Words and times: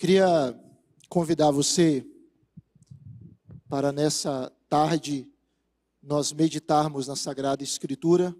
Queria 0.00 0.58
convidar 1.10 1.50
você 1.50 2.06
para 3.68 3.92
nessa 3.92 4.50
tarde 4.66 5.30
nós 6.02 6.32
meditarmos 6.32 7.06
na 7.06 7.14
Sagrada 7.14 7.62
Escritura. 7.62 8.34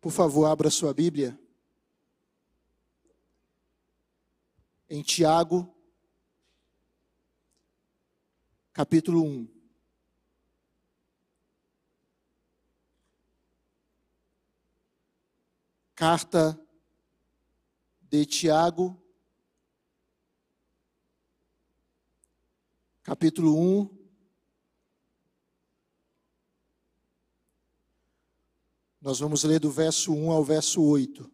Por 0.00 0.12
favor, 0.12 0.44
abra 0.44 0.70
sua 0.70 0.94
Bíblia. 0.94 1.36
Em 4.88 5.02
Tiago, 5.02 5.74
capítulo 8.72 9.24
1. 9.24 9.48
Carta 15.96 16.56
de 18.02 18.24
Tiago, 18.24 19.02
capítulo 23.06 23.56
1. 23.56 23.88
Nós 29.00 29.20
vamos 29.20 29.44
ler 29.44 29.60
do 29.60 29.70
verso 29.70 30.12
1 30.12 30.32
ao 30.32 30.42
verso 30.42 30.82
8. 30.82 31.30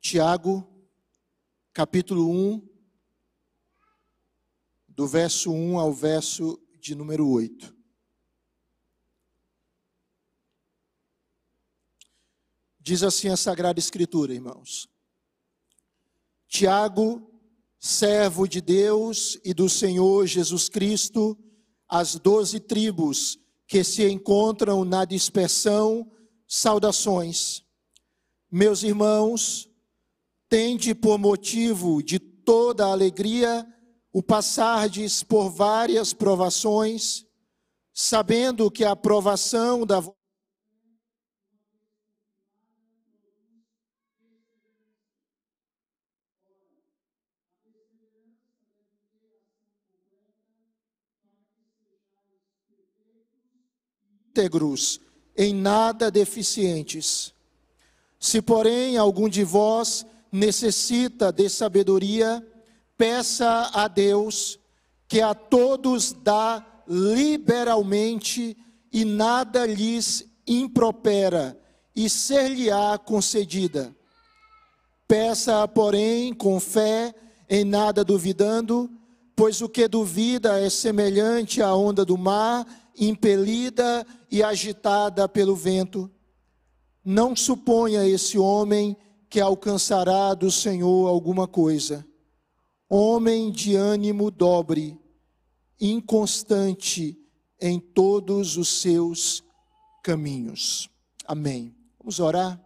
Tiago, 0.00 0.73
capítulo 1.74 2.30
1, 2.30 2.68
do 4.86 5.08
verso 5.08 5.50
1 5.50 5.76
ao 5.76 5.92
verso 5.92 6.62
de 6.78 6.94
número 6.94 7.28
8. 7.28 7.74
Diz 12.78 13.02
assim 13.02 13.28
a 13.28 13.36
Sagrada 13.36 13.80
Escritura, 13.80 14.32
irmãos. 14.32 14.88
Tiago, 16.46 17.28
servo 17.80 18.46
de 18.46 18.60
Deus 18.60 19.36
e 19.44 19.52
do 19.52 19.68
Senhor 19.68 20.28
Jesus 20.28 20.68
Cristo, 20.68 21.36
as 21.88 22.14
doze 22.14 22.60
tribos 22.60 23.36
que 23.66 23.82
se 23.82 24.08
encontram 24.08 24.84
na 24.84 25.04
dispersão, 25.04 26.08
saudações. 26.46 27.64
Meus 28.48 28.84
irmãos, 28.84 29.73
tende 30.48 30.94
por 30.94 31.18
motivo 31.18 32.02
de 32.02 32.18
toda 32.18 32.86
alegria 32.86 33.66
o 34.12 34.22
passardes 34.22 35.22
por 35.22 35.50
várias 35.50 36.12
provações, 36.12 37.26
sabendo 37.92 38.70
que 38.70 38.84
a 38.84 38.94
provação 38.94 39.84
da 39.84 40.00
íntegros, 54.34 55.00
em 55.36 55.54
nada 55.54 56.10
deficientes. 56.10 57.32
Se, 58.18 58.42
porém, 58.42 58.96
algum 58.96 59.28
de 59.28 59.44
vós 59.44 60.04
necessita 60.34 61.30
de 61.30 61.48
sabedoria, 61.48 62.44
peça 62.98 63.70
a 63.72 63.86
Deus, 63.86 64.58
que 65.06 65.20
a 65.20 65.32
todos 65.32 66.12
dá 66.12 66.82
liberalmente 66.88 68.56
e 68.92 69.04
nada 69.04 69.64
lhes 69.64 70.28
impropera, 70.44 71.56
e 71.94 72.10
ser-lhe-á 72.10 72.98
concedida. 72.98 73.94
Peça, 75.06 75.68
porém, 75.68 76.34
com 76.34 76.58
fé, 76.58 77.14
em 77.48 77.64
nada 77.64 78.02
duvidando, 78.02 78.90
pois 79.36 79.62
o 79.62 79.68
que 79.68 79.86
duvida 79.86 80.58
é 80.58 80.68
semelhante 80.68 81.62
à 81.62 81.72
onda 81.76 82.04
do 82.04 82.18
mar, 82.18 82.66
impelida 82.98 84.04
e 84.28 84.42
agitada 84.42 85.28
pelo 85.28 85.54
vento. 85.54 86.10
Não 87.04 87.36
suponha 87.36 88.04
esse 88.04 88.36
homem 88.36 88.96
que 89.34 89.40
alcançará 89.40 90.32
do 90.32 90.48
Senhor 90.48 91.08
alguma 91.08 91.48
coisa. 91.48 92.06
Homem 92.88 93.50
de 93.50 93.74
ânimo 93.74 94.30
dobre, 94.30 94.96
inconstante 95.80 97.18
em 97.60 97.80
todos 97.80 98.56
os 98.56 98.68
seus 98.68 99.42
caminhos. 100.04 100.88
Amém. 101.26 101.74
Vamos 101.98 102.20
orar? 102.20 102.64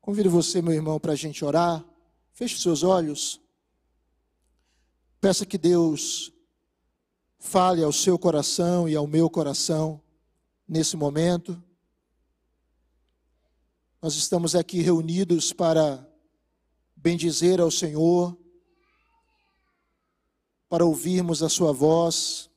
Convido 0.00 0.30
você, 0.30 0.62
meu 0.62 0.72
irmão, 0.72 1.00
para 1.00 1.14
a 1.14 1.16
gente 1.16 1.44
orar. 1.44 1.84
Feche 2.32 2.60
seus 2.60 2.84
olhos. 2.84 3.40
Peça 5.20 5.44
que 5.44 5.58
Deus 5.58 6.32
fale 7.40 7.82
ao 7.82 7.90
seu 7.90 8.16
coração 8.16 8.88
e 8.88 8.94
ao 8.94 9.08
meu 9.08 9.28
coração 9.28 10.00
nesse 10.68 10.96
momento. 10.96 11.60
Nós 14.00 14.14
estamos 14.14 14.54
aqui 14.54 14.82
reunidos 14.82 15.54
para 15.54 16.06
bendizer 16.94 17.60
ao 17.60 17.70
Senhor, 17.70 18.36
para 20.68 20.84
ouvirmos 20.84 21.42
a 21.42 21.48
Sua 21.48 21.72
voz. 21.72 22.50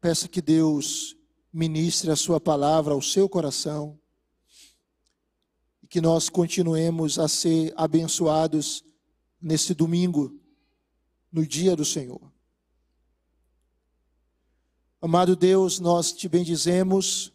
Peça 0.00 0.26
que 0.26 0.42
Deus 0.42 1.16
ministre 1.52 2.10
a 2.10 2.16
Sua 2.16 2.40
palavra 2.40 2.92
ao 2.92 3.00
seu 3.00 3.28
coração 3.28 3.98
e 5.80 5.86
que 5.86 6.00
nós 6.00 6.28
continuemos 6.28 7.20
a 7.20 7.28
ser 7.28 7.72
abençoados 7.76 8.84
nesse 9.40 9.74
domingo, 9.74 10.40
no 11.30 11.46
dia 11.46 11.76
do 11.76 11.84
Senhor. 11.84 12.32
Amado 15.00 15.36
Deus, 15.36 15.78
nós 15.78 16.12
te 16.12 16.28
bendizemos 16.28 17.32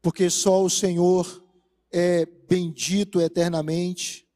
porque 0.00 0.30
só 0.30 0.62
o 0.62 0.70
Senhor 0.70 1.42
é 1.90 2.26
bendito 2.48 3.20
eternamente, 3.20 4.26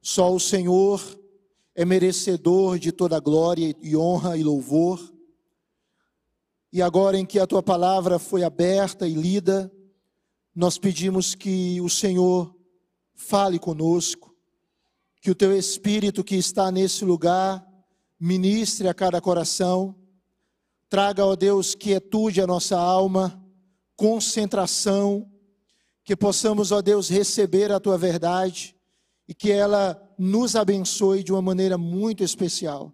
só 0.00 0.34
o 0.34 0.40
Senhor 0.40 1.02
é 1.74 1.84
merecedor 1.84 2.78
de 2.78 2.92
toda 2.92 3.20
glória 3.20 3.74
e 3.82 3.96
honra 3.96 4.36
e 4.36 4.42
louvor. 4.42 5.12
E 6.72 6.80
agora 6.82 7.18
em 7.18 7.26
que 7.26 7.38
a 7.38 7.46
tua 7.46 7.62
palavra 7.62 8.18
foi 8.18 8.42
aberta 8.42 9.06
e 9.06 9.14
lida, 9.14 9.70
nós 10.54 10.78
pedimos 10.78 11.34
que 11.34 11.80
o 11.80 11.88
Senhor 11.88 12.54
fale 13.14 13.58
conosco, 13.58 14.34
que 15.20 15.30
o 15.30 15.34
teu 15.34 15.56
Espírito 15.56 16.22
que 16.22 16.36
está 16.36 16.70
nesse 16.70 17.04
lugar 17.04 17.66
ministre 18.18 18.88
a 18.88 18.94
cada 18.94 19.20
coração, 19.20 19.94
traga, 20.88 21.24
ó 21.24 21.34
Deus, 21.34 21.74
quietude 21.74 22.40
à 22.40 22.46
nossa 22.46 22.78
alma 22.78 23.43
concentração, 23.96 25.30
que 26.04 26.14
possamos, 26.14 26.70
ó 26.70 26.82
Deus, 26.82 27.08
receber 27.08 27.72
a 27.72 27.80
tua 27.80 27.96
verdade 27.96 28.76
e 29.26 29.34
que 29.34 29.50
ela 29.50 30.00
nos 30.18 30.54
abençoe 30.54 31.24
de 31.24 31.32
uma 31.32 31.40
maneira 31.40 31.78
muito 31.78 32.22
especial. 32.22 32.92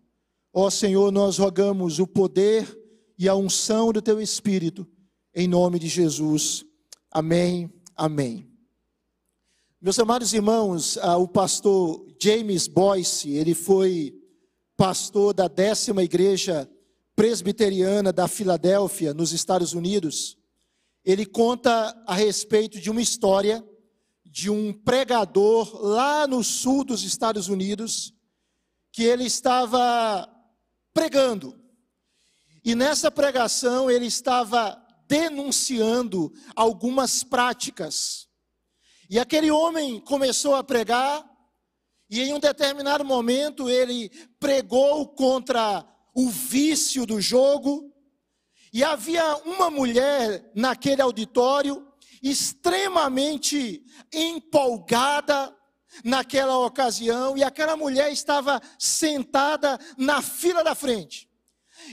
Ó 0.53 0.71
Senhor, 0.71 1.11
nós 1.11 1.38
rogamos 1.38 1.99
o 1.99 2.06
poder 2.06 2.79
e 3.19 3.29
a 3.29 3.35
unção 3.35 3.93
do 3.93 4.00
teu 4.00 4.20
Espírito, 4.20 4.87
em 5.35 5.47
nome 5.47 5.79
de 5.79 5.88
Jesus. 5.88 6.64
Amém. 7.11 7.70
Amém. 7.97 8.49
Meus 9.81 9.99
amados 9.99 10.32
irmãos, 10.32 10.99
ah, 10.99 11.17
o 11.17 11.26
pastor 11.26 12.06
James 12.20 12.67
Boyce, 12.67 13.31
ele 13.31 13.55
foi 13.55 14.14
pastor 14.76 15.35
da 15.35 15.49
décima 15.49 16.02
igreja 16.02 16.70
presbiteriana 17.17 18.12
da 18.12 18.29
Filadélfia, 18.29 19.12
nos 19.12 19.32
Estados 19.32 19.73
Unidos 19.75 20.39
ele 21.05 21.25
conta 21.25 22.02
a 22.06 22.14
respeito 22.14 22.81
de 22.81 22.91
uma 22.91 23.00
história 23.00 23.64
de 24.25 24.49
um 24.49 24.73
pregador 24.73 25.85
lá 25.85 26.26
no 26.26 26.44
sul 26.44 26.85
dos 26.85 27.02
Estados 27.02 27.49
Unidos, 27.49 28.14
que 28.93 29.02
ele 29.02 29.25
estava 29.25 30.29
pregando. 30.94 31.58
E 32.64 32.75
nessa 32.75 33.11
pregação 33.11 33.91
ele 33.91 34.06
estava 34.06 34.81
denunciando 35.08 36.32
algumas 36.55 37.25
práticas. 37.25 38.29
E 39.08 39.19
aquele 39.19 39.50
homem 39.50 39.99
começou 39.99 40.55
a 40.55 40.62
pregar, 40.62 41.29
e 42.08 42.20
em 42.20 42.32
um 42.32 42.38
determinado 42.38 43.05
momento 43.05 43.69
ele 43.69 44.11
pregou 44.38 45.08
contra 45.08 45.85
o 46.14 46.29
vício 46.29 47.05
do 47.05 47.20
jogo, 47.20 47.89
E 48.72 48.84
havia 48.84 49.37
uma 49.38 49.70
mulher 49.70 50.50
naquele 50.55 51.02
auditório 51.02 51.87
extremamente 52.22 53.84
empolgada 54.12 55.55
naquela 56.05 56.56
ocasião, 56.58 57.37
e 57.37 57.43
aquela 57.43 57.76
mulher 57.76 58.12
estava 58.12 58.61
sentada 58.78 59.78
na 59.99 60.22
fila 60.22 60.62
da 60.62 60.75
frente. 60.75 61.28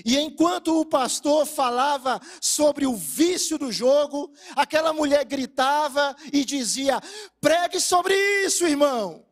E 0.05 0.17
enquanto 0.19 0.79
o 0.79 0.85
pastor 0.85 1.45
falava 1.45 2.21
sobre 2.41 2.85
o 2.85 2.95
vício 2.95 3.57
do 3.57 3.71
jogo, 3.71 4.31
aquela 4.55 4.93
mulher 4.93 5.25
gritava 5.25 6.15
e 6.31 6.43
dizia: 6.45 7.01
pregue 7.41 7.79
sobre 7.79 8.13
isso, 8.45 8.67
irmão. 8.67 9.25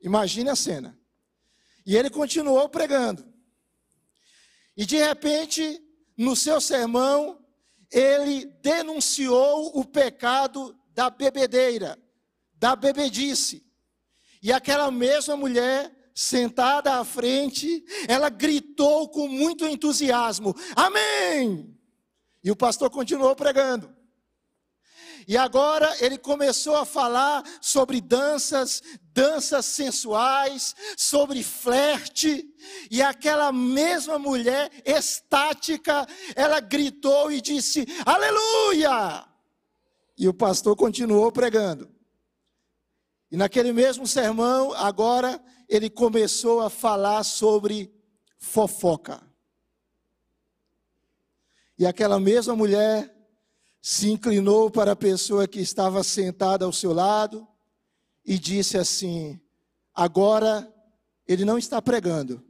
Imagine 0.00 0.50
a 0.50 0.56
cena. 0.56 0.98
E 1.84 1.96
ele 1.96 2.10
continuou 2.10 2.68
pregando. 2.68 3.26
E 4.76 4.84
de 4.84 4.96
repente, 4.96 5.82
no 6.16 6.36
seu 6.36 6.60
sermão, 6.60 7.44
ele 7.90 8.46
denunciou 8.62 9.78
o 9.78 9.84
pecado 9.84 10.76
da 10.94 11.10
bebedeira, 11.10 11.98
da 12.54 12.76
bebedice. 12.76 13.64
E 14.42 14.52
aquela 14.52 14.90
mesma 14.90 15.36
mulher 15.36 15.94
sentada 16.14 16.98
à 16.98 17.04
frente, 17.04 17.84
ela 18.06 18.28
gritou 18.28 19.08
com 19.08 19.26
muito 19.28 19.66
entusiasmo: 19.66 20.54
Amém! 20.76 21.76
E 22.42 22.50
o 22.50 22.56
pastor 22.56 22.90
continuou 22.90 23.34
pregando. 23.34 23.94
E 25.26 25.36
agora 25.36 25.94
ele 26.04 26.18
começou 26.18 26.76
a 26.76 26.84
falar 26.84 27.42
sobre 27.60 28.00
danças, 28.00 28.82
danças 29.12 29.64
sensuais, 29.66 30.74
sobre 30.96 31.42
flerte, 31.42 32.46
e 32.90 33.02
aquela 33.02 33.52
mesma 33.52 34.18
mulher 34.18 34.70
estática, 34.84 36.06
ela 36.34 36.60
gritou 36.60 37.30
e 37.30 37.40
disse: 37.40 37.86
Aleluia! 38.04 39.26
E 40.16 40.28
o 40.28 40.34
pastor 40.34 40.76
continuou 40.76 41.30
pregando. 41.32 41.90
E 43.30 43.36
naquele 43.36 43.72
mesmo 43.72 44.06
sermão, 44.06 44.72
agora, 44.74 45.42
ele 45.68 45.90
começou 45.90 46.60
a 46.60 46.70
falar 46.70 47.24
sobre 47.24 47.92
fofoca. 48.38 49.20
E 51.78 51.84
aquela 51.84 52.20
mesma 52.20 52.54
mulher 52.54 53.13
se 53.86 54.10
inclinou 54.10 54.70
para 54.70 54.92
a 54.92 54.96
pessoa 54.96 55.46
que 55.46 55.60
estava 55.60 56.02
sentada 56.02 56.64
ao 56.64 56.72
seu 56.72 56.94
lado 56.94 57.46
e 58.24 58.38
disse 58.38 58.78
assim: 58.78 59.38
Agora 59.94 60.72
ele 61.28 61.44
não 61.44 61.58
está 61.58 61.82
pregando, 61.82 62.42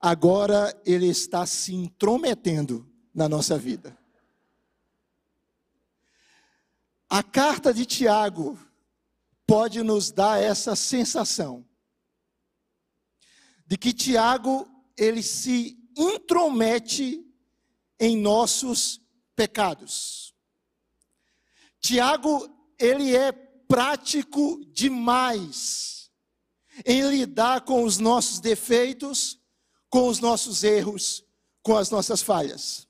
agora 0.00 0.72
ele 0.86 1.08
está 1.08 1.44
se 1.46 1.74
intrometendo 1.74 2.88
na 3.12 3.28
nossa 3.28 3.58
vida. 3.58 3.98
A 7.10 7.20
carta 7.20 7.74
de 7.74 7.84
Tiago 7.84 8.56
pode 9.44 9.82
nos 9.82 10.12
dar 10.12 10.40
essa 10.40 10.76
sensação 10.76 11.66
de 13.66 13.76
que 13.76 13.92
Tiago 13.92 14.68
ele 14.96 15.24
se 15.24 15.76
intromete 15.96 17.20
em 17.98 18.16
nossos 18.16 19.03
pecados. 19.34 20.34
Tiago, 21.80 22.48
ele 22.78 23.14
é 23.14 23.32
prático 23.32 24.64
demais 24.72 26.10
em 26.84 27.02
lidar 27.08 27.62
com 27.62 27.84
os 27.84 27.98
nossos 27.98 28.40
defeitos, 28.40 29.38
com 29.88 30.08
os 30.08 30.18
nossos 30.18 30.64
erros, 30.64 31.24
com 31.62 31.76
as 31.76 31.90
nossas 31.90 32.22
falhas. 32.22 32.86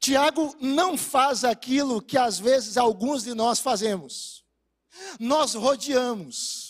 Tiago 0.00 0.56
não 0.60 0.96
faz 0.96 1.44
aquilo 1.44 2.02
que 2.02 2.16
às 2.16 2.38
vezes 2.38 2.76
alguns 2.76 3.22
de 3.22 3.34
nós 3.34 3.60
fazemos. 3.60 4.44
Nós 5.20 5.54
rodeamos 5.54 6.68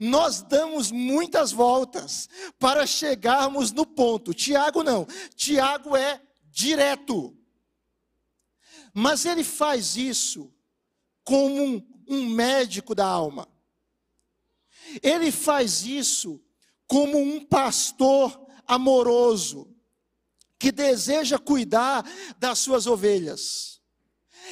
nós 0.00 0.42
damos 0.42 0.90
muitas 0.90 1.52
voltas 1.52 2.28
para 2.58 2.86
chegarmos 2.86 3.72
no 3.72 3.86
ponto. 3.86 4.34
Tiago 4.34 4.82
não. 4.82 5.06
Tiago 5.36 5.96
é 5.96 6.20
direto. 6.50 7.36
Mas 8.94 9.26
ele 9.26 9.42
faz 9.42 9.96
isso 9.96 10.54
como 11.24 11.62
um, 11.62 11.86
um 12.08 12.28
médico 12.28 12.94
da 12.94 13.04
alma. 13.04 13.48
Ele 15.02 15.32
faz 15.32 15.84
isso 15.84 16.40
como 16.86 17.18
um 17.18 17.44
pastor 17.44 18.46
amoroso 18.66 19.74
que 20.58 20.70
deseja 20.70 21.38
cuidar 21.38 22.08
das 22.38 22.60
suas 22.60 22.86
ovelhas. 22.86 23.80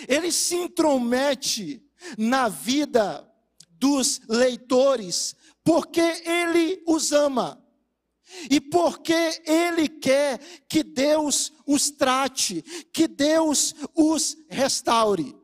Ele 0.08 0.32
se 0.32 0.56
intromete 0.56 1.82
na 2.18 2.48
vida 2.48 3.26
dos 3.70 4.20
leitores, 4.28 5.36
porque 5.62 6.00
Ele 6.00 6.82
os 6.86 7.12
ama. 7.12 7.61
E 8.50 8.60
porque 8.60 9.42
Ele 9.46 9.88
quer 9.88 10.38
que 10.68 10.82
Deus 10.82 11.52
os 11.66 11.90
trate, 11.90 12.62
que 12.92 13.06
Deus 13.06 13.74
os 13.94 14.36
restaure. 14.48 15.36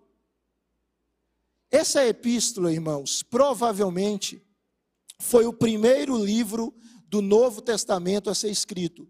Essa 1.70 2.06
epístola, 2.06 2.72
irmãos, 2.72 3.22
provavelmente 3.22 4.42
foi 5.18 5.44
o 5.46 5.52
primeiro 5.52 6.16
livro 6.16 6.74
do 7.06 7.20
Novo 7.20 7.60
Testamento 7.60 8.30
a 8.30 8.34
ser 8.34 8.50
escrito. 8.50 9.08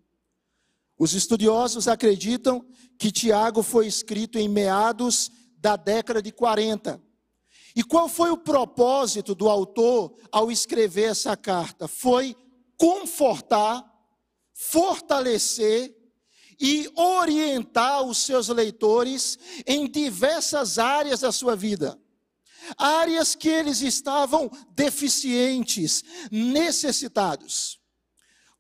Os 0.99 1.15
estudiosos 1.15 1.87
acreditam 1.87 2.65
que 2.99 3.13
Tiago 3.13 3.63
foi 3.63 3.87
escrito 3.87 4.39
em 4.39 4.49
meados 4.49 5.31
da 5.57 5.77
década 5.77 6.21
de 6.21 6.33
40. 6.33 7.01
E 7.77 7.85
qual 7.85 8.09
foi 8.09 8.31
o 8.31 8.37
propósito 8.37 9.35
do 9.35 9.49
autor 9.49 10.17
ao 10.33 10.51
escrever 10.51 11.11
essa 11.11 11.37
carta? 11.37 11.87
Foi 11.87 12.35
confortar, 12.79 13.85
fortalecer 14.55 15.95
e 16.61 16.91
orientar 16.95 18.03
os 18.03 18.19
seus 18.19 18.49
leitores 18.49 19.39
em 19.67 19.87
diversas 19.87 20.79
áreas 20.79 21.21
da 21.21 21.31
sua 21.31 21.55
vida. 21.55 22.01
Áreas 22.77 23.35
que 23.35 23.49
eles 23.49 23.81
estavam 23.81 24.51
deficientes, 24.75 26.03
necessitados. 26.31 27.79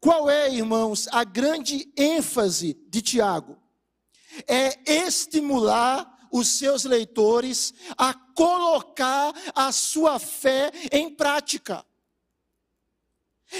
Qual 0.00 0.30
é, 0.30 0.52
irmãos, 0.52 1.08
a 1.10 1.24
grande 1.24 1.90
ênfase 1.96 2.74
de 2.88 3.02
Tiago? 3.02 3.56
É 4.46 4.78
estimular 5.06 6.28
os 6.30 6.48
seus 6.48 6.84
leitores 6.84 7.74
a 7.96 8.14
colocar 8.14 9.32
a 9.54 9.72
sua 9.72 10.18
fé 10.18 10.70
em 10.92 11.10
prática. 11.14 11.84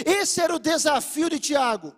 Esse 0.04 0.40
era 0.40 0.54
o 0.54 0.58
desafio 0.58 1.30
de 1.30 1.38
Tiago. 1.38 1.94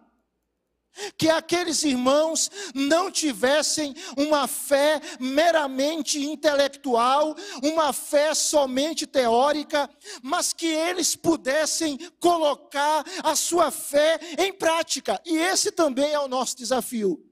Que 1.17 1.31
aqueles 1.31 1.85
irmãos 1.85 2.51
não 2.75 3.13
tivessem 3.13 3.95
uma 4.17 4.49
fé 4.49 5.01
meramente 5.21 6.21
intelectual, 6.21 7.37
uma 7.63 7.93
fé 7.93 8.35
somente 8.35 9.07
teórica, 9.07 9.89
mas 10.21 10.53
que 10.53 10.67
eles 10.67 11.15
pudessem 11.15 11.97
colocar 12.19 13.05
a 13.23 13.37
sua 13.37 13.71
fé 13.71 14.19
em 14.37 14.53
prática. 14.53 15.21
E 15.25 15.37
esse 15.37 15.71
também 15.71 16.13
é 16.13 16.19
o 16.19 16.29
nosso 16.29 16.57
desafio, 16.57 17.25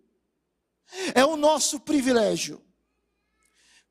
é 1.12 1.24
o 1.24 1.36
nosso 1.36 1.80
privilégio. 1.80 2.64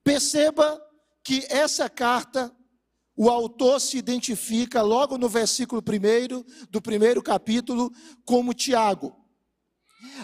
Perceba 0.01 0.81
que 1.21 1.45
essa 1.49 1.89
carta, 1.89 2.55
o 3.17 3.31
autor 3.31 3.81
se 3.81 3.97
identifica 3.97 4.83
logo 4.83 5.17
no 5.17 5.27
versículo 5.27 5.81
1 5.81 6.67
do 6.69 6.79
primeiro 6.79 7.23
capítulo 7.23 7.91
como 8.23 8.53
Tiago. 8.53 9.15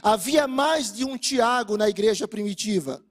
Havia 0.03 0.47
mais 0.47 0.93
de 0.93 1.03
um 1.03 1.17
Tiago 1.17 1.75
na 1.75 1.89
igreja 1.89 2.27
primitiva. 2.27 3.03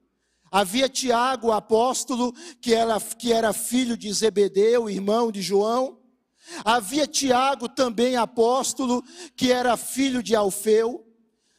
Havia 0.52 0.88
Tiago, 0.88 1.50
apóstolo, 1.50 2.32
que 2.60 2.72
era, 2.72 3.00
que 3.00 3.32
era 3.32 3.52
filho 3.52 3.96
de 3.96 4.12
Zebedeu, 4.12 4.88
irmão 4.88 5.32
de 5.32 5.42
João. 5.42 5.98
Havia 6.64 7.06
Tiago, 7.06 7.68
também 7.68 8.14
apóstolo, 8.14 9.02
que 9.34 9.50
era 9.50 9.76
filho 9.76 10.22
de 10.22 10.36
Alfeu. 10.36 11.04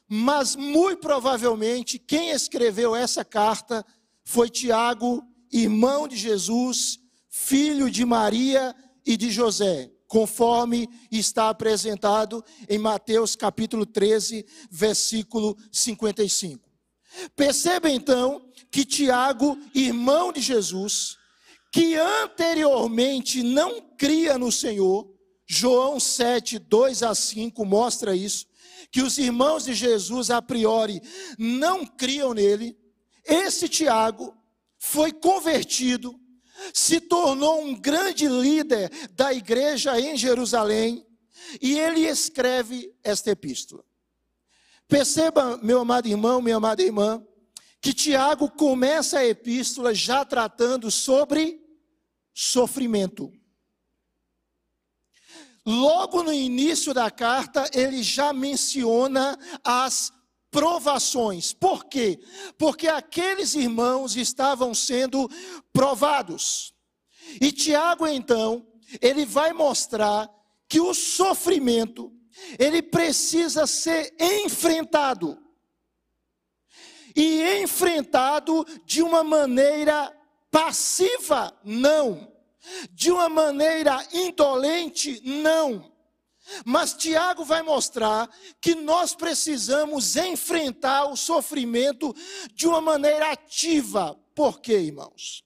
Mas, 0.07 0.55
muito 0.55 1.01
provavelmente, 1.01 1.99
quem 1.99 2.29
escreveu 2.29 2.95
essa 2.95 3.25
carta 3.25 3.85
foi 4.23 4.49
Tiago, 4.49 5.21
irmão 5.51 6.07
de 6.07 6.15
Jesus, 6.15 7.02
filho 7.35 7.89
de 7.89 8.05
Maria 8.05 8.75
e 9.03 9.17
de 9.17 9.31
José, 9.31 9.89
conforme 10.07 10.87
está 11.11 11.49
apresentado 11.49 12.45
em 12.69 12.77
Mateus 12.77 13.35
capítulo 13.35 13.87
13, 13.87 14.45
versículo 14.69 15.57
55. 15.71 16.69
Perceba 17.35 17.89
então 17.89 18.47
que 18.69 18.85
Tiago, 18.85 19.57
irmão 19.73 20.31
de 20.31 20.41
Jesus, 20.41 21.17
que 21.71 21.95
anteriormente 21.95 23.41
não 23.41 23.81
cria 23.97 24.37
no 24.37 24.51
Senhor, 24.51 25.11
João 25.47 25.99
7, 25.99 26.59
2 26.59 27.01
a 27.01 27.15
5 27.15 27.65
mostra 27.65 28.15
isso, 28.15 28.45
que 28.91 29.01
os 29.01 29.17
irmãos 29.17 29.65
de 29.65 29.73
Jesus, 29.73 30.29
a 30.29 30.39
priori, 30.39 31.01
não 31.39 31.83
criam 31.83 32.31
nele, 32.31 32.77
esse 33.25 33.67
Tiago 33.67 34.37
foi 34.77 35.11
convertido, 35.11 36.19
se 36.73 37.01
tornou 37.01 37.61
um 37.61 37.73
grande 37.73 38.27
líder 38.27 38.89
da 39.11 39.33
igreja 39.33 39.99
em 39.99 40.15
Jerusalém, 40.15 41.05
e 41.61 41.77
ele 41.77 42.01
escreve 42.01 42.93
esta 43.03 43.31
epístola. 43.31 43.83
Perceba, 44.87 45.57
meu 45.57 45.79
amado 45.79 46.07
irmão, 46.07 46.41
minha 46.41 46.57
amada 46.57 46.81
irmã, 46.81 47.25
que 47.81 47.93
Tiago 47.93 48.49
começa 48.51 49.19
a 49.19 49.25
epístola 49.25 49.93
já 49.93 50.23
tratando 50.23 50.89
sobre 50.89 51.59
sofrimento. 52.33 53.31
Logo 55.65 56.23
no 56.23 56.33
início 56.33 56.93
da 56.93 57.09
carta, 57.09 57.69
ele 57.73 58.03
já 58.03 58.33
menciona 58.33 59.37
as 59.63 60.11
provações. 60.53 61.51
Por 61.51 61.85
quê? 61.85 62.19
Porque 62.59 62.87
aqueles 62.87 63.55
irmãos 63.55 64.15
estavam 64.15 64.73
sendo 64.73 65.27
provados. 65.73 66.73
E 67.41 67.51
Tiago, 67.51 68.05
então, 68.05 68.65
ele 69.01 69.25
vai 69.25 69.51
mostrar 69.51 70.29
que 70.69 70.79
o 70.79 70.93
sofrimento, 70.93 72.13
ele 72.59 72.83
precisa 72.83 73.65
ser 73.65 74.15
enfrentado. 74.19 75.39
E 77.15 77.61
enfrentado 77.61 78.63
de 78.85 79.01
uma 79.01 79.23
maneira 79.23 80.15
passiva, 80.51 81.59
não. 81.63 82.31
De 82.91 83.11
uma 83.11 83.27
maneira 83.27 84.07
indolente, 84.13 85.19
não. 85.23 85.92
Mas 86.65 86.93
Tiago 86.93 87.45
vai 87.45 87.61
mostrar 87.61 88.29
que 88.59 88.75
nós 88.75 89.15
precisamos 89.15 90.15
enfrentar 90.15 91.05
o 91.05 91.15
sofrimento 91.15 92.13
de 92.53 92.67
uma 92.67 92.81
maneira 92.81 93.31
ativa. 93.31 94.15
Por 94.35 94.59
quê, 94.59 94.79
irmãos? 94.79 95.43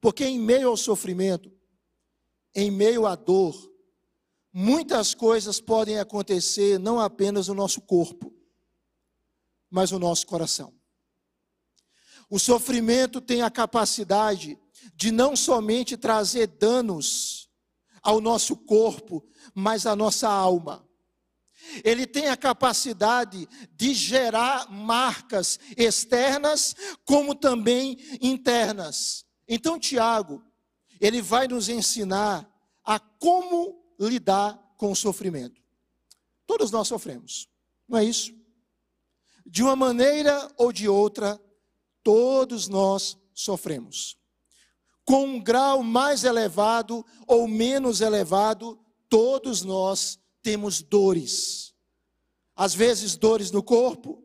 Porque 0.00 0.24
em 0.24 0.38
meio 0.38 0.68
ao 0.68 0.76
sofrimento, 0.76 1.52
em 2.54 2.70
meio 2.70 3.06
à 3.06 3.14
dor, 3.14 3.54
muitas 4.52 5.14
coisas 5.14 5.60
podem 5.60 5.98
acontecer 5.98 6.78
não 6.78 7.00
apenas 7.00 7.48
no 7.48 7.54
nosso 7.54 7.80
corpo, 7.80 8.32
mas 9.70 9.90
no 9.90 9.98
nosso 9.98 10.26
coração. 10.26 10.72
O 12.30 12.38
sofrimento 12.38 13.20
tem 13.20 13.42
a 13.42 13.50
capacidade 13.50 14.58
de 14.94 15.10
não 15.10 15.36
somente 15.36 15.96
trazer 15.96 16.46
danos 16.46 17.48
ao 18.04 18.20
nosso 18.20 18.54
corpo, 18.54 19.26
mas 19.54 19.86
à 19.86 19.96
nossa 19.96 20.28
alma. 20.28 20.86
Ele 21.82 22.06
tem 22.06 22.28
a 22.28 22.36
capacidade 22.36 23.48
de 23.72 23.94
gerar 23.94 24.70
marcas 24.70 25.58
externas, 25.76 26.74
como 27.06 27.34
também 27.34 27.96
internas. 28.20 29.24
Então, 29.48 29.78
Tiago, 29.78 30.44
ele 31.00 31.22
vai 31.22 31.48
nos 31.48 31.70
ensinar 31.70 32.48
a 32.84 33.00
como 33.00 33.82
lidar 33.98 34.74
com 34.76 34.92
o 34.92 34.96
sofrimento. 34.96 35.62
Todos 36.46 36.70
nós 36.70 36.86
sofremos, 36.86 37.48
não 37.88 37.98
é 37.98 38.04
isso? 38.04 38.34
De 39.46 39.62
uma 39.62 39.74
maneira 39.74 40.52
ou 40.58 40.70
de 40.70 40.88
outra, 40.88 41.40
todos 42.02 42.68
nós 42.68 43.16
sofremos. 43.32 44.18
Com 45.04 45.24
um 45.24 45.40
grau 45.40 45.82
mais 45.82 46.24
elevado 46.24 47.04
ou 47.26 47.46
menos 47.46 48.00
elevado, 48.00 48.78
todos 49.08 49.62
nós 49.62 50.18
temos 50.42 50.82
dores. 50.82 51.74
Às 52.56 52.74
vezes 52.74 53.16
dores 53.16 53.50
no 53.50 53.62
corpo, 53.62 54.22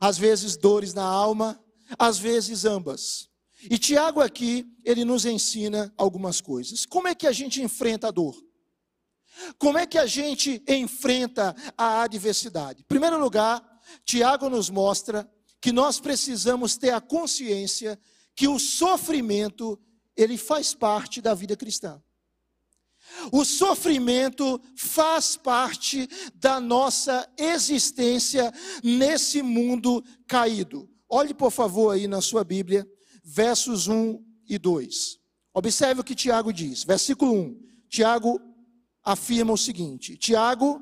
às 0.00 0.16
vezes 0.16 0.56
dores 0.56 0.94
na 0.94 1.04
alma, 1.04 1.62
às 1.98 2.18
vezes 2.18 2.64
ambas. 2.64 3.28
E 3.70 3.78
Tiago 3.78 4.20
aqui, 4.20 4.66
ele 4.84 5.04
nos 5.04 5.24
ensina 5.24 5.92
algumas 5.96 6.40
coisas. 6.40 6.84
Como 6.84 7.08
é 7.08 7.14
que 7.14 7.26
a 7.26 7.32
gente 7.32 7.62
enfrenta 7.62 8.08
a 8.08 8.10
dor? 8.10 8.36
Como 9.58 9.78
é 9.78 9.86
que 9.86 9.98
a 9.98 10.06
gente 10.06 10.62
enfrenta 10.68 11.54
a 11.76 12.02
adversidade? 12.02 12.82
Em 12.82 12.86
primeiro 12.86 13.18
lugar, 13.18 13.62
Tiago 14.04 14.48
nos 14.48 14.68
mostra 14.68 15.30
que 15.60 15.72
nós 15.72 16.00
precisamos 16.00 16.76
ter 16.76 16.90
a 16.90 17.00
consciência 17.00 17.98
que 18.34 18.48
o 18.48 18.58
sofrimento 18.58 19.78
ele 20.16 20.36
faz 20.36 20.74
parte 20.74 21.20
da 21.20 21.34
vida 21.34 21.56
cristã. 21.56 22.02
O 23.30 23.44
sofrimento 23.44 24.60
faz 24.76 25.36
parte 25.36 26.08
da 26.34 26.60
nossa 26.60 27.28
existência 27.36 28.52
nesse 28.82 29.42
mundo 29.42 30.02
caído. 30.26 30.88
Olhe, 31.08 31.34
por 31.34 31.50
favor, 31.50 31.90
aí 31.90 32.06
na 32.06 32.20
sua 32.20 32.42
Bíblia, 32.42 32.88
versos 33.22 33.88
1 33.88 34.24
e 34.48 34.58
2. 34.58 35.18
Observe 35.52 36.00
o 36.00 36.04
que 36.04 36.14
Tiago 36.14 36.52
diz. 36.52 36.84
Versículo 36.84 37.32
1. 37.32 37.60
Tiago 37.88 38.40
afirma 39.04 39.52
o 39.52 39.58
seguinte: 39.58 40.16
Tiago, 40.16 40.80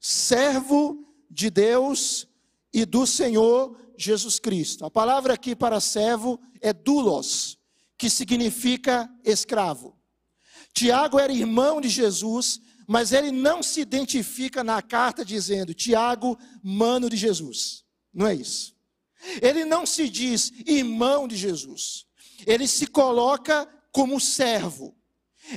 servo 0.00 1.06
de 1.30 1.48
Deus 1.48 2.26
e 2.72 2.84
do 2.84 3.06
Senhor 3.06 3.78
Jesus 3.96 4.38
Cristo. 4.38 4.84
A 4.84 4.90
palavra 4.90 5.34
aqui 5.34 5.54
para 5.54 5.80
servo 5.80 6.40
é 6.60 6.72
doulos, 6.72 7.58
que 8.02 8.10
significa 8.10 9.08
escravo. 9.22 9.96
Tiago 10.74 11.20
era 11.20 11.32
irmão 11.32 11.80
de 11.80 11.88
Jesus, 11.88 12.60
mas 12.84 13.12
ele 13.12 13.30
não 13.30 13.62
se 13.62 13.80
identifica 13.80 14.64
na 14.64 14.82
carta 14.82 15.24
dizendo 15.24 15.72
Tiago, 15.72 16.36
mano 16.64 17.08
de 17.08 17.16
Jesus. 17.16 17.84
Não 18.12 18.26
é 18.26 18.34
isso. 18.34 18.74
Ele 19.40 19.64
não 19.64 19.86
se 19.86 20.08
diz 20.08 20.50
irmão 20.66 21.28
de 21.28 21.36
Jesus. 21.36 22.04
Ele 22.44 22.66
se 22.66 22.88
coloca 22.88 23.68
como 23.92 24.18
servo, 24.18 24.96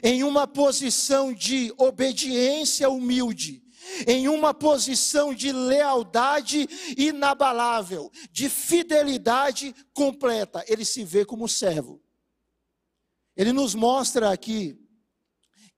em 0.04 0.24
uma 0.24 0.46
posição 0.46 1.34
de 1.34 1.74
obediência 1.80 2.88
humilde 2.92 3.64
em 4.08 4.28
uma 4.28 4.52
posição 4.52 5.32
de 5.32 5.52
lealdade 5.52 6.68
inabalável, 6.98 8.12
de 8.32 8.50
fidelidade 8.50 9.76
completa. 9.94 10.66
Ele 10.68 10.84
se 10.84 11.04
vê 11.04 11.24
como 11.24 11.48
servo. 11.48 12.02
Ele 13.36 13.52
nos 13.52 13.76
mostra 13.76 14.32
aqui 14.32 14.80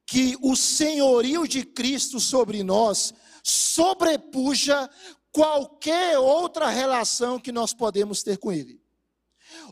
que 0.06 0.38
o 0.42 0.56
senhorio 0.56 1.48
de 1.48 1.66
Cristo 1.66 2.20
sobre 2.20 2.64
nós 2.64 3.14
sobrepuja 3.44 4.90
qualquer 5.32 6.18
outra 6.18 6.70
relação 6.70 7.40
que 7.40 7.52
nós 7.52 7.74
podemos 7.74 8.24
ter 8.24 8.38
com 8.38 8.52
Ele. 8.52 8.82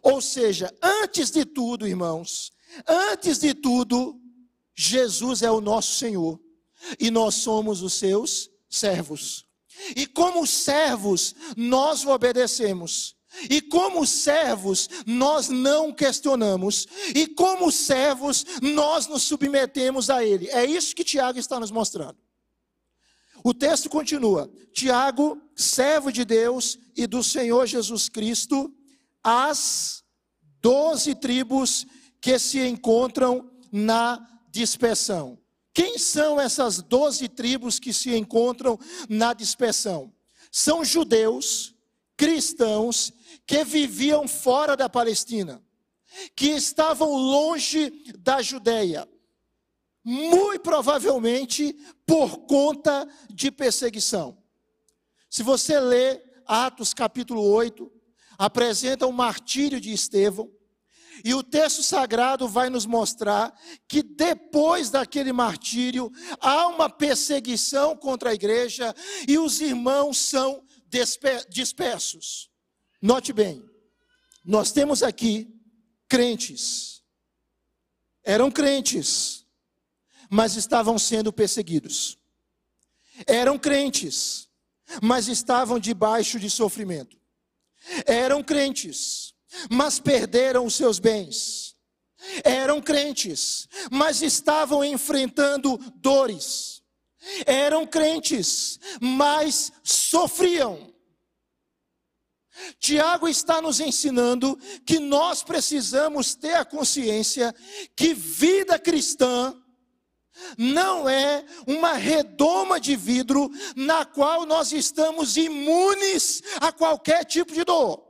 Ou 0.01 0.21
seja, 0.21 0.73
antes 0.81 1.31
de 1.31 1.45
tudo, 1.45 1.87
irmãos, 1.87 2.51
antes 2.87 3.39
de 3.39 3.53
tudo, 3.53 4.19
Jesus 4.75 5.41
é 5.41 5.49
o 5.49 5.61
nosso 5.61 5.95
Senhor 5.95 6.39
e 6.99 7.09
nós 7.09 7.35
somos 7.35 7.81
os 7.81 7.93
seus 7.93 8.49
servos. 8.69 9.45
E 9.95 10.05
como 10.05 10.45
servos, 10.45 11.35
nós 11.55 12.05
o 12.05 12.09
obedecemos. 12.09 13.15
E 13.49 13.61
como 13.61 14.05
servos, 14.05 14.89
nós 15.05 15.49
não 15.49 15.93
questionamos. 15.93 16.87
E 17.13 17.27
como 17.27 17.71
servos, 17.71 18.45
nós 18.61 19.07
nos 19.07 19.23
submetemos 19.23 20.09
a 20.09 20.23
Ele. 20.23 20.49
É 20.49 20.65
isso 20.65 20.95
que 20.95 21.03
Tiago 21.03 21.39
está 21.39 21.59
nos 21.59 21.71
mostrando. 21.71 22.17
O 23.43 23.53
texto 23.53 23.89
continua: 23.89 24.51
Tiago, 24.73 25.39
servo 25.55 26.11
de 26.11 26.25
Deus 26.25 26.79
e 26.95 27.05
do 27.05 27.21
Senhor 27.21 27.67
Jesus 27.67 28.09
Cristo, 28.09 28.73
as 29.23 30.03
doze 30.61 31.13
tribos 31.13 31.85
que 32.19 32.39
se 32.39 32.59
encontram 32.59 33.51
na 33.71 34.27
dispersão. 34.49 35.37
Quem 35.75 35.97
são 35.97 36.39
essas 36.39 36.81
doze 36.81 37.27
tribos 37.27 37.79
que 37.79 37.91
se 37.91 38.15
encontram 38.15 38.79
na 39.09 39.33
dispersão? 39.33 40.11
São 40.49 40.85
judeus, 40.85 41.75
cristãos, 42.15 43.11
que 43.45 43.63
viviam 43.63 44.27
fora 44.27 44.75
da 44.75 44.89
Palestina, 44.89 45.63
que 46.35 46.49
estavam 46.49 47.11
longe 47.13 47.89
da 48.19 48.41
Judéia, 48.41 49.07
muito 50.03 50.61
provavelmente 50.61 51.73
por 52.05 52.45
conta 52.45 53.07
de 53.29 53.51
perseguição. 53.51 54.37
Se 55.29 55.43
você 55.43 55.79
lê 55.79 56.21
Atos 56.45 56.93
capítulo 56.93 57.41
8, 57.41 57.91
apresenta 58.37 59.07
o 59.07 59.11
martírio 59.11 59.81
de 59.81 59.91
Estevão, 59.91 60.51
e 61.23 61.33
o 61.33 61.41
texto 61.41 61.81
sagrado 61.81 62.47
vai 62.47 62.69
nos 62.69 62.85
mostrar 62.85 63.57
que 63.87 64.03
depois 64.03 64.89
daquele 64.89 65.31
martírio 65.31 66.11
há 66.41 66.67
uma 66.67 66.89
perseguição 66.89 67.95
contra 67.95 68.31
a 68.31 68.33
igreja 68.33 68.93
e 69.27 69.37
os 69.37 69.61
irmãos 69.61 70.17
são 70.17 70.63
dispersos. 71.49 72.49
Note 73.05 73.31
bem, 73.31 73.63
nós 74.43 74.71
temos 74.71 75.03
aqui 75.03 75.47
crentes, 76.09 77.03
eram 78.23 78.49
crentes, 78.49 79.45
mas 80.27 80.55
estavam 80.55 80.97
sendo 80.97 81.31
perseguidos. 81.31 82.17
Eram 83.27 83.59
crentes, 83.59 84.49
mas 85.03 85.27
estavam 85.27 85.77
debaixo 85.77 86.39
de 86.39 86.49
sofrimento. 86.49 87.15
Eram 88.07 88.41
crentes, 88.41 89.35
mas 89.69 89.99
perderam 89.99 90.65
os 90.65 90.73
seus 90.73 90.97
bens. 90.97 91.75
Eram 92.43 92.81
crentes, 92.81 93.67
mas 93.91 94.23
estavam 94.23 94.83
enfrentando 94.83 95.77
dores. 95.97 96.81
Eram 97.45 97.85
crentes, 97.85 98.79
mas 98.99 99.71
sofriam. 99.83 100.94
Tiago 102.79 103.27
está 103.27 103.61
nos 103.61 103.79
ensinando 103.79 104.57
que 104.85 104.99
nós 104.99 105.43
precisamos 105.43 106.35
ter 106.35 106.55
a 106.55 106.65
consciência 106.65 107.53
que 107.95 108.13
vida 108.13 108.79
cristã 108.79 109.55
não 110.57 111.07
é 111.07 111.45
uma 111.65 111.93
redoma 111.93 112.79
de 112.79 112.95
vidro 112.95 113.49
na 113.75 114.05
qual 114.05 114.45
nós 114.45 114.71
estamos 114.71 115.37
imunes 115.37 116.41
a 116.59 116.71
qualquer 116.71 117.25
tipo 117.25 117.53
de 117.53 117.63
dor. 117.63 118.03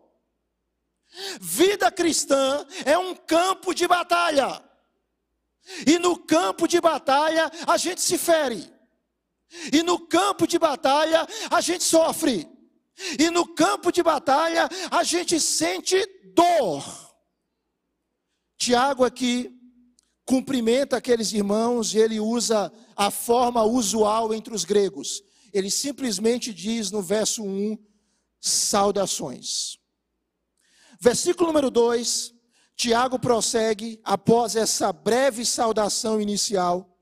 Vida 1.40 1.92
cristã 1.92 2.66
é 2.84 2.98
um 2.98 3.16
campo 3.16 3.74
de 3.74 3.88
batalha. 3.88 4.62
E 5.88 5.98
no 5.98 6.18
campo 6.18 6.68
de 6.68 6.80
batalha 6.80 7.52
a 7.68 7.78
gente 7.78 8.02
se 8.02 8.18
fere. 8.18 8.72
E 9.72 9.82
no 9.82 10.00
campo 10.00 10.46
de 10.48 10.60
batalha 10.60 11.26
a 11.50 11.62
gente 11.62 11.84
sofre. 11.84 12.55
E 13.20 13.30
no 13.30 13.48
campo 13.48 13.92
de 13.92 14.02
batalha 14.02 14.70
a 14.92 15.04
gente 15.04 15.40
sente 15.40 15.98
dor. 16.34 16.84
Tiago 18.58 19.04
aqui 19.04 19.52
cumprimenta 20.26 20.98
aqueles 20.98 21.32
irmãos 21.34 21.94
e 21.94 22.00
ele 22.00 22.20
usa 22.20 22.72
a 22.96 23.12
forma 23.12 23.64
usual 23.64 24.34
entre 24.34 24.54
os 24.54 24.66
gregos. 24.66 25.22
Ele 25.54 25.70
simplesmente 25.70 26.54
diz 26.54 26.92
no 26.92 27.02
verso 27.02 27.44
1: 27.44 27.78
saudações. 28.40 29.78
Versículo 31.00 31.48
número 31.48 31.70
2, 31.70 32.34
Tiago 32.76 33.20
prossegue 33.20 34.00
após 34.04 34.56
essa 34.56 34.92
breve 34.92 35.46
saudação 35.46 36.20
inicial, 36.20 36.95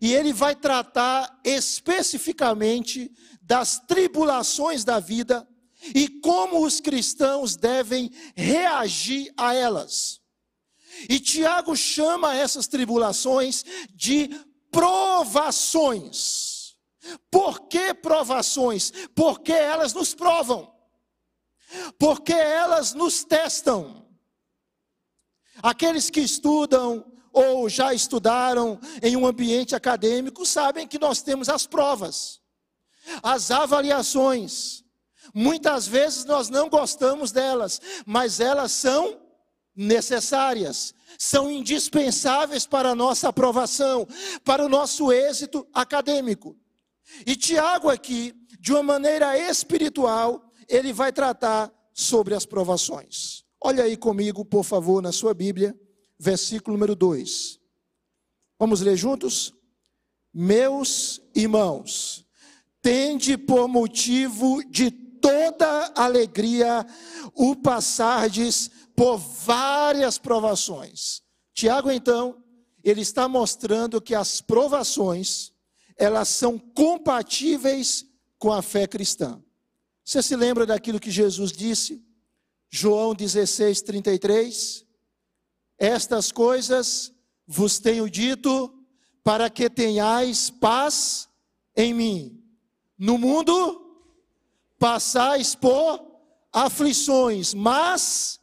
e 0.00 0.14
ele 0.14 0.32
vai 0.32 0.54
tratar 0.54 1.40
especificamente 1.44 3.10
das 3.42 3.78
tribulações 3.78 4.84
da 4.84 5.00
vida 5.00 5.46
e 5.94 6.08
como 6.20 6.64
os 6.64 6.80
cristãos 6.80 7.56
devem 7.56 8.10
reagir 8.36 9.32
a 9.36 9.54
elas. 9.54 10.20
E 11.08 11.18
Tiago 11.18 11.74
chama 11.74 12.36
essas 12.36 12.68
tribulações 12.68 13.64
de 13.94 14.28
provações. 14.70 16.76
Por 17.30 17.68
que 17.68 17.94
provações? 17.94 18.92
Porque 19.14 19.52
elas 19.52 19.94
nos 19.94 20.14
provam. 20.14 20.70
Porque 21.98 22.32
elas 22.32 22.92
nos 22.92 23.24
testam. 23.24 24.06
Aqueles 25.62 26.10
que 26.10 26.20
estudam 26.20 27.10
ou 27.32 27.68
já 27.68 27.94
estudaram 27.94 28.78
em 29.02 29.16
um 29.16 29.26
ambiente 29.26 29.74
acadêmico 29.74 30.44
sabem 30.44 30.86
que 30.86 30.98
nós 30.98 31.22
temos 31.22 31.48
as 31.48 31.66
provas 31.66 32.40
as 33.22 33.50
avaliações. 33.50 34.84
Muitas 35.34 35.86
vezes 35.86 36.24
nós 36.24 36.48
não 36.48 36.68
gostamos 36.68 37.32
delas, 37.32 37.80
mas 38.06 38.40
elas 38.40 38.72
são 38.72 39.20
necessárias, 39.74 40.94
são 41.18 41.50
indispensáveis 41.50 42.66
para 42.66 42.90
a 42.90 42.94
nossa 42.94 43.28
aprovação, 43.28 44.06
para 44.44 44.64
o 44.64 44.68
nosso 44.68 45.12
êxito 45.12 45.66
acadêmico. 45.72 46.56
E 47.26 47.36
Tiago, 47.36 47.88
aqui, 47.88 48.34
de 48.58 48.72
uma 48.72 48.82
maneira 48.82 49.38
espiritual, 49.38 50.42
ele 50.68 50.92
vai 50.92 51.12
tratar 51.12 51.72
sobre 51.92 52.34
as 52.34 52.46
provações. 52.46 53.44
Olha 53.62 53.84
aí 53.84 53.96
comigo, 53.96 54.44
por 54.44 54.64
favor, 54.64 55.02
na 55.02 55.12
sua 55.12 55.34
Bíblia, 55.34 55.78
versículo 56.20 56.76
número 56.76 56.94
2. 56.94 57.58
Vamos 58.58 58.82
ler 58.82 58.96
juntos? 58.96 59.54
Meus 60.32 61.20
irmãos, 61.34 62.26
tende 62.82 63.38
por 63.38 63.66
motivo 63.66 64.62
de 64.64 64.90
toda 64.90 65.92
alegria 65.96 66.86
o 67.34 67.56
passardes 67.56 68.70
por 68.94 69.16
várias 69.16 70.18
provações. 70.18 71.22
Tiago, 71.54 71.90
então, 71.90 72.44
ele 72.84 73.00
está 73.00 73.26
mostrando 73.26 74.00
que 74.00 74.14
as 74.14 74.42
provações, 74.42 75.52
elas 75.96 76.28
são 76.28 76.58
compatíveis 76.58 78.04
com 78.38 78.52
a 78.52 78.60
fé 78.60 78.86
cristã. 78.86 79.42
Você 80.04 80.22
se 80.22 80.36
lembra 80.36 80.66
daquilo 80.66 81.00
que 81.00 81.10
Jesus 81.10 81.50
disse? 81.50 82.04
João 82.70 83.14
16, 83.14 83.82
33. 83.82 84.89
Estas 85.80 86.30
coisas 86.30 87.10
vos 87.46 87.78
tenho 87.78 88.08
dito 88.10 88.70
para 89.24 89.48
que 89.48 89.70
tenhais 89.70 90.50
paz 90.50 91.26
em 91.74 91.94
mim. 91.94 92.44
No 92.98 93.16
mundo 93.16 93.98
passais 94.78 95.54
por 95.54 96.06
aflições, 96.52 97.54
mas 97.54 98.38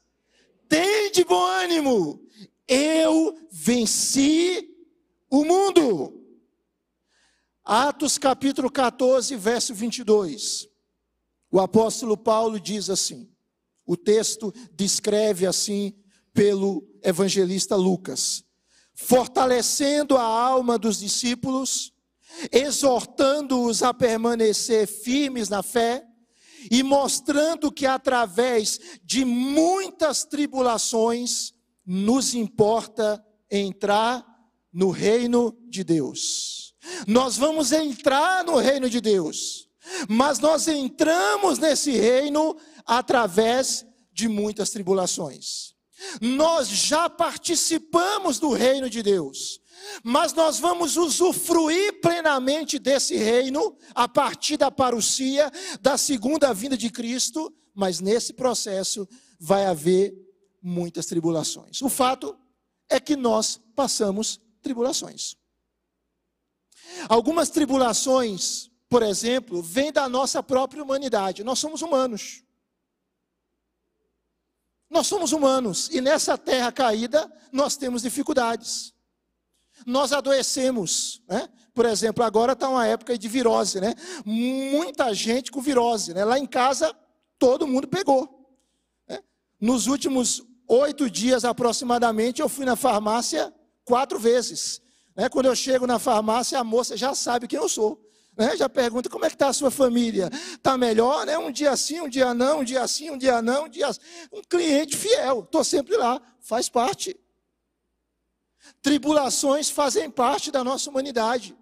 tende 0.68 1.24
bom 1.24 1.46
ânimo. 1.46 2.20
Eu 2.68 3.38
venci 3.52 4.76
o 5.30 5.46
mundo. 5.46 6.20
Atos 7.64 8.18
capítulo 8.18 8.72
14, 8.72 9.36
verso 9.36 9.76
22. 9.76 10.68
O 11.52 11.60
apóstolo 11.60 12.18
Paulo 12.18 12.60
diz 12.60 12.90
assim: 12.90 13.32
o 13.86 13.96
texto 13.96 14.52
descreve 14.74 15.46
assim 15.46 15.94
pelo 16.34 16.82
evangelista 17.04 17.76
Lucas: 17.76 18.44
fortalecendo 18.94 20.18
a 20.18 20.24
alma 20.24 20.78
dos 20.78 21.00
discípulos 21.00 21.94
exortando-os 22.52 23.82
a 23.84 23.94
permanecer 23.94 24.88
firmes 24.88 25.50
na 25.50 25.64
fé 25.64 26.06
e 26.70 26.84
mostrando 26.84 27.72
que 27.72 27.86
através 27.86 28.80
de 29.04 29.24
muitas 29.24 30.24
tribulações 30.24 31.54
nos 31.86 32.34
importa 32.34 33.24
entrar 33.50 34.26
no 34.74 34.90
reino 34.90 35.58
de 35.70 35.84
Deus. 35.84 36.76
Nós 37.08 37.38
vamos 37.38 37.72
entrar 37.72 38.44
no 38.44 38.58
reino 38.58 38.90
de 38.90 39.00
Deus, 39.02 39.70
mas 40.08 40.40
nós 40.40 40.68
entramos 40.68 41.58
nesse 41.60 41.92
reino 41.92 42.56
através 42.86 43.86
de 44.12 44.28
muitas 44.28 44.70
tribulações. 44.70 45.77
Nós 46.22 46.68
já 46.68 47.10
participamos 47.10 48.40
do 48.40 48.52
reino 48.52 48.90
de 48.90 49.02
Deus 49.02 49.62
mas 50.04 50.34
nós 50.34 50.60
vamos 50.60 50.98
usufruir 50.98 52.02
plenamente 52.02 52.80
desse 52.80 53.16
reino 53.16 53.76
a 53.94 54.08
partir 54.08 54.58
da 54.58 54.72
parousia, 54.72 55.52
da 55.82 55.98
segunda 55.98 56.54
vinda 56.54 56.78
de 56.78 56.90
Cristo, 56.90 57.54
mas 57.74 58.00
nesse 58.00 58.34
processo 58.34 59.08
vai 59.40 59.66
haver 59.66 60.14
muitas 60.62 61.06
tribulações. 61.06 61.82
O 61.82 61.90
fato 61.90 62.38
é 62.90 63.00
que 63.00 63.16
nós 63.16 63.62
passamos 63.76 64.40
tribulações. 64.62 65.36
Algumas 67.08 67.50
tribulações, 67.50 68.70
por 68.90 69.04
exemplo, 69.04 69.62
vêm 69.62 69.92
da 69.92 70.10
nossa 70.10 70.42
própria 70.42 70.82
humanidade. 70.82 71.44
Nós 71.44 71.60
somos 71.60 71.82
humanos. 71.82 72.44
Nós 74.90 75.08
somos 75.08 75.32
humanos 75.32 75.90
e 75.92 76.02
nessa 76.02 76.38
terra 76.38 76.72
caída 76.72 77.32
nós 77.52 77.76
temos 77.76 78.02
dificuldades 78.02 78.94
nós 79.86 80.12
adoecemos, 80.12 81.22
né? 81.28 81.48
Por 81.74 81.86
exemplo, 81.86 82.24
agora 82.24 82.54
está 82.54 82.68
uma 82.70 82.88
época 82.88 83.18
de 83.18 83.28
virose, 83.28 83.80
né? 83.80 83.94
Muita 84.26 85.14
gente 85.14 85.52
com 85.52 85.62
virose, 85.62 86.14
né? 86.14 86.26
Lá 86.26 86.40
em 86.40 86.46
casa, 86.48 86.96
todo 87.38 87.68
mundo 87.68 87.88
pegou. 87.88 88.58
Né? 89.08 89.22
Nos 89.62 89.86
últimos 89.86 90.44
oito 90.68 91.10
dias 91.10 91.46
aproximadamente, 91.46 92.42
eu 92.42 92.50
fui 92.50 92.66
na 92.66 92.76
farmácia 92.76 93.54
quatro 93.86 94.18
vezes. 94.18 94.82
Né? 95.16 95.30
Quando 95.30 95.46
eu 95.46 95.56
chego 95.56 95.86
na 95.86 96.00
farmácia, 96.00 96.60
a 96.60 96.64
moça 96.64 96.98
já 96.98 97.14
sabe 97.14 97.48
quem 97.48 97.60
eu 97.60 97.70
sou. 97.70 98.04
Né? 98.38 98.56
Já 98.56 98.70
pergunta 98.70 99.10
como 99.10 99.26
é 99.26 99.30
que 99.30 99.36
está 99.36 99.48
a 99.48 99.54
sua 99.54 99.72
família. 99.72 100.30
Está 100.54 100.78
melhor, 100.78 101.26
né? 101.26 101.38
Um 101.40 101.52
dia 101.52 101.76
sim, 101.76 102.00
um 102.02 102.08
dia 102.08 102.34
não, 102.36 102.60
um 102.60 102.64
dia 102.64 102.88
sim, 102.88 103.10
um 103.10 103.18
dia 103.18 103.42
não, 103.42 103.66
um 103.66 103.70
dia. 103.70 103.90
Um 104.32 104.42
cliente 104.44 104.96
fiel. 104.96 105.40
Estou 105.40 105.64
sempre 105.64 105.98
lá, 105.98 106.22
faz 106.40 106.70
parte. 106.70 107.20
Tribulações 108.82 109.72
fazem 109.72 110.10
parte 110.12 110.52
da 110.52 110.64
nossa 110.64 110.90
humanidade. 110.90 111.58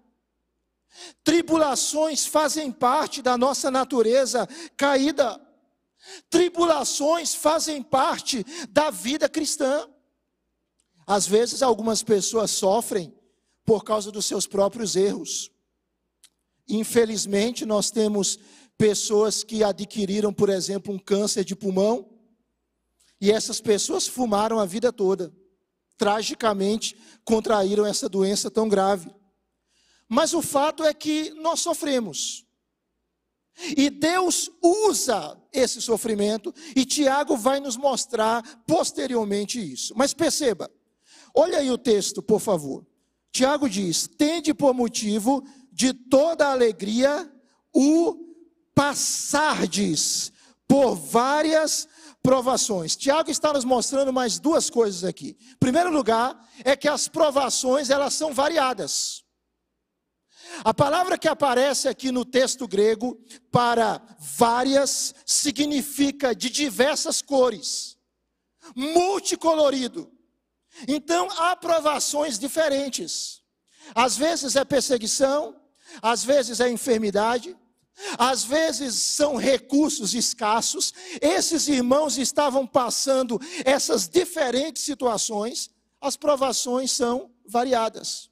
Tribulações 1.24 2.26
fazem 2.26 2.70
parte 2.70 3.22
da 3.22 3.38
nossa 3.38 3.70
natureza 3.70 4.46
caída. 4.76 5.40
Tribulações 6.28 7.34
fazem 7.34 7.82
parte 7.82 8.44
da 8.68 8.90
vida 8.90 9.30
cristã. 9.30 9.88
Às 11.06 11.26
vezes, 11.26 11.62
algumas 11.62 12.02
pessoas 12.02 12.50
sofrem 12.50 13.14
por 13.64 13.82
causa 13.82 14.12
dos 14.12 14.26
seus 14.26 14.46
próprios 14.46 14.94
erros. 14.94 15.50
Infelizmente, 16.68 17.64
nós 17.64 17.90
temos 17.90 18.38
pessoas 18.76 19.44
que 19.44 19.62
adquiriram, 19.62 20.32
por 20.32 20.48
exemplo, 20.48 20.92
um 20.92 20.98
câncer 20.98 21.44
de 21.44 21.54
pulmão, 21.54 22.08
e 23.20 23.30
essas 23.30 23.60
pessoas 23.60 24.06
fumaram 24.06 24.58
a 24.58 24.66
vida 24.66 24.92
toda. 24.92 25.32
Tragicamente 25.96 26.96
contraíram 27.24 27.86
essa 27.86 28.08
doença 28.08 28.50
tão 28.50 28.68
grave. 28.68 29.10
Mas 30.08 30.34
o 30.34 30.42
fato 30.42 30.84
é 30.84 30.92
que 30.92 31.30
nós 31.30 31.60
sofremos. 31.60 32.44
E 33.76 33.88
Deus 33.88 34.50
usa 34.62 35.40
esse 35.50 35.80
sofrimento, 35.80 36.54
e 36.74 36.84
Tiago 36.84 37.36
vai 37.36 37.58
nos 37.58 37.76
mostrar 37.76 38.42
posteriormente 38.66 39.58
isso. 39.58 39.94
Mas 39.96 40.12
perceba, 40.12 40.70
olha 41.34 41.58
aí 41.58 41.70
o 41.70 41.78
texto, 41.78 42.22
por 42.22 42.38
favor. 42.38 42.86
Tiago 43.32 43.68
diz: 43.68 44.06
Tende 44.06 44.52
por 44.52 44.74
motivo 44.74 45.42
de 45.76 45.92
toda 45.92 46.50
alegria 46.50 47.30
o 47.70 48.16
passardes 48.74 50.32
por 50.66 50.94
várias 50.94 51.86
provações. 52.22 52.96
Tiago 52.96 53.30
está 53.30 53.52
nos 53.52 53.64
mostrando 53.64 54.10
mais 54.10 54.38
duas 54.38 54.70
coisas 54.70 55.04
aqui. 55.04 55.36
Em 55.38 55.56
primeiro 55.58 55.90
lugar, 55.90 56.34
é 56.64 56.74
que 56.74 56.88
as 56.88 57.08
provações, 57.08 57.90
elas 57.90 58.14
são 58.14 58.32
variadas. 58.32 59.22
A 60.64 60.72
palavra 60.72 61.18
que 61.18 61.28
aparece 61.28 61.88
aqui 61.88 62.10
no 62.10 62.24
texto 62.24 62.66
grego 62.66 63.20
para 63.52 64.00
várias 64.18 65.14
significa 65.26 66.34
de 66.34 66.48
diversas 66.48 67.20
cores, 67.20 67.98
multicolorido. 68.74 70.10
Então 70.88 71.28
há 71.36 71.54
provações 71.54 72.38
diferentes. 72.38 73.42
Às 73.94 74.16
vezes 74.16 74.56
é 74.56 74.64
perseguição, 74.64 75.54
às 76.02 76.24
vezes 76.24 76.60
é 76.60 76.70
enfermidade, 76.70 77.56
às 78.18 78.44
vezes 78.44 78.94
são 78.94 79.36
recursos 79.36 80.14
escassos. 80.14 80.92
Esses 81.20 81.68
irmãos 81.68 82.18
estavam 82.18 82.66
passando 82.66 83.40
essas 83.64 84.08
diferentes 84.08 84.82
situações, 84.82 85.70
as 86.00 86.16
provações 86.16 86.92
são 86.92 87.30
variadas. 87.46 88.30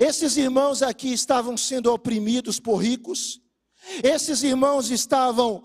Esses 0.00 0.36
irmãos 0.36 0.82
aqui 0.82 1.12
estavam 1.12 1.56
sendo 1.56 1.92
oprimidos 1.92 2.58
por 2.58 2.76
ricos, 2.78 3.40
esses 4.02 4.42
irmãos 4.42 4.90
estavam 4.90 5.62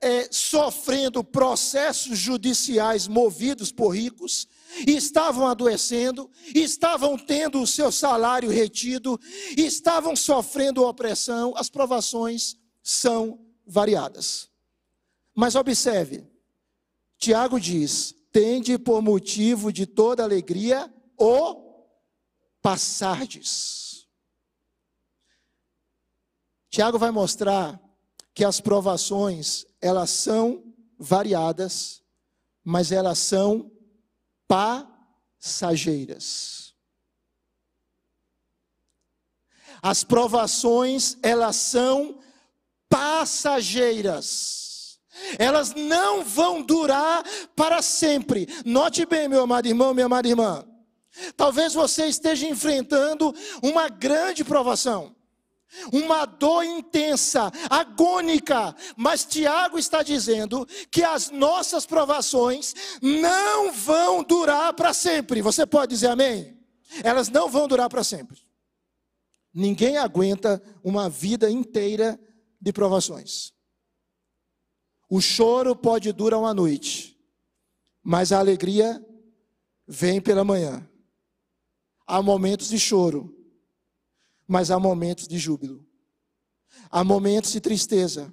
é, 0.00 0.28
sofrendo 0.32 1.22
processos 1.22 2.18
judiciais 2.18 3.06
movidos 3.06 3.70
por 3.70 3.90
ricos, 3.90 4.48
estavam 4.86 5.46
adoecendo, 5.46 6.30
estavam 6.54 7.16
tendo 7.16 7.60
o 7.60 7.66
seu 7.66 7.90
salário 7.92 8.50
retido, 8.50 9.18
estavam 9.56 10.16
sofrendo 10.16 10.84
opressão, 10.84 11.54
as 11.56 11.68
provações 11.68 12.56
são 12.82 13.38
variadas. 13.66 14.50
Mas 15.34 15.54
observe, 15.54 16.26
Tiago 17.18 17.60
diz: 17.60 18.14
tende 18.32 18.78
por 18.78 19.00
motivo 19.02 19.72
de 19.72 19.86
toda 19.86 20.22
alegria 20.22 20.92
o 21.18 21.86
passardes. 22.60 24.08
Tiago 26.70 26.98
vai 26.98 27.10
mostrar 27.10 27.80
que 28.34 28.44
as 28.44 28.60
provações, 28.60 29.66
elas 29.80 30.08
são 30.10 30.64
variadas, 30.98 32.02
mas 32.64 32.90
elas 32.90 33.18
são 33.18 33.70
passageiras. 34.52 36.74
As 39.80 40.04
provações, 40.04 41.16
elas 41.22 41.56
são 41.56 42.18
passageiras. 42.86 45.00
Elas 45.38 45.74
não 45.74 46.22
vão 46.22 46.60
durar 46.60 47.24
para 47.56 47.80
sempre. 47.80 48.46
Note 48.64 49.06
bem, 49.06 49.26
meu 49.26 49.40
amado 49.40 49.66
irmão, 49.66 49.94
minha 49.94 50.06
amada 50.06 50.28
irmã. 50.28 50.66
Talvez 51.34 51.72
você 51.72 52.06
esteja 52.06 52.46
enfrentando 52.46 53.34
uma 53.62 53.88
grande 53.88 54.44
provação, 54.44 55.16
uma 55.92 56.24
dor 56.24 56.64
intensa, 56.64 57.50
agônica, 57.70 58.74
mas 58.96 59.24
Tiago 59.24 59.78
está 59.78 60.02
dizendo 60.02 60.66
que 60.90 61.02
as 61.02 61.30
nossas 61.30 61.86
provações 61.86 62.74
não 63.00 63.72
vão 63.72 64.22
durar 64.22 64.72
para 64.74 64.92
sempre. 64.92 65.42
Você 65.42 65.66
pode 65.66 65.94
dizer 65.94 66.08
amém? 66.08 66.58
Elas 67.02 67.28
não 67.28 67.48
vão 67.48 67.66
durar 67.66 67.88
para 67.88 68.04
sempre. 68.04 68.38
Ninguém 69.52 69.98
aguenta 69.98 70.62
uma 70.82 71.08
vida 71.08 71.50
inteira 71.50 72.18
de 72.60 72.72
provações. 72.72 73.52
O 75.08 75.20
choro 75.20 75.76
pode 75.76 76.10
durar 76.12 76.40
uma 76.40 76.54
noite, 76.54 77.18
mas 78.02 78.32
a 78.32 78.38
alegria 78.38 79.04
vem 79.86 80.20
pela 80.20 80.44
manhã. 80.44 80.88
Há 82.06 82.22
momentos 82.22 82.68
de 82.68 82.78
choro, 82.78 83.34
mas 84.52 84.70
há 84.70 84.78
momentos 84.78 85.26
de 85.26 85.38
júbilo. 85.38 85.82
Há 86.90 87.02
momentos 87.02 87.52
de 87.52 87.58
tristeza, 87.58 88.30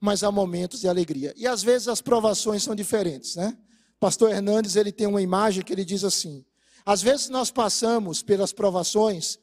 mas 0.00 0.24
há 0.24 0.32
momentos 0.32 0.80
de 0.80 0.88
alegria. 0.88 1.32
E 1.36 1.46
às 1.46 1.62
vezes 1.62 1.86
as 1.86 2.00
provações 2.00 2.64
são 2.64 2.74
diferentes, 2.74 3.36
né? 3.36 3.56
Pastor 4.00 4.32
Hernandes, 4.32 4.74
ele 4.74 4.90
tem 4.90 5.06
uma 5.06 5.22
imagem 5.22 5.62
que 5.62 5.72
ele 5.72 5.84
diz 5.84 6.02
assim: 6.02 6.44
às 6.84 7.00
vezes 7.00 7.28
nós 7.28 7.48
passamos 7.48 8.24
pelas 8.24 8.52
provações 8.52 9.38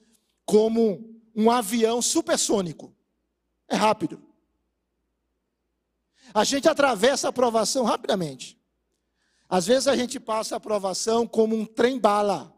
como 0.45 1.21
um 1.33 1.49
avião 1.49 2.01
supersônico. 2.01 2.93
É 3.69 3.77
rápido. 3.77 4.21
A 6.33 6.43
gente 6.43 6.67
atravessa 6.67 7.29
a 7.29 7.33
provação 7.33 7.85
rapidamente. 7.85 8.59
Às 9.47 9.65
vezes 9.65 9.87
a 9.87 9.95
gente 9.95 10.19
passa 10.19 10.57
a 10.57 10.59
provação 10.59 11.25
como 11.25 11.55
um 11.55 11.65
trem-bala 11.65 12.53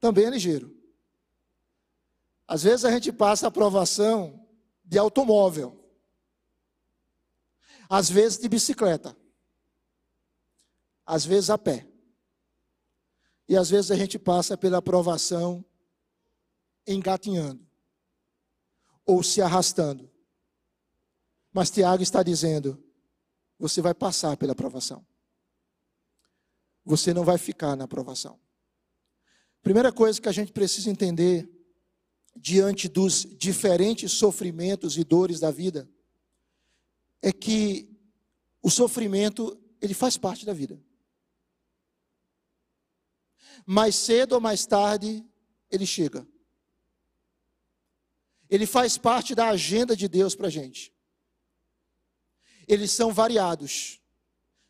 também 0.00 0.24
é 0.24 0.30
ligeiro. 0.30 0.73
Às 2.46 2.62
vezes 2.62 2.84
a 2.84 2.90
gente 2.90 3.12
passa 3.12 3.46
a 3.46 3.48
aprovação 3.48 4.46
de 4.84 4.98
automóvel, 4.98 5.80
às 7.88 8.10
vezes 8.10 8.38
de 8.38 8.48
bicicleta, 8.48 9.16
às 11.06 11.24
vezes 11.24 11.50
a 11.50 11.58
pé. 11.58 11.86
E 13.48 13.56
às 13.56 13.68
vezes 13.68 13.90
a 13.90 13.96
gente 13.96 14.18
passa 14.18 14.56
pela 14.56 14.78
aprovação 14.78 15.64
engatinhando 16.86 17.66
ou 19.04 19.22
se 19.22 19.42
arrastando. 19.42 20.10
Mas 21.52 21.70
Tiago 21.70 22.02
está 22.02 22.22
dizendo: 22.22 22.82
você 23.58 23.80
vai 23.80 23.94
passar 23.94 24.36
pela 24.36 24.52
aprovação. 24.52 25.06
Você 26.84 27.14
não 27.14 27.24
vai 27.24 27.38
ficar 27.38 27.76
na 27.76 27.84
aprovação. 27.84 28.38
Primeira 29.62 29.90
coisa 29.92 30.20
que 30.20 30.28
a 30.28 30.32
gente 30.32 30.52
precisa 30.52 30.90
entender 30.90 31.48
diante 32.36 32.88
dos 32.88 33.26
diferentes 33.38 34.12
sofrimentos 34.12 34.96
e 34.96 35.04
dores 35.04 35.40
da 35.40 35.50
vida 35.50 35.88
é 37.22 37.32
que 37.32 37.88
o 38.62 38.70
sofrimento 38.70 39.58
ele 39.80 39.94
faz 39.94 40.16
parte 40.16 40.44
da 40.44 40.52
vida. 40.52 40.80
Mais 43.66 43.94
cedo 43.94 44.32
ou 44.32 44.40
mais 44.40 44.66
tarde 44.66 45.24
ele 45.70 45.86
chega. 45.86 46.26
Ele 48.48 48.66
faz 48.66 48.98
parte 48.98 49.34
da 49.34 49.48
agenda 49.48 49.96
de 49.96 50.06
Deus 50.06 50.34
para 50.34 50.48
a 50.48 50.50
gente. 50.50 50.92
Eles 52.66 52.90
são 52.92 53.12
variados, 53.12 54.00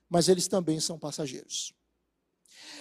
mas 0.09 0.29
eles 0.29 0.48
também 0.48 0.81
são 0.81 0.98
passageiros. 0.98 1.74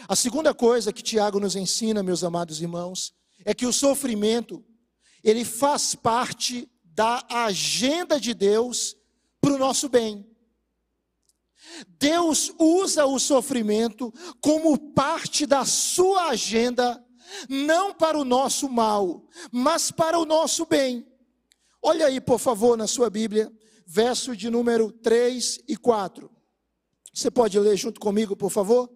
A 0.08 0.16
segunda 0.16 0.54
coisa 0.54 0.92
que 0.92 1.02
Tiago 1.02 1.40
nos 1.40 1.56
ensina, 1.56 2.04
meus 2.04 2.24
amados 2.24 2.62
irmãos, 2.62 3.14
é 3.46 3.54
que 3.54 3.66
o 3.66 3.74
sofrimento, 3.74 4.64
ele 5.24 5.46
faz 5.46 5.96
parte 5.96 6.70
da 6.84 7.26
agenda 7.30 8.20
de 8.20 8.34
Deus 8.34 8.96
para 9.40 9.54
o 9.54 9.58
nosso 9.58 9.90
bem. 9.90 10.28
Deus 11.98 12.54
usa 12.60 13.06
o 13.06 13.18
sofrimento 13.18 14.14
como 14.42 14.78
parte 14.94 15.46
da 15.46 15.66
sua 15.66 16.30
agenda, 16.30 17.04
não 17.50 17.94
para 17.94 18.18
o 18.18 18.26
nosso 18.26 18.70
mal, 18.70 19.26
mas 19.52 19.90
para 19.90 20.20
o 20.20 20.26
nosso 20.26 20.66
bem. 20.66 21.08
Olha 21.82 22.08
aí, 22.08 22.22
por 22.22 22.40
favor, 22.40 22.78
na 22.78 22.88
sua 22.88 23.10
Bíblia, 23.10 23.52
verso 23.86 24.36
de 24.36 24.50
número 24.50 24.92
3 24.92 25.62
e 25.68 25.76
4. 25.76 26.30
Você 27.14 27.30
pode 27.30 27.60
ler 27.60 27.78
junto 27.78 28.00
comigo, 28.00 28.36
por 28.36 28.50
favor? 28.50 28.90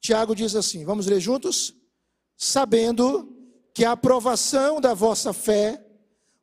Tiago 0.00 0.34
diz 0.34 0.54
assim: 0.54 0.84
vamos 0.84 1.06
ler 1.06 1.20
juntos? 1.20 1.74
Sabendo 2.36 3.39
que 3.80 3.84
a 3.86 3.92
aprovação 3.92 4.78
da 4.78 4.92
vossa 4.92 5.32
fé, 5.32 5.82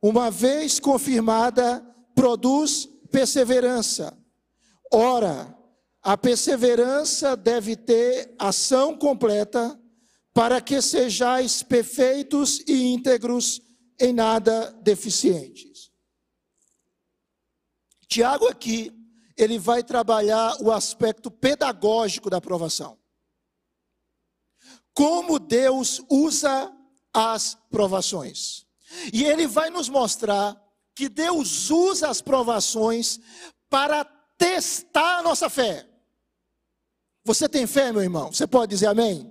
uma 0.02 0.28
vez 0.28 0.80
confirmada, 0.80 1.80
produz 2.12 2.86
perseverança. 3.12 4.12
Ora, 4.92 5.56
a 6.02 6.18
perseverança 6.18 7.36
deve 7.36 7.76
ter 7.76 8.34
ação 8.40 8.98
completa, 8.98 9.80
para 10.34 10.60
que 10.60 10.82
sejais 10.82 11.62
perfeitos 11.62 12.58
e 12.66 12.92
íntegros, 12.92 13.60
em 14.00 14.12
nada 14.12 14.72
deficientes. 14.82 15.92
Tiago 18.08 18.48
aqui, 18.48 18.90
ele 19.36 19.60
vai 19.60 19.84
trabalhar 19.84 20.60
o 20.60 20.72
aspecto 20.72 21.30
pedagógico 21.30 22.28
da 22.28 22.40
provação. 22.40 22.98
Como 24.92 25.38
Deus 25.38 26.02
usa 26.10 26.74
as 27.18 27.58
provações. 27.70 28.66
E 29.12 29.24
ele 29.24 29.46
vai 29.46 29.70
nos 29.70 29.88
mostrar 29.88 30.56
que 30.94 31.08
Deus 31.08 31.70
usa 31.70 32.08
as 32.08 32.20
provações 32.20 33.20
para 33.68 34.04
testar 34.36 35.18
a 35.18 35.22
nossa 35.22 35.50
fé. 35.50 35.88
Você 37.24 37.48
tem 37.48 37.66
fé, 37.66 37.92
meu 37.92 38.02
irmão? 38.02 38.32
Você 38.32 38.46
pode 38.46 38.70
dizer 38.70 38.86
amém? 38.86 39.30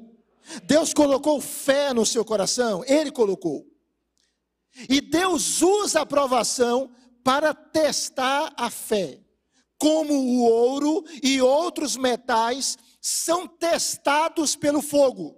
Deus 0.64 0.94
colocou 0.94 1.42
fé 1.42 1.94
no 1.94 2.06
seu 2.06 2.24
coração, 2.24 2.84
Ele 2.86 3.12
colocou. 3.12 3.66
E 4.90 5.02
Deus 5.02 5.62
usa 5.62 6.02
a 6.02 6.06
provação 6.06 6.92
para 7.24 7.54
testar 7.54 8.54
a 8.56 8.70
fé. 8.70 9.20
Como 9.80 10.14
o 10.14 10.44
ouro 10.44 11.04
e 11.22 11.42
outros 11.42 11.98
metais 11.98 12.78
são 13.02 13.48
testados 13.48 14.56
pelo 14.56 14.82
fogo. 14.82 15.36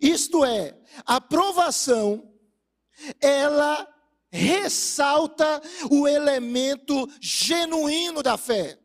Isto 0.00 0.44
é, 0.44 0.77
a 1.04 1.20
provação, 1.20 2.32
ela 3.20 3.86
ressalta 4.30 5.62
o 5.90 6.06
elemento 6.06 7.08
genuíno 7.20 8.22
da 8.22 8.36
fé 8.36 8.78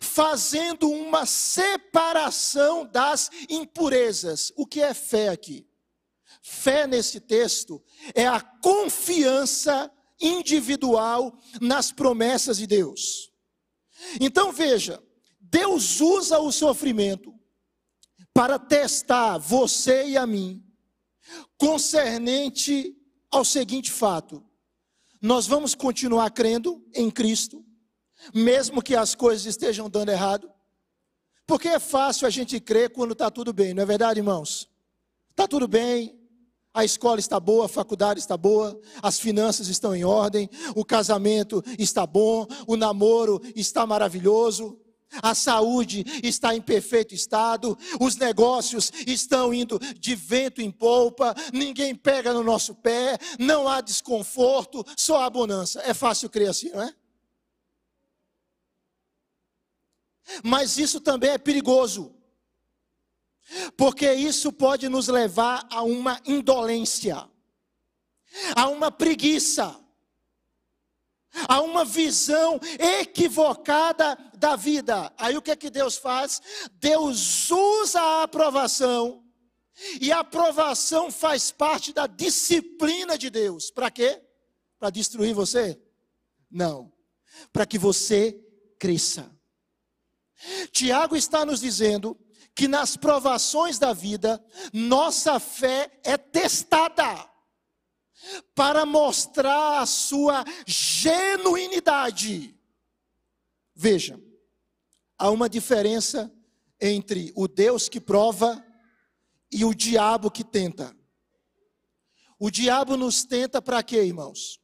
fazendo 0.00 0.88
uma 0.88 1.26
separação 1.26 2.86
das 2.86 3.30
impurezas. 3.48 4.52
O 4.56 4.66
que 4.66 4.80
é 4.80 4.94
fé 4.94 5.28
aqui? 5.28 5.66
Fé 6.42 6.86
nesse 6.86 7.20
texto 7.20 7.82
é 8.14 8.26
a 8.26 8.40
confiança 8.40 9.90
individual 10.20 11.36
nas 11.60 11.90
promessas 11.92 12.58
de 12.58 12.66
Deus. 12.66 13.32
Então 14.20 14.52
veja, 14.52 15.02
Deus 15.40 16.00
usa 16.00 16.38
o 16.38 16.52
sofrimento 16.52 17.34
para 18.32 18.58
testar 18.58 19.38
você 19.38 20.08
e 20.08 20.16
a 20.16 20.26
mim, 20.26 20.63
concernente 21.56 22.96
ao 23.30 23.44
seguinte 23.44 23.90
fato: 23.90 24.42
nós 25.20 25.46
vamos 25.46 25.74
continuar 25.74 26.30
crendo 26.30 26.84
em 26.94 27.10
Cristo, 27.10 27.64
mesmo 28.34 28.82
que 28.82 28.94
as 28.94 29.14
coisas 29.14 29.46
estejam 29.46 29.88
dando 29.88 30.10
errado? 30.10 30.50
Porque 31.46 31.68
é 31.68 31.78
fácil 31.78 32.26
a 32.26 32.30
gente 32.30 32.58
crer 32.60 32.90
quando 32.90 33.12
está 33.12 33.30
tudo 33.30 33.52
bem, 33.52 33.74
não 33.74 33.82
é 33.82 33.86
verdade, 33.86 34.20
irmãos? 34.20 34.68
Está 35.30 35.46
tudo 35.46 35.68
bem, 35.68 36.18
a 36.72 36.84
escola 36.84 37.20
está 37.20 37.38
boa, 37.38 37.66
a 37.66 37.68
faculdade 37.68 38.18
está 38.18 38.36
boa, 38.36 38.80
as 39.00 39.20
finanças 39.20 39.68
estão 39.68 39.94
em 39.94 40.04
ordem, 40.04 40.48
o 40.74 40.84
casamento 40.84 41.62
está 41.78 42.06
bom, 42.06 42.46
o 42.66 42.76
namoro 42.76 43.40
está 43.54 43.86
maravilhoso, 43.86 44.80
a 45.22 45.34
saúde 45.34 46.04
está 46.22 46.54
em 46.54 46.60
perfeito 46.60 47.14
estado, 47.14 47.76
os 48.00 48.16
negócios 48.16 48.92
estão 49.06 49.52
indo 49.52 49.78
de 49.98 50.14
vento 50.14 50.60
em 50.60 50.70
polpa, 50.70 51.34
ninguém 51.52 51.94
pega 51.94 52.32
no 52.32 52.42
nosso 52.42 52.74
pé, 52.74 53.18
não 53.38 53.68
há 53.68 53.80
desconforto, 53.80 54.84
só 54.96 55.22
há 55.22 55.30
bonança. 55.30 55.80
É 55.82 55.94
fácil 55.94 56.30
crer 56.30 56.50
assim, 56.50 56.70
não 56.70 56.82
é? 56.82 56.94
Mas 60.42 60.78
isso 60.78 61.00
também 61.00 61.30
é 61.30 61.38
perigoso, 61.38 62.14
porque 63.76 64.10
isso 64.12 64.52
pode 64.52 64.88
nos 64.88 65.08
levar 65.08 65.66
a 65.70 65.82
uma 65.82 66.20
indolência, 66.24 67.28
a 68.56 68.68
uma 68.68 68.90
preguiça, 68.90 69.78
a 71.48 71.60
uma 71.60 71.84
visão 71.84 72.60
equivocada 73.00 74.16
da 74.36 74.56
vida. 74.56 75.12
Aí 75.18 75.36
o 75.36 75.42
que 75.42 75.50
é 75.50 75.56
que 75.56 75.70
Deus 75.70 75.96
faz? 75.96 76.40
Deus 76.74 77.50
usa 77.50 78.00
a 78.00 78.22
aprovação, 78.22 79.24
e 80.00 80.12
a 80.12 80.20
aprovação 80.20 81.10
faz 81.10 81.50
parte 81.50 81.92
da 81.92 82.06
disciplina 82.06 83.18
de 83.18 83.28
Deus. 83.28 83.70
Para 83.70 83.90
quê? 83.90 84.22
Para 84.78 84.90
destruir 84.90 85.34
você? 85.34 85.80
Não. 86.50 86.92
Para 87.52 87.66
que 87.66 87.78
você 87.78 88.40
cresça. 88.78 89.30
Tiago 90.70 91.16
está 91.16 91.44
nos 91.44 91.60
dizendo 91.60 92.18
que 92.54 92.68
nas 92.68 92.96
provações 92.96 93.78
da 93.78 93.92
vida, 93.92 94.42
nossa 94.72 95.40
fé 95.40 95.90
é 96.04 96.16
testada 96.16 97.28
para 98.54 98.84
mostrar 98.86 99.80
a 99.80 99.86
sua 99.86 100.44
genuinidade. 100.66 102.58
Veja, 103.74 104.20
há 105.18 105.30
uma 105.30 105.48
diferença 105.48 106.32
entre 106.80 107.32
o 107.36 107.48
Deus 107.48 107.88
que 107.88 108.00
prova 108.00 108.64
e 109.50 109.64
o 109.64 109.74
diabo 109.74 110.30
que 110.30 110.44
tenta. 110.44 110.96
O 112.38 112.50
diabo 112.50 112.96
nos 112.96 113.24
tenta 113.24 113.62
para 113.62 113.82
quê, 113.82 114.02
irmãos? 114.02 114.60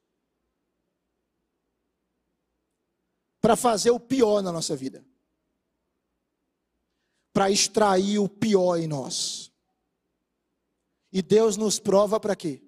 Para 3.40 3.56
fazer 3.56 3.90
o 3.90 4.00
pior 4.00 4.42
na 4.42 4.52
nossa 4.52 4.76
vida 4.76 5.04
para 7.32 7.50
extrair 7.50 8.18
o 8.18 8.28
pior 8.28 8.76
em 8.76 8.86
nós. 8.86 9.52
E 11.12 11.22
Deus 11.22 11.56
nos 11.56 11.78
prova 11.78 12.20
para 12.20 12.36
quê? 12.36 12.62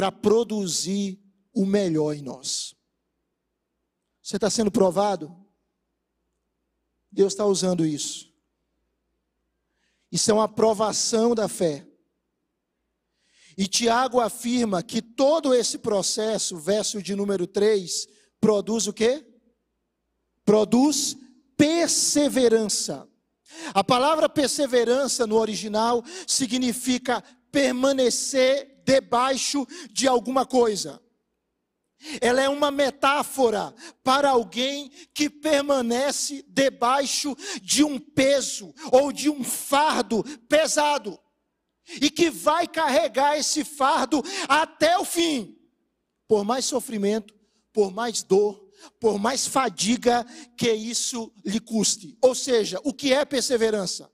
Para 0.00 0.10
produzir 0.10 1.20
o 1.52 1.66
melhor 1.66 2.14
em 2.14 2.22
nós. 2.22 2.74
Você 4.22 4.36
está 4.36 4.48
sendo 4.48 4.70
provado? 4.70 5.30
Deus 7.12 7.34
está 7.34 7.44
usando 7.44 7.84
isso. 7.84 8.32
Isso 10.10 10.30
é 10.30 10.32
uma 10.32 10.44
aprovação 10.44 11.34
da 11.34 11.48
fé. 11.48 11.86
E 13.58 13.66
Tiago 13.66 14.20
afirma 14.20 14.82
que 14.82 15.02
todo 15.02 15.52
esse 15.52 15.76
processo, 15.76 16.56
verso 16.56 17.02
de 17.02 17.14
número 17.14 17.46
3, 17.46 18.08
produz 18.40 18.86
o 18.86 18.94
quê? 18.94 19.22
Produz 20.46 21.14
perseverança. 21.58 23.06
A 23.74 23.84
palavra 23.84 24.30
perseverança 24.30 25.26
no 25.26 25.36
original 25.36 26.02
significa 26.26 27.22
permanecer 27.52 28.79
debaixo 28.84 29.66
de 29.90 30.08
alguma 30.08 30.44
coisa. 30.46 31.00
Ela 32.20 32.40
é 32.40 32.48
uma 32.48 32.70
metáfora 32.70 33.74
para 34.02 34.30
alguém 34.30 34.90
que 35.12 35.28
permanece 35.28 36.44
debaixo 36.48 37.36
de 37.62 37.84
um 37.84 37.98
peso 37.98 38.74
ou 38.90 39.12
de 39.12 39.28
um 39.28 39.44
fardo 39.44 40.24
pesado 40.48 41.18
e 42.00 42.10
que 42.10 42.30
vai 42.30 42.66
carregar 42.66 43.36
esse 43.36 43.64
fardo 43.64 44.22
até 44.48 44.96
o 44.98 45.04
fim, 45.04 45.58
por 46.26 46.44
mais 46.44 46.64
sofrimento, 46.64 47.34
por 47.72 47.90
mais 47.90 48.22
dor, 48.22 48.70
por 48.98 49.18
mais 49.18 49.46
fadiga 49.46 50.24
que 50.56 50.72
isso 50.72 51.32
lhe 51.44 51.60
custe. 51.60 52.16
Ou 52.22 52.34
seja, 52.34 52.80
o 52.84 52.94
que 52.94 53.12
é 53.12 53.24
perseverança? 53.24 54.10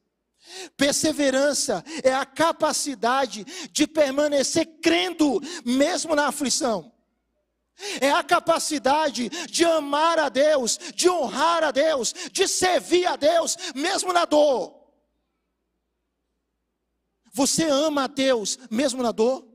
Perseverança 0.76 1.84
é 2.02 2.14
a 2.14 2.24
capacidade 2.24 3.44
de 3.70 3.86
permanecer 3.86 4.66
crendo, 4.82 5.40
mesmo 5.64 6.14
na 6.14 6.28
aflição. 6.28 6.92
É 8.00 8.10
a 8.10 8.22
capacidade 8.22 9.28
de 9.28 9.64
amar 9.64 10.18
a 10.18 10.28
Deus, 10.28 10.78
de 10.94 11.10
honrar 11.10 11.62
a 11.62 11.70
Deus, 11.70 12.14
de 12.32 12.48
servir 12.48 13.06
a 13.06 13.16
Deus, 13.16 13.56
mesmo 13.74 14.12
na 14.12 14.24
dor. 14.24 14.74
Você 17.32 17.64
ama 17.64 18.04
a 18.04 18.06
Deus, 18.06 18.58
mesmo 18.70 19.02
na 19.02 19.12
dor? 19.12 19.46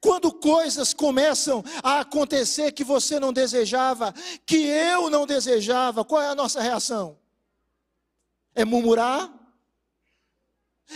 Quando 0.00 0.32
coisas 0.32 0.92
começam 0.92 1.62
a 1.82 2.00
acontecer 2.00 2.72
que 2.72 2.82
você 2.82 3.20
não 3.20 3.32
desejava, 3.32 4.12
que 4.44 4.56
eu 4.56 5.08
não 5.08 5.26
desejava, 5.26 6.04
qual 6.04 6.22
é 6.22 6.28
a 6.28 6.34
nossa 6.34 6.60
reação? 6.60 7.21
É 8.54 8.64
murmurar? 8.64 9.32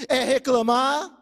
É 0.08 0.24
reclamar? 0.24 1.16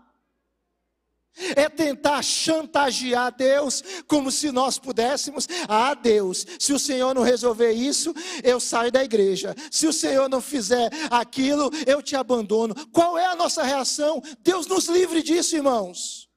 É 1.57 1.69
tentar 1.69 2.23
chantagear 2.23 3.35
Deus 3.35 3.83
como 4.07 4.31
se 4.31 4.53
nós 4.53 4.79
pudéssemos. 4.79 5.49
Ah, 5.69 5.93
Deus, 5.93 6.47
se 6.61 6.73
o 6.73 6.79
Senhor 6.79 7.13
não 7.13 7.23
resolver 7.23 7.73
isso, 7.73 8.15
eu 8.43 8.61
saio 8.61 8.93
da 8.93 9.03
igreja. 9.03 9.55
Se 9.69 9.87
o 9.89 9.93
Senhor 9.93 10.29
não 10.29 10.41
fizer 10.41 10.89
aquilo, 11.11 11.71
eu 11.87 12.01
te 12.01 12.15
abandono. 12.15 12.75
Qual 12.93 13.19
é 13.19 13.27
a 13.27 13.35
nossa 13.35 13.65
reação? 13.65 14.23
Deus 14.41 14.69
nos 14.69 14.87
livre 14.87 15.23
disso, 15.25 15.57
irmãos. 15.57 16.31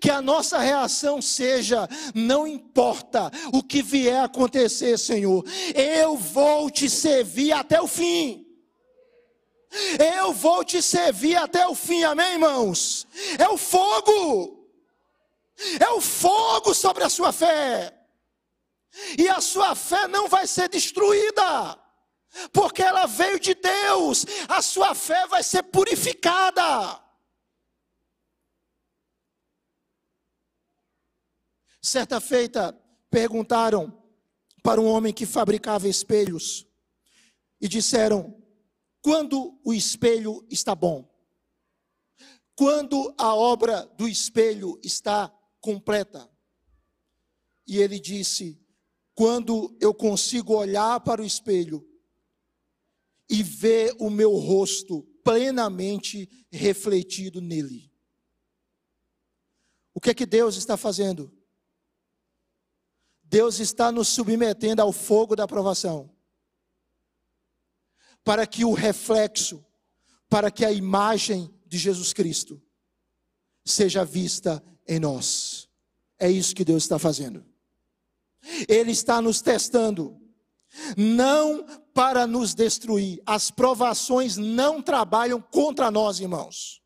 Que 0.00 0.10
a 0.10 0.20
nossa 0.20 0.58
reação 0.58 1.22
seja: 1.22 1.88
não 2.12 2.48
importa 2.48 3.30
o 3.52 3.62
que 3.62 3.82
vier 3.82 4.24
acontecer, 4.24 4.98
Senhor, 4.98 5.44
eu 5.76 6.16
vou 6.16 6.68
te 6.68 6.90
servir 6.90 7.52
até 7.52 7.80
o 7.80 7.86
fim. 7.86 8.49
Eu 9.98 10.32
vou 10.32 10.64
te 10.64 10.82
servir 10.82 11.36
até 11.36 11.66
o 11.66 11.74
fim, 11.74 12.02
amém, 12.02 12.32
irmãos? 12.32 13.06
É 13.38 13.48
o 13.48 13.56
fogo. 13.56 14.68
é 15.78 15.90
o 15.90 16.00
fogo 16.00 16.74
sobre 16.74 17.04
a 17.04 17.08
sua 17.08 17.32
fé. 17.32 17.96
E 19.16 19.28
a 19.28 19.40
sua 19.40 19.74
fé 19.74 20.08
não 20.08 20.28
vai 20.28 20.46
ser 20.46 20.68
destruída, 20.68 21.78
porque 22.52 22.82
ela 22.82 23.06
veio 23.06 23.38
de 23.38 23.54
Deus, 23.54 24.26
a 24.48 24.60
sua 24.60 24.94
fé 24.94 25.26
vai 25.28 25.42
ser 25.42 25.62
purificada. 25.62 27.00
Certa 31.80 32.20
feita, 32.20 32.76
perguntaram 33.10 33.96
para 34.62 34.80
um 34.80 34.86
homem 34.86 35.12
que 35.12 35.24
fabricava 35.24 35.88
espelhos 35.88 36.66
e 37.60 37.68
disseram: 37.68 38.39
quando 39.02 39.58
o 39.64 39.72
espelho 39.72 40.46
está 40.50 40.74
bom? 40.74 41.08
Quando 42.54 43.14
a 43.16 43.34
obra 43.34 43.86
do 43.96 44.06
espelho 44.06 44.78
está 44.82 45.32
completa? 45.60 46.30
E 47.66 47.78
ele 47.78 47.98
disse: 47.98 48.60
quando 49.14 49.76
eu 49.80 49.94
consigo 49.94 50.54
olhar 50.54 51.00
para 51.00 51.22
o 51.22 51.24
espelho 51.24 51.86
e 53.28 53.42
ver 53.42 53.94
o 53.98 54.10
meu 54.10 54.34
rosto 54.36 55.02
plenamente 55.22 56.28
refletido 56.50 57.40
nele. 57.40 57.92
O 59.94 60.00
que 60.00 60.10
é 60.10 60.14
que 60.14 60.26
Deus 60.26 60.56
está 60.56 60.76
fazendo? 60.76 61.32
Deus 63.22 63.60
está 63.60 63.92
nos 63.92 64.08
submetendo 64.08 64.82
ao 64.82 64.92
fogo 64.92 65.36
da 65.36 65.44
aprovação, 65.44 66.12
para 68.24 68.46
que 68.46 68.64
o 68.64 68.72
reflexo, 68.72 69.64
para 70.28 70.50
que 70.50 70.64
a 70.64 70.72
imagem 70.72 71.52
de 71.66 71.78
Jesus 71.78 72.12
Cristo 72.12 72.60
seja 73.64 74.04
vista 74.04 74.62
em 74.86 74.98
nós. 74.98 75.68
É 76.18 76.30
isso 76.30 76.54
que 76.54 76.64
Deus 76.64 76.82
está 76.82 76.98
fazendo. 76.98 77.44
Ele 78.68 78.90
está 78.90 79.20
nos 79.20 79.40
testando, 79.40 80.18
não 80.96 81.64
para 81.92 82.26
nos 82.26 82.54
destruir. 82.54 83.20
As 83.26 83.50
provações 83.50 84.36
não 84.36 84.82
trabalham 84.82 85.40
contra 85.40 85.90
nós, 85.90 86.20
irmãos. 86.20 86.80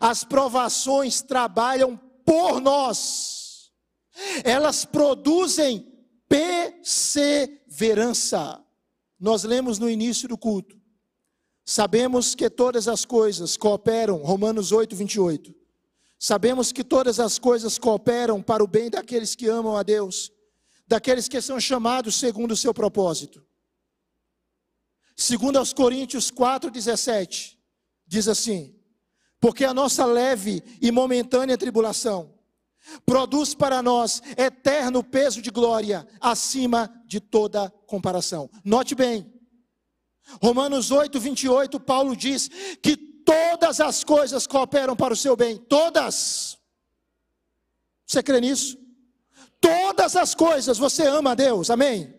As 0.00 0.24
provações 0.24 1.22
trabalham 1.22 1.96
por 2.24 2.60
nós 2.60 3.42
elas 4.44 4.84
produzem 4.84 5.90
perseverança. 6.28 8.61
Nós 9.22 9.44
lemos 9.44 9.78
no 9.78 9.88
início 9.88 10.28
do 10.28 10.36
culto. 10.36 10.76
Sabemos 11.64 12.34
que 12.34 12.50
todas 12.50 12.88
as 12.88 13.04
coisas 13.04 13.56
cooperam, 13.56 14.16
Romanos 14.16 14.72
8, 14.72 14.96
28. 14.96 15.54
Sabemos 16.18 16.72
que 16.72 16.82
todas 16.82 17.20
as 17.20 17.38
coisas 17.38 17.78
cooperam 17.78 18.42
para 18.42 18.64
o 18.64 18.66
bem 18.66 18.90
daqueles 18.90 19.36
que 19.36 19.46
amam 19.46 19.76
a 19.76 19.84
Deus, 19.84 20.32
daqueles 20.88 21.28
que 21.28 21.40
são 21.40 21.60
chamados 21.60 22.16
segundo 22.16 22.50
o 22.50 22.56
seu 22.56 22.74
propósito. 22.74 23.46
Segundo 25.14 25.56
aos 25.56 25.72
Coríntios 25.72 26.28
4, 26.28 26.68
17, 26.68 27.56
diz 28.04 28.26
assim: 28.26 28.74
Porque 29.38 29.64
a 29.64 29.72
nossa 29.72 30.04
leve 30.04 30.64
e 30.80 30.90
momentânea 30.90 31.56
tribulação 31.56 32.31
produz 33.04 33.54
para 33.54 33.82
nós 33.82 34.22
eterno 34.36 35.02
peso 35.02 35.40
de 35.40 35.50
glória 35.50 36.06
acima 36.20 36.92
de 37.06 37.20
toda 37.20 37.70
comparação. 37.86 38.50
Note 38.64 38.94
bem, 38.94 39.32
Romanos 40.42 40.90
8, 40.90 41.18
28, 41.18 41.80
Paulo 41.80 42.16
diz 42.16 42.48
que 42.82 42.96
todas 42.96 43.80
as 43.80 44.04
coisas 44.04 44.46
cooperam 44.46 44.96
para 44.96 45.14
o 45.14 45.16
seu 45.16 45.36
bem, 45.36 45.56
todas. 45.56 46.58
Você 48.06 48.22
crê 48.22 48.40
nisso? 48.40 48.78
Todas 49.60 50.16
as 50.16 50.34
coisas, 50.34 50.78
você 50.78 51.06
ama 51.06 51.32
a 51.32 51.34
Deus, 51.34 51.70
amém? 51.70 52.12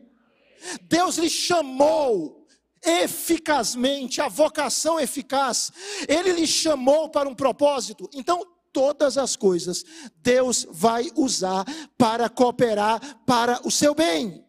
Deus 0.83 1.17
lhe 1.17 1.29
chamou 1.29 2.47
eficazmente, 2.85 4.21
a 4.21 4.27
vocação 4.27 4.99
eficaz, 4.99 5.71
Ele 6.07 6.33
lhe 6.33 6.47
chamou 6.47 7.09
para 7.09 7.29
um 7.29 7.35
propósito, 7.35 8.09
então 8.13 8.45
todas 8.73 9.17
as 9.17 9.35
coisas 9.35 9.85
Deus 10.17 10.67
vai 10.69 11.11
usar 11.15 11.63
para 11.97 12.27
cooperar 12.27 13.23
para 13.25 13.65
o 13.65 13.71
seu 13.71 13.93
bem. 13.93 14.43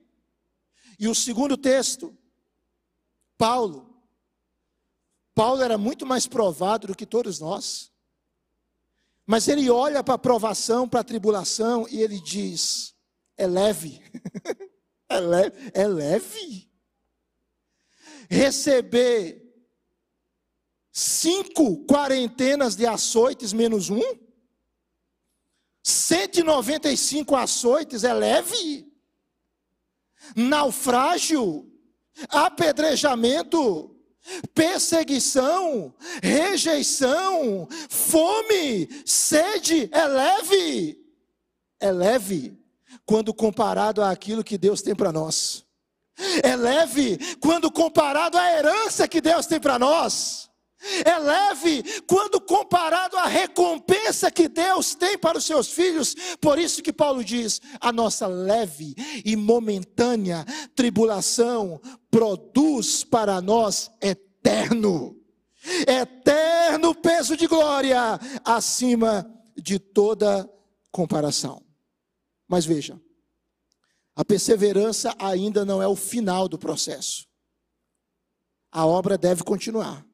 E 0.98 1.06
o 1.06 1.14
segundo 1.14 1.56
texto, 1.56 2.16
Paulo. 3.36 3.94
Paulo 5.34 5.62
era 5.62 5.76
muito 5.76 6.06
mais 6.06 6.26
provado 6.26 6.86
do 6.86 6.94
que 6.94 7.04
todos 7.04 7.38
nós. 7.38 7.92
Mas 9.26 9.48
ele 9.48 9.68
olha 9.68 10.02
para 10.02 10.14
a 10.14 10.18
provação, 10.18 10.88
para 10.88 11.00
a 11.00 11.04
tribulação, 11.04 11.86
e 11.90 12.00
ele 12.00 12.20
diz: 12.20 12.94
é 13.36 13.46
leve. 13.46 14.00
é 15.08 15.20
leve. 15.20 15.56
É 15.74 15.86
leve. 15.86 16.70
Receber 18.30 19.43
cinco 20.94 21.84
quarentenas 21.86 22.76
de 22.76 22.86
açoites 22.86 23.52
menos 23.52 23.90
um? 23.90 24.00
195 25.82 27.34
açoites 27.34 28.04
é 28.04 28.14
leve? 28.14 28.90
Naufrágio, 30.36 31.70
apedrejamento, 32.28 33.94
perseguição, 34.54 35.92
rejeição, 36.22 37.68
fome, 37.90 38.88
sede 39.04 39.90
é 39.92 40.06
leve? 40.06 41.04
É 41.80 41.90
leve 41.90 42.56
quando 43.04 43.34
comparado 43.34 44.00
àquilo 44.00 44.44
que 44.44 44.56
Deus 44.56 44.80
tem 44.80 44.94
para 44.94 45.12
nós. 45.12 45.66
É 46.42 46.54
leve 46.54 47.18
quando 47.40 47.70
comparado 47.70 48.38
à 48.38 48.48
herança 48.56 49.08
que 49.08 49.20
Deus 49.20 49.44
tem 49.46 49.60
para 49.60 49.78
nós. 49.78 50.43
É 51.04 51.18
leve 51.18 51.82
quando 52.06 52.40
comparado 52.40 53.16
à 53.16 53.26
recompensa 53.26 54.30
que 54.30 54.48
Deus 54.48 54.94
tem 54.94 55.16
para 55.16 55.38
os 55.38 55.44
seus 55.44 55.68
filhos. 55.68 56.14
Por 56.40 56.58
isso 56.58 56.82
que 56.82 56.92
Paulo 56.92 57.24
diz: 57.24 57.60
a 57.80 57.90
nossa 57.90 58.26
leve 58.26 58.94
e 59.24 59.34
momentânea 59.36 60.44
tribulação 60.74 61.80
produz 62.10 63.02
para 63.02 63.40
nós 63.40 63.90
eterno, 64.00 65.16
eterno 65.86 66.94
peso 66.94 67.36
de 67.36 67.46
glória 67.46 68.18
acima 68.44 69.26
de 69.56 69.78
toda 69.78 70.48
comparação. 70.90 71.62
Mas 72.46 72.66
veja, 72.66 73.00
a 74.14 74.24
perseverança 74.24 75.14
ainda 75.18 75.64
não 75.64 75.82
é 75.82 75.88
o 75.88 75.96
final 75.96 76.46
do 76.48 76.58
processo. 76.58 77.26
A 78.70 78.86
obra 78.86 79.16
deve 79.16 79.42
continuar. 79.42 80.04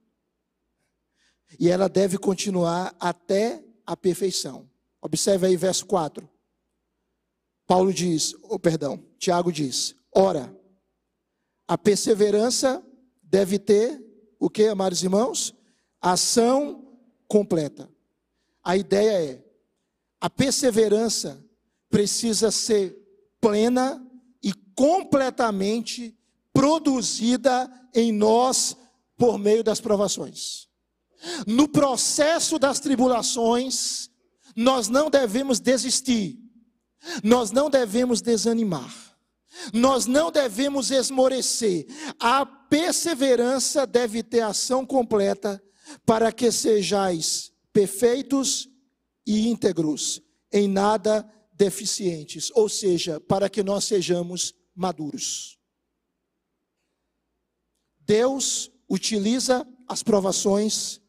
E 1.59 1.69
ela 1.69 1.89
deve 1.89 2.19
continuar 2.19 2.95
até 2.99 3.63
a 3.87 3.97
perfeição. 3.97 4.69
Observe 5.03 5.47
aí 5.47 5.57
verso 5.57 5.87
4. 5.87 6.29
Paulo 7.67 7.93
diz, 7.93 8.35
ou 8.43 8.55
oh, 8.55 8.59
perdão, 8.59 9.03
Tiago 9.19 9.53
diz: 9.53 9.95
Ora, 10.13 10.55
a 11.67 11.79
perseverança 11.79 12.85
deve 13.23 13.59
ter 13.59 14.03
o 14.39 14.51
que, 14.51 14.67
amados 14.67 15.03
irmãos? 15.03 15.55
Ação 16.01 16.97
completa. 17.29 17.89
A 18.65 18.77
ideia 18.77 19.33
é: 19.33 19.45
a 20.21 20.29
perseverança 20.29 21.45
precisa 21.89 22.51
ser 22.51 22.97
plena 23.41 24.05
e 24.43 24.53
completamente 24.75 26.17
produzida 26.53 27.71
em 27.95 28.13
nós 28.13 28.77
por 29.17 29.39
meio 29.39 29.63
das 29.63 29.81
provações. 29.81 30.70
No 31.47 31.69
processo 31.69 32.59
das 32.59 32.81
tribulações, 32.81 34.11
nós 34.57 34.89
não 34.89 35.11
devemos 35.11 35.61
desistir, 35.61 36.39
nós 37.23 37.51
não 37.51 37.71
devemos 37.71 38.21
desanimar, 38.21 38.93
nós 39.73 40.07
não 40.07 40.31
devemos 40.31 40.91
esmorecer. 40.91 41.87
A 42.19 42.45
perseverança 42.45 43.87
deve 43.87 44.23
ter 44.23 44.41
ação 44.41 44.85
completa 44.87 45.63
para 46.07 46.33
que 46.33 46.51
sejais 46.51 47.53
perfeitos 47.73 48.69
e 49.27 49.49
íntegros, 49.49 50.23
em 50.53 50.69
nada 50.69 51.29
deficientes, 51.53 52.51
ou 52.55 52.69
seja, 52.69 53.21
para 53.21 53.49
que 53.49 53.63
nós 53.63 53.85
sejamos 53.85 54.55
maduros. 54.75 55.59
Deus 58.01 58.71
utiliza 58.89 59.67
as 59.87 60.03
provações 60.03 61.00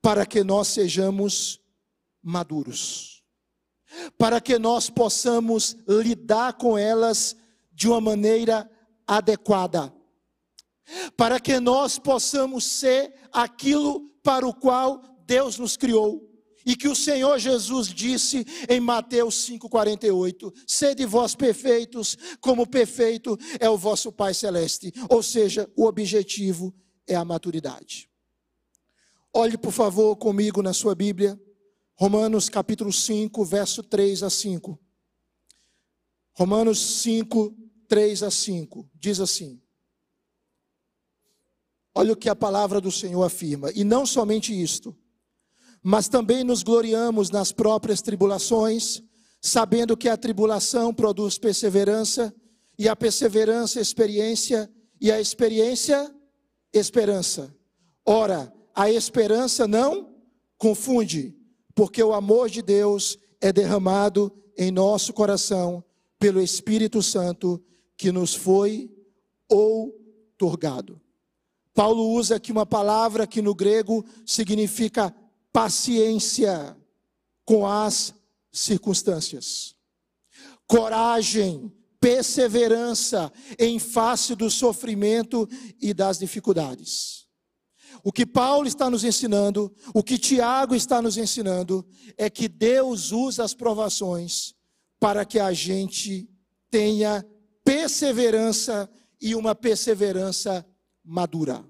para 0.00 0.24
que 0.26 0.42
nós 0.42 0.68
sejamos 0.68 1.60
maduros, 2.22 3.22
para 4.18 4.40
que 4.40 4.58
nós 4.58 4.88
possamos 4.90 5.76
lidar 5.88 6.54
com 6.54 6.76
elas 6.78 7.36
de 7.72 7.88
uma 7.88 8.00
maneira 8.00 8.70
adequada, 9.06 9.92
para 11.16 11.40
que 11.40 11.60
nós 11.60 11.98
possamos 11.98 12.64
ser 12.64 13.14
aquilo 13.32 14.10
para 14.22 14.46
o 14.46 14.54
qual 14.54 15.02
Deus 15.26 15.58
nos 15.58 15.76
criou. 15.76 16.30
e 16.66 16.74
que 16.74 16.88
o 16.88 16.96
Senhor 16.96 17.38
Jesus 17.38 17.88
disse 17.88 18.46
em 18.70 18.80
Mateus 18.80 19.46
5,48: 19.46 20.50
Sede 20.66 21.04
vós 21.04 21.34
perfeitos, 21.34 22.16
como 22.40 22.66
perfeito 22.66 23.38
é 23.60 23.68
o 23.68 23.76
vosso 23.76 24.10
Pai 24.10 24.32
Celeste. 24.32 24.90
Ou 25.10 25.22
seja, 25.22 25.70
o 25.76 25.84
objetivo 25.84 26.74
é 27.06 27.14
a 27.14 27.24
maturidade. 27.24 28.08
Olhe, 29.34 29.58
por 29.58 29.72
favor, 29.72 30.16
comigo 30.16 30.62
na 30.62 30.72
sua 30.72 30.94
Bíblia, 30.94 31.40
Romanos 31.96 32.48
capítulo 32.48 32.92
5, 32.92 33.44
verso 33.44 33.82
3 33.82 34.22
a 34.22 34.30
5. 34.30 34.78
Romanos 36.32 36.78
5, 37.02 37.56
3 37.88 38.22
a 38.22 38.30
5, 38.30 38.88
diz 38.94 39.20
assim: 39.20 39.60
Olha 41.94 42.12
o 42.12 42.16
que 42.16 42.28
a 42.28 42.36
palavra 42.36 42.80
do 42.80 42.90
Senhor 42.90 43.22
afirma, 43.22 43.70
e 43.74 43.84
não 43.84 44.06
somente 44.06 44.52
isto 44.52 44.96
mas 45.86 46.08
também 46.08 46.42
nos 46.42 46.62
gloriamos 46.62 47.28
nas 47.28 47.52
próprias 47.52 48.00
tribulações, 48.00 49.02
sabendo 49.38 49.94
que 49.94 50.08
a 50.08 50.16
tribulação 50.16 50.94
produz 50.94 51.36
perseverança, 51.36 52.34
e 52.78 52.88
a 52.88 52.96
perseverança, 52.96 53.78
experiência, 53.78 54.72
e 54.98 55.12
a 55.12 55.20
experiência, 55.20 56.10
esperança. 56.72 57.54
Ora, 58.02 58.50
a 58.74 58.90
esperança 58.90 59.68
não 59.68 60.14
confunde, 60.58 61.36
porque 61.74 62.02
o 62.02 62.12
amor 62.12 62.50
de 62.50 62.60
Deus 62.60 63.18
é 63.40 63.52
derramado 63.52 64.32
em 64.56 64.70
nosso 64.70 65.12
coração 65.12 65.84
pelo 66.18 66.40
Espírito 66.40 67.02
Santo 67.02 67.62
que 67.96 68.10
nos 68.10 68.34
foi 68.34 68.90
outorgado. 69.48 71.00
Paulo 71.72 72.10
usa 72.10 72.36
aqui 72.36 72.52
uma 72.52 72.64
palavra 72.64 73.26
que 73.26 73.42
no 73.42 73.54
grego 73.54 74.04
significa 74.24 75.14
paciência 75.52 76.76
com 77.44 77.66
as 77.66 78.14
circunstâncias, 78.52 79.74
coragem, 80.66 81.72
perseverança 82.00 83.32
em 83.58 83.78
face 83.78 84.34
do 84.34 84.50
sofrimento 84.50 85.48
e 85.80 85.92
das 85.92 86.18
dificuldades. 86.18 87.23
O 88.02 88.12
que 88.12 88.26
Paulo 88.26 88.66
está 88.66 88.90
nos 88.90 89.04
ensinando, 89.04 89.74
o 89.94 90.02
que 90.02 90.18
Tiago 90.18 90.74
está 90.74 91.00
nos 91.00 91.16
ensinando, 91.16 91.86
é 92.16 92.28
que 92.28 92.48
Deus 92.48 93.12
usa 93.12 93.44
as 93.44 93.54
provações 93.54 94.54
para 94.98 95.24
que 95.24 95.38
a 95.38 95.52
gente 95.52 96.28
tenha 96.70 97.24
perseverança 97.64 98.90
e 99.20 99.34
uma 99.34 99.54
perseverança 99.54 100.66
madura. 101.02 101.64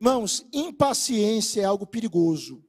Irmãos, 0.00 0.46
impaciência 0.52 1.62
é 1.62 1.64
algo 1.64 1.86
perigoso. 1.86 2.64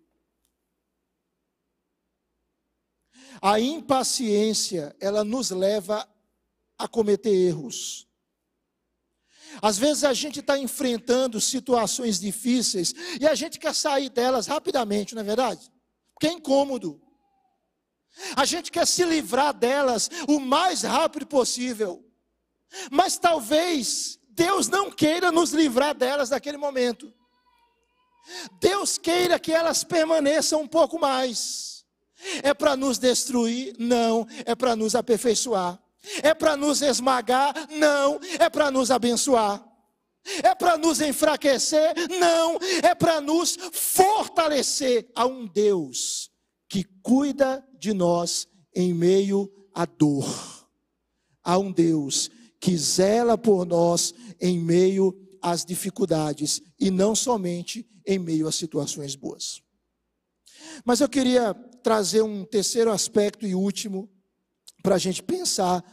A 3.42 3.60
impaciência, 3.60 4.96
ela 5.00 5.24
nos 5.24 5.52
leva 5.52 6.08
a 6.78 6.88
cometer 6.88 7.34
erros. 7.34 8.05
Às 9.62 9.78
vezes 9.78 10.04
a 10.04 10.14
gente 10.14 10.40
está 10.40 10.58
enfrentando 10.58 11.40
situações 11.40 12.20
difíceis 12.20 12.94
e 13.20 13.28
a 13.28 13.36
gente 13.36 13.60
quer 13.60 13.74
sair 13.74 14.10
delas 14.10 14.48
rapidamente, 14.48 15.16
não 15.16 15.22
é 15.22 15.26
verdade? 15.26 15.72
Porque 16.14 16.28
é 16.28 16.32
incômodo. 16.32 17.02
A 18.36 18.46
gente 18.46 18.72
quer 18.72 18.88
se 18.88 19.04
livrar 19.04 19.54
delas 19.54 20.10
o 20.28 20.40
mais 20.40 20.84
rápido 20.84 21.26
possível. 21.26 22.04
Mas 22.92 23.18
talvez 23.18 24.20
Deus 24.30 24.68
não 24.68 24.92
queira 24.92 25.32
nos 25.32 25.52
livrar 25.52 25.96
delas 25.96 26.30
naquele 26.30 26.58
momento. 26.58 27.14
Deus 28.60 28.98
queira 28.98 29.40
que 29.40 29.52
elas 29.52 29.84
permaneçam 29.84 30.62
um 30.62 30.68
pouco 30.68 31.00
mais. 31.00 31.86
É 32.42 32.54
para 32.54 32.76
nos 32.76 32.98
destruir? 32.98 33.76
Não, 33.78 34.28
é 34.46 34.56
para 34.56 34.76
nos 34.76 34.96
aperfeiçoar. 34.96 35.80
É 36.22 36.34
para 36.34 36.56
nos 36.56 36.82
esmagar? 36.82 37.54
Não, 37.72 38.20
é 38.40 38.50
para 38.50 38.72
nos 38.72 38.92
abençoar. 38.92 39.64
É 40.44 40.56
para 40.56 40.78
nos 40.78 41.02
enfraquecer? 41.02 41.94
Não, 42.20 42.58
é 42.84 42.96
para 42.96 43.22
nos 43.22 43.58
fortalecer 43.72 45.10
a 45.16 45.26
um 45.26 45.46
Deus 45.46 46.32
que 46.68 46.84
cuida 47.04 47.64
de 47.80 47.94
nós 47.94 48.48
em 48.76 48.94
meio 48.94 49.52
à 49.74 49.86
dor. 49.86 50.26
A 51.44 51.58
um 51.58 51.72
Deus 51.72 52.30
que 52.60 52.76
zela 52.76 53.38
por 53.38 53.66
nós 53.66 54.14
em 54.42 54.60
meio 54.60 55.16
às 55.42 55.64
dificuldades 55.64 56.62
e 56.80 56.90
não 56.90 57.16
somente 57.16 57.88
em 58.06 58.18
meio 58.18 58.48
a 58.48 58.52
situações 58.52 59.16
boas. 59.16 59.62
Mas 60.84 61.00
eu 61.00 61.08
queria 61.08 61.54
trazer 61.84 62.24
um 62.24 62.44
terceiro 62.44 62.92
aspecto 62.92 63.46
e 63.46 63.54
último 63.54 64.10
para 64.82 64.96
a 64.96 65.00
gente 65.00 65.22
pensar 65.22 65.84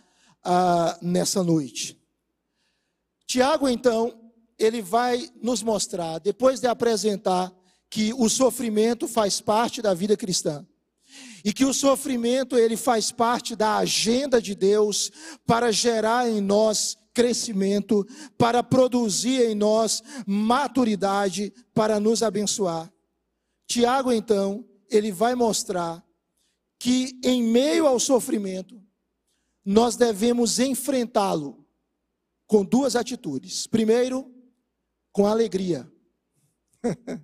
ah, 0.44 0.98
nessa 1.00 1.42
noite. 1.42 1.98
Tiago, 3.26 3.68
então, 3.68 4.32
ele 4.58 4.82
vai 4.82 5.28
nos 5.40 5.62
mostrar, 5.62 6.18
depois 6.18 6.60
de 6.60 6.66
apresentar 6.66 7.52
que 7.88 8.12
o 8.14 8.28
sofrimento 8.28 9.06
faz 9.06 9.40
parte 9.40 9.82
da 9.82 9.94
vida 9.94 10.16
cristã, 10.16 10.66
e 11.44 11.52
que 11.52 11.64
o 11.64 11.74
sofrimento 11.74 12.56
ele 12.56 12.76
faz 12.76 13.10
parte 13.10 13.56
da 13.56 13.76
agenda 13.76 14.40
de 14.40 14.54
Deus 14.54 15.10
para 15.46 15.72
gerar 15.72 16.28
em 16.28 16.40
nós 16.40 16.96
crescimento, 17.12 18.06
para 18.38 18.62
produzir 18.62 19.42
em 19.50 19.54
nós 19.54 20.02
maturidade, 20.26 21.52
para 21.74 22.00
nos 22.00 22.22
abençoar. 22.22 22.90
Tiago, 23.66 24.12
então, 24.12 24.64
ele 24.90 25.10
vai 25.10 25.34
mostrar 25.34 26.02
que 26.78 27.18
em 27.24 27.42
meio 27.42 27.86
ao 27.86 27.98
sofrimento, 28.00 28.80
nós 29.64 29.96
devemos 29.96 30.58
enfrentá-lo 30.58 31.64
com 32.46 32.64
duas 32.64 32.96
atitudes. 32.96 33.66
Primeiro, 33.66 34.30
com 35.12 35.26
alegria. 35.26 35.90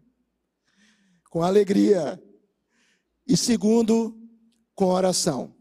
com 1.30 1.42
alegria. 1.42 2.22
E 3.26 3.36
segundo, 3.36 4.16
com 4.74 4.86
oração. 4.86 5.54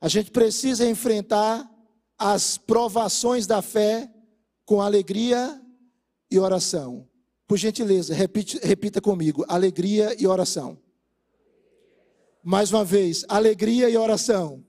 A 0.00 0.08
gente 0.08 0.30
precisa 0.30 0.86
enfrentar 0.86 1.70
as 2.18 2.58
provações 2.58 3.46
da 3.46 3.62
fé 3.62 4.12
com 4.64 4.80
alegria 4.80 5.60
e 6.30 6.38
oração. 6.38 7.08
Por 7.46 7.56
gentileza, 7.56 8.14
repite, 8.14 8.58
repita 8.62 9.00
comigo: 9.00 9.44
alegria 9.48 10.14
e 10.20 10.26
oração. 10.26 10.78
Mais 12.42 12.70
uma 12.72 12.84
vez, 12.84 13.24
alegria 13.28 13.88
e 13.88 13.96
oração. 13.96 14.64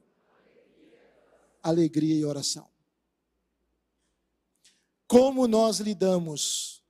Alegria 1.66 2.16
e 2.16 2.24
oração. 2.24 2.70
Como 5.08 5.48
nós 5.48 5.80
lidamos 5.80 6.84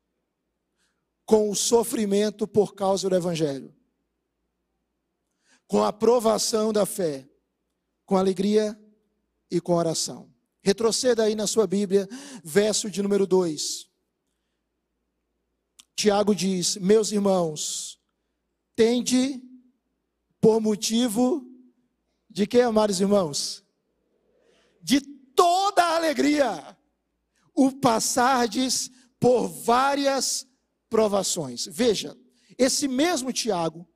com 1.25 1.49
o 1.49 1.55
sofrimento 1.55 2.45
por 2.45 2.75
causa 2.75 3.09
do 3.09 3.15
Evangelho? 3.15 3.73
Com 5.65 5.81
a 5.81 5.87
aprovação 5.87 6.73
da 6.73 6.85
fé, 6.85 7.25
com 8.05 8.17
alegria 8.17 8.77
e 9.49 9.61
com 9.61 9.73
oração. 9.73 10.29
Retroceda 10.61 11.23
aí 11.23 11.35
na 11.35 11.47
sua 11.47 11.65
Bíblia, 11.65 12.05
verso 12.43 12.91
de 12.91 13.01
número 13.01 13.25
2. 13.25 13.89
Tiago 15.95 16.35
diz: 16.35 16.75
Meus 16.75 17.13
irmãos, 17.13 17.97
tende 18.75 19.41
por 20.41 20.59
motivo 20.59 21.49
de 22.29 22.45
que, 22.45 22.59
amados 22.59 22.99
irmãos? 22.99 23.64
De 24.85 25.01
toda 25.01 25.83
a 25.83 25.95
alegria, 25.95 26.77
o 27.55 27.71
passardes 27.71 28.91
por 29.19 29.47
várias 29.47 30.47
provações. 30.87 31.65
Veja, 31.65 32.15
esse 32.55 32.87
mesmo 32.87 33.33
Tiago, 33.33 33.89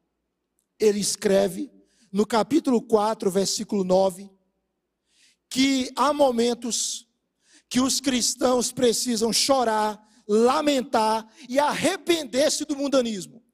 ele 0.79 0.99
escreve 0.99 1.71
no 2.11 2.25
capítulo 2.25 2.81
4, 2.81 3.29
versículo 3.29 3.83
9, 3.83 4.31
que 5.47 5.91
há 5.95 6.11
momentos 6.11 7.07
que 7.69 7.79
os 7.79 8.01
cristãos 8.01 8.71
precisam 8.71 9.31
chorar, 9.31 10.03
lamentar 10.27 11.31
e 11.47 11.59
arrepender-se 11.59 12.65
do 12.65 12.75
mundanismo. 12.75 13.45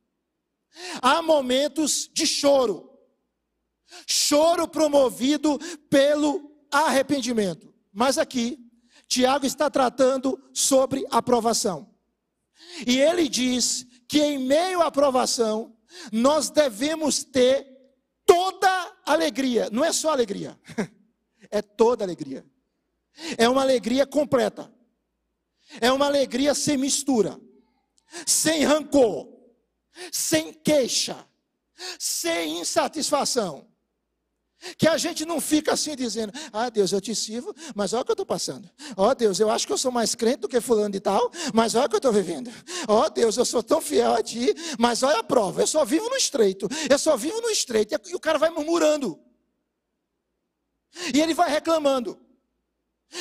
Há 1.02 1.22
momentos 1.22 2.10
de 2.14 2.26
choro, 2.26 2.98
choro 4.08 4.70
promovido 4.70 5.60
pelo 5.90 6.55
arrependimento. 6.80 7.74
Mas 7.94 8.18
aqui, 8.18 8.60
Tiago 9.08 9.46
está 9.46 9.70
tratando 9.70 10.42
sobre 10.54 11.06
aprovação. 11.10 11.90
E 12.86 13.00
ele 13.00 13.30
diz 13.30 13.86
que 14.08 14.22
em 14.22 14.38
meio 14.38 14.82
à 14.82 14.88
aprovação, 14.88 15.76
nós 16.12 16.50
devemos 16.50 17.24
ter 17.24 17.68
toda 18.26 18.68
alegria, 19.06 19.70
não 19.72 19.84
é 19.84 19.94
só 19.94 20.12
alegria. 20.12 20.60
é 21.50 21.62
toda 21.62 22.04
alegria. 22.04 22.46
É 23.38 23.48
uma 23.48 23.62
alegria 23.62 24.06
completa. 24.06 24.72
É 25.82 25.92
uma 25.92 26.06
alegria 26.06 26.54
sem 26.54 26.78
mistura, 26.78 27.40
sem 28.26 28.64
rancor, 28.64 29.28
sem 30.12 30.54
queixa, 30.54 31.18
sem 31.98 32.60
insatisfação. 32.60 33.68
Que 34.78 34.88
a 34.88 34.98
gente 34.98 35.26
não 35.26 35.40
fica 35.40 35.74
assim 35.74 35.96
dizendo, 35.96 36.34
ah 36.52 36.70
Deus, 36.70 36.92
eu 36.92 37.02
te 37.02 37.14
sirvo, 37.14 37.54
mas 37.76 37.94
olha 37.94 38.02
o 38.02 38.06
que 38.06 38.12
eu 38.12 38.14
estou 38.14 38.26
passando. 38.26 38.70
Ó 38.98 39.10
oh, 39.10 39.16
Deus, 39.16 39.40
eu 39.40 39.50
acho 39.50 39.68
que 39.68 39.74
eu 39.74 39.78
sou 39.78 39.92
mais 39.92 40.16
crente 40.16 40.40
do 40.40 40.48
que 40.48 40.60
fulano 40.60 40.92
de 40.92 41.00
tal, 41.00 41.32
mas 41.54 41.76
olha 41.76 41.86
o 41.86 41.90
que 41.90 41.96
eu 41.96 42.00
estou 42.00 42.12
vivendo. 42.12 42.52
Ó 42.88 43.06
oh, 43.06 43.10
Deus, 43.10 43.38
eu 43.38 43.46
sou 43.46 43.62
tão 43.62 43.82
fiel 43.82 44.14
a 44.14 44.24
ti, 44.24 44.54
mas 44.80 45.04
olha 45.04 45.20
a 45.20 45.24
prova, 45.24 45.62
eu 45.62 45.68
só 45.68 45.86
vivo 45.86 46.10
no 46.10 46.16
estreito, 46.16 46.68
eu 46.90 46.98
só 46.98 47.16
vivo 47.16 47.40
no 47.42 47.50
estreito. 47.50 47.96
E 48.10 48.16
o 48.16 48.20
cara 48.20 48.38
vai 48.38 48.50
murmurando. 48.50 49.20
E 51.14 51.22
ele 51.22 51.34
vai 51.34 51.50
reclamando. 51.50 52.18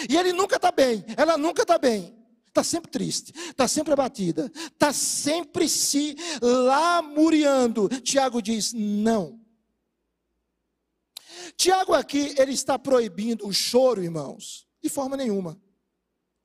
E 0.08 0.16
ele 0.16 0.32
nunca 0.32 0.56
está 0.56 0.70
bem, 0.70 1.04
ela 1.16 1.36
nunca 1.36 1.62
está 1.62 1.78
bem. 1.78 2.14
Está 2.48 2.62
sempre 2.62 2.88
triste, 2.88 3.32
está 3.50 3.66
sempre 3.66 3.92
abatida, 3.92 4.48
está 4.54 4.92
sempre 4.92 5.68
se 5.68 6.14
lamuriando. 6.40 7.88
Tiago 8.00 8.40
diz: 8.40 8.72
não. 8.72 9.43
Tiago 11.56 11.94
aqui, 11.94 12.34
ele 12.38 12.52
está 12.52 12.78
proibindo 12.78 13.46
o 13.46 13.52
choro, 13.52 14.02
irmãos, 14.02 14.66
de 14.82 14.88
forma 14.88 15.16
nenhuma. 15.16 15.60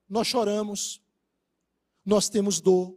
Nós 0.08 0.28
choramos, 0.28 1.02
nós 2.06 2.30
temos 2.30 2.62
dor, 2.62 2.96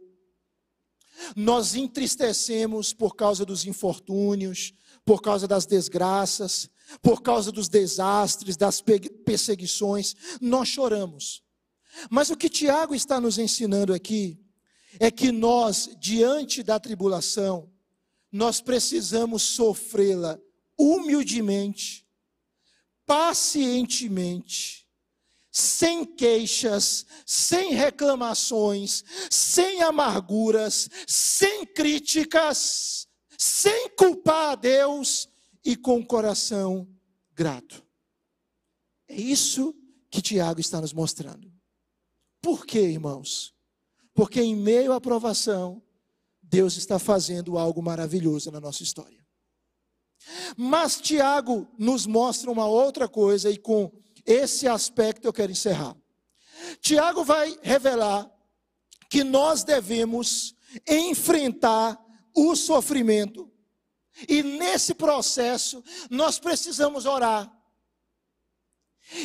nós 1.35 1.75
entristecemos 1.75 2.93
por 2.93 3.15
causa 3.15 3.45
dos 3.45 3.65
infortúnios, 3.65 4.73
por 5.05 5.21
causa 5.21 5.47
das 5.47 5.65
desgraças, 5.65 6.69
por 7.01 7.21
causa 7.21 7.51
dos 7.51 7.69
desastres, 7.69 8.57
das 8.57 8.81
perseguições, 9.25 10.15
nós 10.41 10.67
choramos. 10.67 11.43
Mas 12.09 12.29
o 12.29 12.37
que 12.37 12.49
Tiago 12.49 12.95
está 12.95 13.19
nos 13.21 13.37
ensinando 13.37 13.93
aqui 13.93 14.39
é 14.99 15.11
que 15.11 15.31
nós, 15.31 15.89
diante 15.99 16.63
da 16.63 16.79
tribulação, 16.79 17.71
nós 18.31 18.61
precisamos 18.61 19.43
sofrê-la 19.43 20.39
humildemente, 20.77 22.02
pacientemente, 23.05 24.87
sem 25.51 26.03
queixas, 26.05 27.05
sem 27.25 27.73
reclamações, 27.73 29.03
sem 29.29 29.81
amarguras, 29.83 30.89
sem 31.07 31.65
críticas, 31.65 33.07
sem 33.37 33.89
culpar 33.89 34.51
a 34.51 34.55
Deus 34.55 35.29
e 35.63 35.75
com 35.75 35.99
o 35.99 36.05
coração 36.05 36.87
grato. 37.33 37.85
É 39.07 39.15
isso 39.15 39.75
que 40.09 40.21
Tiago 40.21 40.59
está 40.59 40.81
nos 40.81 40.93
mostrando. 40.93 41.51
Por 42.41 42.65
quê, 42.65 42.81
irmãos? 42.81 43.53
Porque 44.13 44.41
em 44.41 44.55
meio 44.55 44.93
à 44.93 44.99
provação, 44.99 45.81
Deus 46.41 46.77
está 46.77 46.99
fazendo 46.99 47.57
algo 47.57 47.81
maravilhoso 47.81 48.51
na 48.51 48.59
nossa 48.59 48.83
história. 48.83 49.22
Mas 50.55 50.99
Tiago 50.99 51.67
nos 51.77 52.05
mostra 52.05 52.51
uma 52.51 52.65
outra 52.65 53.07
coisa, 53.07 53.49
e 53.49 53.57
com 53.57 53.91
esse 54.25 54.67
aspecto 54.67 55.25
eu 55.25 55.33
quero 55.33 55.51
encerrar. 55.51 55.95
Tiago 56.81 57.23
vai 57.23 57.57
revelar 57.61 58.29
que 59.09 59.23
nós 59.23 59.63
devemos 59.63 60.55
enfrentar 60.87 61.99
o 62.35 62.55
sofrimento, 62.55 63.51
e 64.27 64.41
nesse 64.43 64.93
processo 64.93 65.83
nós 66.09 66.39
precisamos 66.39 67.05
orar 67.05 67.51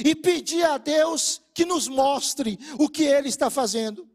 e 0.05 0.15
pedir 0.15 0.65
a 0.65 0.77
Deus 0.77 1.41
que 1.55 1.65
nos 1.65 1.89
mostre 1.89 2.59
o 2.79 2.89
que 2.89 3.05
Ele 3.05 3.29
está 3.29 3.49
fazendo, 3.49 4.09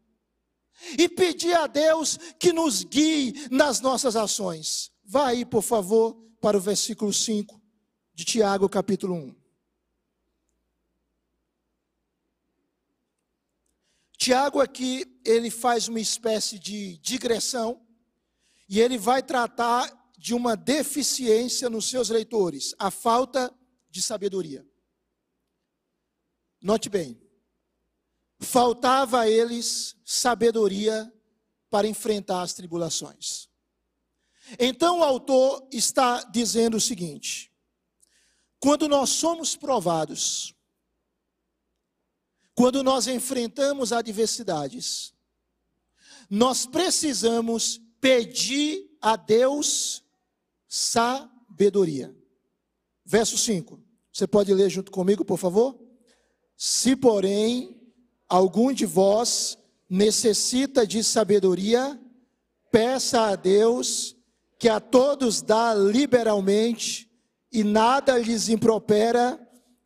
e 0.98 1.08
pedir 1.08 1.54
a 1.54 1.66
Deus 1.66 2.18
que 2.38 2.52
nos 2.52 2.84
guie 2.84 3.48
nas 3.50 3.80
nossas 3.80 4.16
ações. 4.16 4.90
Vá 5.04 5.28
aí, 5.28 5.44
por 5.44 5.62
favor, 5.62 6.23
para 6.44 6.58
o 6.58 6.60
versículo 6.60 7.10
5 7.10 7.58
de 8.12 8.22
Tiago, 8.22 8.68
capítulo 8.68 9.14
1. 9.14 9.34
Tiago 14.18 14.60
aqui, 14.60 15.06
ele 15.24 15.50
faz 15.50 15.88
uma 15.88 16.00
espécie 16.00 16.58
de 16.58 16.98
digressão, 16.98 17.80
e 18.68 18.78
ele 18.78 18.98
vai 18.98 19.22
tratar 19.22 19.90
de 20.18 20.34
uma 20.34 20.54
deficiência 20.54 21.70
nos 21.70 21.88
seus 21.88 22.10
leitores, 22.10 22.74
a 22.78 22.90
falta 22.90 23.50
de 23.88 24.02
sabedoria. 24.02 24.68
Note 26.60 26.90
bem, 26.90 27.18
faltava 28.38 29.20
a 29.20 29.30
eles 29.30 29.96
sabedoria 30.04 31.10
para 31.70 31.88
enfrentar 31.88 32.42
as 32.42 32.52
tribulações. 32.52 33.48
Então 34.58 34.98
o 34.98 35.04
autor 35.04 35.66
está 35.72 36.22
dizendo 36.24 36.76
o 36.76 36.80
seguinte: 36.80 37.52
quando 38.60 38.88
nós 38.88 39.10
somos 39.10 39.56
provados, 39.56 40.54
quando 42.54 42.82
nós 42.82 43.06
enfrentamos 43.06 43.92
adversidades, 43.92 45.12
nós 46.30 46.66
precisamos 46.66 47.80
pedir 48.00 48.96
a 49.00 49.16
Deus 49.16 50.04
sabedoria. 50.68 52.14
Verso 53.04 53.36
5. 53.36 53.82
Você 54.12 54.26
pode 54.26 54.54
ler 54.54 54.70
junto 54.70 54.92
comigo, 54.92 55.24
por 55.24 55.38
favor? 55.38 55.78
Se, 56.56 56.94
porém, 56.94 57.80
algum 58.28 58.72
de 58.72 58.86
vós 58.86 59.58
necessita 59.88 60.86
de 60.86 61.02
sabedoria, 61.02 62.00
peça 62.70 63.22
a 63.22 63.36
Deus, 63.36 64.13
que 64.64 64.68
a 64.70 64.80
todos 64.80 65.42
dá 65.42 65.74
liberalmente, 65.74 67.06
e 67.52 67.62
nada 67.62 68.16
lhes 68.16 68.48
impropera, 68.48 69.38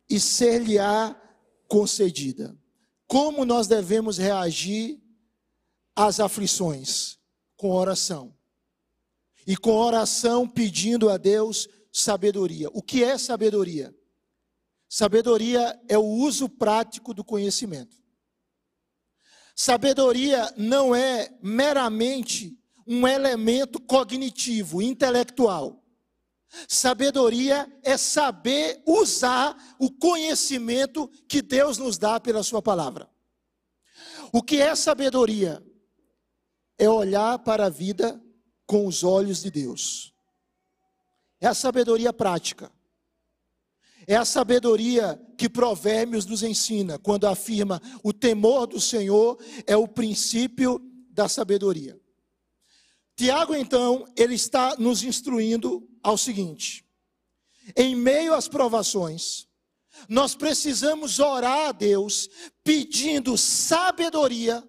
e 0.09 0.17
ser-lhe-á 0.17 1.21
concedida. 1.67 2.57
Como 3.05 3.43
nós 3.43 3.67
devemos 3.67 4.17
reagir 4.17 5.03
às 5.93 6.21
aflições? 6.21 7.17
Com 7.57 7.71
oração. 7.71 8.33
E 9.45 9.57
com 9.57 9.71
oração 9.71 10.47
pedindo 10.47 11.09
a 11.09 11.17
Deus 11.17 11.67
sabedoria. 11.91 12.69
O 12.71 12.81
que 12.81 13.03
é 13.03 13.17
sabedoria? 13.17 13.93
Sabedoria 14.87 15.77
é 15.89 15.97
o 15.97 16.05
uso 16.05 16.47
prático 16.47 17.13
do 17.13 17.21
conhecimento. 17.21 17.97
Sabedoria 19.53 20.53
não 20.55 20.95
é 20.95 21.37
meramente 21.43 22.57
um 22.89 23.07
elemento 23.07 23.79
cognitivo, 23.79 24.81
intelectual. 24.81 25.79
Sabedoria 26.67 27.71
é 27.83 27.95
saber 27.95 28.81
usar 28.83 29.55
o 29.79 29.91
conhecimento 29.91 31.07
que 31.27 31.39
Deus 31.39 31.77
nos 31.77 31.99
dá 31.99 32.19
pela 32.19 32.41
Sua 32.41 32.63
palavra. 32.63 33.07
O 34.33 34.41
que 34.41 34.59
é 34.59 34.75
sabedoria? 34.75 35.63
É 36.79 36.89
olhar 36.89 37.37
para 37.39 37.67
a 37.67 37.69
vida 37.69 38.19
com 38.65 38.87
os 38.87 39.03
olhos 39.03 39.43
de 39.43 39.51
Deus. 39.51 40.11
É 41.39 41.45
a 41.45 41.53
sabedoria 41.53 42.11
prática. 42.11 42.71
É 44.07 44.15
a 44.15 44.25
sabedoria 44.25 45.21
que 45.37 45.47
Provérbios 45.47 46.25
nos 46.25 46.41
ensina, 46.41 46.97
quando 46.97 47.27
afirma: 47.27 47.79
o 48.01 48.11
temor 48.11 48.65
do 48.65 48.81
Senhor 48.81 49.37
é 49.67 49.77
o 49.77 49.87
princípio 49.87 50.81
da 51.11 51.29
sabedoria. 51.29 51.98
Tiago, 53.19 53.53
então, 53.53 54.07
ele 54.15 54.33
está 54.33 54.77
nos 54.77 55.03
instruindo 55.03 55.85
ao 56.01 56.17
seguinte: 56.17 56.85
em 57.75 57.93
meio 57.93 58.33
às 58.33 58.47
provações, 58.47 59.45
nós 60.07 60.35
precisamos 60.35 61.19
orar 61.19 61.67
a 61.67 61.71
Deus 61.73 62.29
pedindo 62.63 63.37
sabedoria 63.37 64.63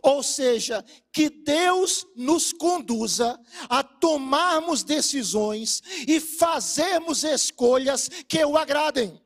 ou 0.00 0.22
seja, 0.22 0.84
que 1.12 1.28
Deus 1.28 2.06
nos 2.14 2.52
conduza 2.52 3.40
a 3.68 3.82
tomarmos 3.82 4.84
decisões 4.84 5.82
e 6.06 6.20
fazermos 6.20 7.24
escolhas 7.24 8.08
que 8.28 8.44
o 8.44 8.56
agradem. 8.56 9.20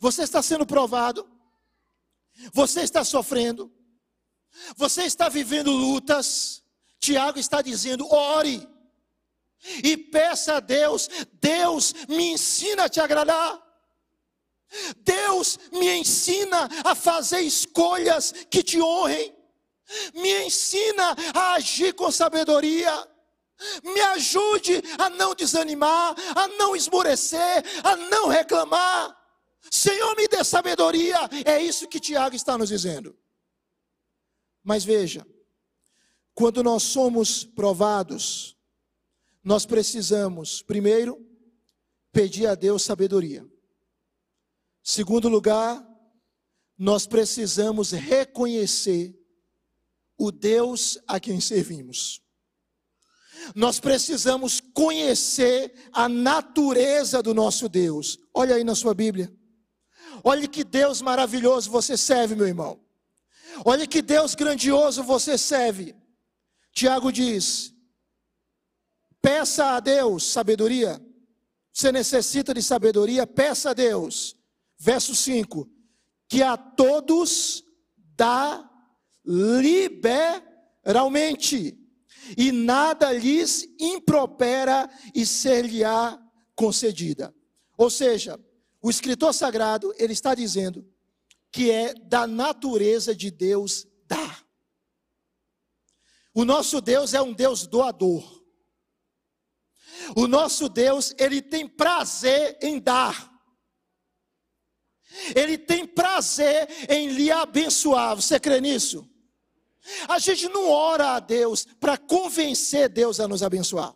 Você 0.00 0.22
está 0.22 0.40
sendo 0.40 0.64
provado, 0.64 1.28
você 2.52 2.82
está 2.82 3.02
sofrendo, 3.02 3.72
você 4.76 5.02
está 5.02 5.28
vivendo 5.28 5.72
lutas. 5.72 6.59
Tiago 7.00 7.38
está 7.38 7.62
dizendo: 7.62 8.06
ore 8.12 8.68
e 9.82 9.96
peça 9.96 10.56
a 10.56 10.60
Deus, 10.60 11.08
Deus 11.40 11.94
me 12.08 12.32
ensina 12.32 12.84
a 12.84 12.88
te 12.88 13.00
agradar. 13.00 13.60
Deus 14.98 15.58
me 15.72 15.98
ensina 15.98 16.68
a 16.84 16.94
fazer 16.94 17.40
escolhas 17.40 18.32
que 18.48 18.62
te 18.62 18.80
honrem, 18.80 19.34
me 20.14 20.44
ensina 20.44 21.16
a 21.34 21.54
agir 21.54 21.92
com 21.94 22.10
sabedoria, 22.12 22.92
me 23.82 24.00
ajude 24.00 24.80
a 24.96 25.10
não 25.10 25.34
desanimar, 25.34 26.14
a 26.36 26.46
não 26.48 26.76
esmorecer, 26.76 27.64
a 27.82 27.96
não 27.96 28.28
reclamar. 28.28 29.16
Senhor, 29.70 30.16
me 30.16 30.28
dê 30.28 30.44
sabedoria, 30.44 31.18
é 31.44 31.60
isso 31.60 31.88
que 31.88 31.98
Tiago 31.98 32.36
está 32.36 32.56
nos 32.56 32.68
dizendo. 32.68 33.18
Mas 34.62 34.84
veja, 34.84 35.26
quando 36.34 36.62
nós 36.62 36.82
somos 36.82 37.44
provados, 37.44 38.56
nós 39.42 39.66
precisamos, 39.66 40.62
primeiro, 40.62 41.18
pedir 42.12 42.46
a 42.46 42.54
Deus 42.54 42.82
sabedoria. 42.82 43.46
Segundo 44.82 45.28
lugar, 45.28 45.86
nós 46.76 47.06
precisamos 47.06 47.92
reconhecer 47.92 49.14
o 50.16 50.30
Deus 50.30 50.98
a 51.06 51.20
quem 51.20 51.40
servimos. 51.40 52.20
Nós 53.54 53.80
precisamos 53.80 54.60
conhecer 54.74 55.72
a 55.92 56.08
natureza 56.08 57.22
do 57.22 57.34
nosso 57.34 57.68
Deus. 57.68 58.18
Olha 58.34 58.56
aí 58.56 58.64
na 58.64 58.74
sua 58.74 58.94
Bíblia. 58.94 59.32
Olha 60.22 60.46
que 60.46 60.62
Deus 60.62 61.00
maravilhoso 61.00 61.70
você 61.70 61.96
serve, 61.96 62.34
meu 62.34 62.46
irmão. 62.46 62.78
Olha 63.64 63.86
que 63.86 64.02
Deus 64.02 64.34
grandioso 64.34 65.02
você 65.02 65.38
serve. 65.38 65.94
Tiago 66.72 67.12
diz: 67.12 67.74
peça 69.20 69.76
a 69.76 69.80
Deus 69.80 70.24
sabedoria. 70.24 70.98
Você 71.72 71.92
necessita 71.92 72.52
de 72.52 72.62
sabedoria, 72.62 73.24
peça 73.26 73.70
a 73.70 73.74
Deus. 73.74 74.36
Verso 74.78 75.14
5: 75.14 75.68
que 76.28 76.42
a 76.42 76.56
todos 76.56 77.64
dá 78.16 78.68
liberalmente, 79.24 81.78
e 82.36 82.52
nada 82.52 83.12
lhes 83.12 83.66
impropera 83.78 84.90
e 85.14 85.24
ser-lhe-á 85.26 86.18
concedida. 86.54 87.34
Ou 87.76 87.90
seja, 87.90 88.38
o 88.80 88.88
escritor 88.88 89.34
sagrado, 89.34 89.92
ele 89.98 90.12
está 90.12 90.32
dizendo 90.34 90.88
que 91.50 91.70
é 91.70 91.94
da 91.94 92.26
natureza 92.26 93.14
de 93.14 93.30
Deus 93.30 93.86
dar. 94.06 94.46
O 96.34 96.44
nosso 96.44 96.80
Deus 96.80 97.14
é 97.14 97.20
um 97.20 97.32
Deus 97.32 97.66
doador. 97.66 98.40
O 100.16 100.26
nosso 100.26 100.68
Deus, 100.68 101.14
ele 101.18 101.42
tem 101.42 101.68
prazer 101.68 102.58
em 102.62 102.78
dar. 102.78 103.30
Ele 105.34 105.58
tem 105.58 105.86
prazer 105.86 106.68
em 106.88 107.08
lhe 107.08 107.30
abençoar. 107.30 108.14
Você 108.14 108.38
crê 108.38 108.60
nisso? 108.60 109.08
A 110.08 110.18
gente 110.18 110.48
não 110.48 110.70
ora 110.70 111.14
a 111.14 111.20
Deus 111.20 111.64
para 111.64 111.98
convencer 111.98 112.88
Deus 112.88 113.18
a 113.18 113.26
nos 113.26 113.42
abençoar. 113.42 113.94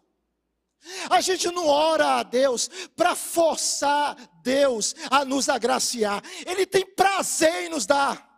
A 1.09 1.21
gente 1.21 1.51
não 1.51 1.67
ora 1.67 2.19
a 2.19 2.23
Deus 2.23 2.69
para 2.95 3.15
forçar 3.15 4.17
Deus 4.43 4.95
a 5.11 5.25
nos 5.25 5.49
agraciar. 5.49 6.23
Ele 6.47 6.67
tem 6.67 6.85
prazer 6.95 7.65
em 7.65 7.69
nos 7.69 7.87
dar. 7.87 8.31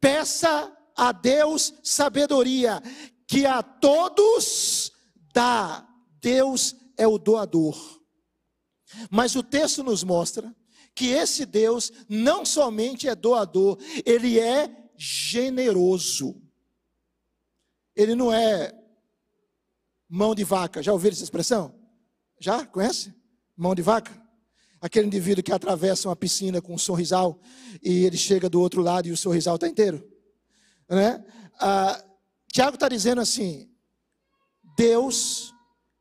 Peça 0.00 0.76
a 0.96 1.12
Deus 1.12 1.74
sabedoria, 1.82 2.82
que 3.26 3.46
a 3.46 3.62
todos 3.62 4.92
dá. 5.32 5.88
Deus 6.20 6.76
é 6.96 7.06
o 7.06 7.18
doador. 7.18 7.76
Mas 9.10 9.34
o 9.34 9.42
texto 9.42 9.82
nos 9.82 10.04
mostra 10.04 10.54
que 10.94 11.06
esse 11.06 11.46
Deus 11.46 11.90
não 12.08 12.44
somente 12.44 13.08
é 13.08 13.14
doador, 13.14 13.78
ele 14.04 14.38
é 14.38 14.90
generoso. 14.96 16.40
Ele 17.96 18.14
não 18.14 18.32
é 18.32 18.72
mão 20.08 20.34
de 20.34 20.44
vaca. 20.44 20.82
Já 20.82 20.92
ouviram 20.92 21.14
essa 21.14 21.24
expressão? 21.24 21.74
Já? 22.38 22.66
Conhece? 22.66 23.14
Mão 23.56 23.74
de 23.74 23.82
vaca? 23.82 24.20
Aquele 24.80 25.06
indivíduo 25.06 25.42
que 25.42 25.52
atravessa 25.52 26.08
uma 26.08 26.16
piscina 26.16 26.60
com 26.60 26.74
um 26.74 26.78
sorrisal 26.78 27.40
e 27.82 28.04
ele 28.04 28.16
chega 28.16 28.48
do 28.50 28.60
outro 28.60 28.82
lado 28.82 29.08
e 29.08 29.12
o 29.12 29.16
sorrisal 29.16 29.54
está 29.54 29.68
inteiro. 29.68 30.11
Né? 30.88 31.24
Ah, 31.60 32.02
Tiago 32.52 32.74
está 32.74 32.88
dizendo 32.88 33.20
assim: 33.20 33.70
Deus, 34.76 35.54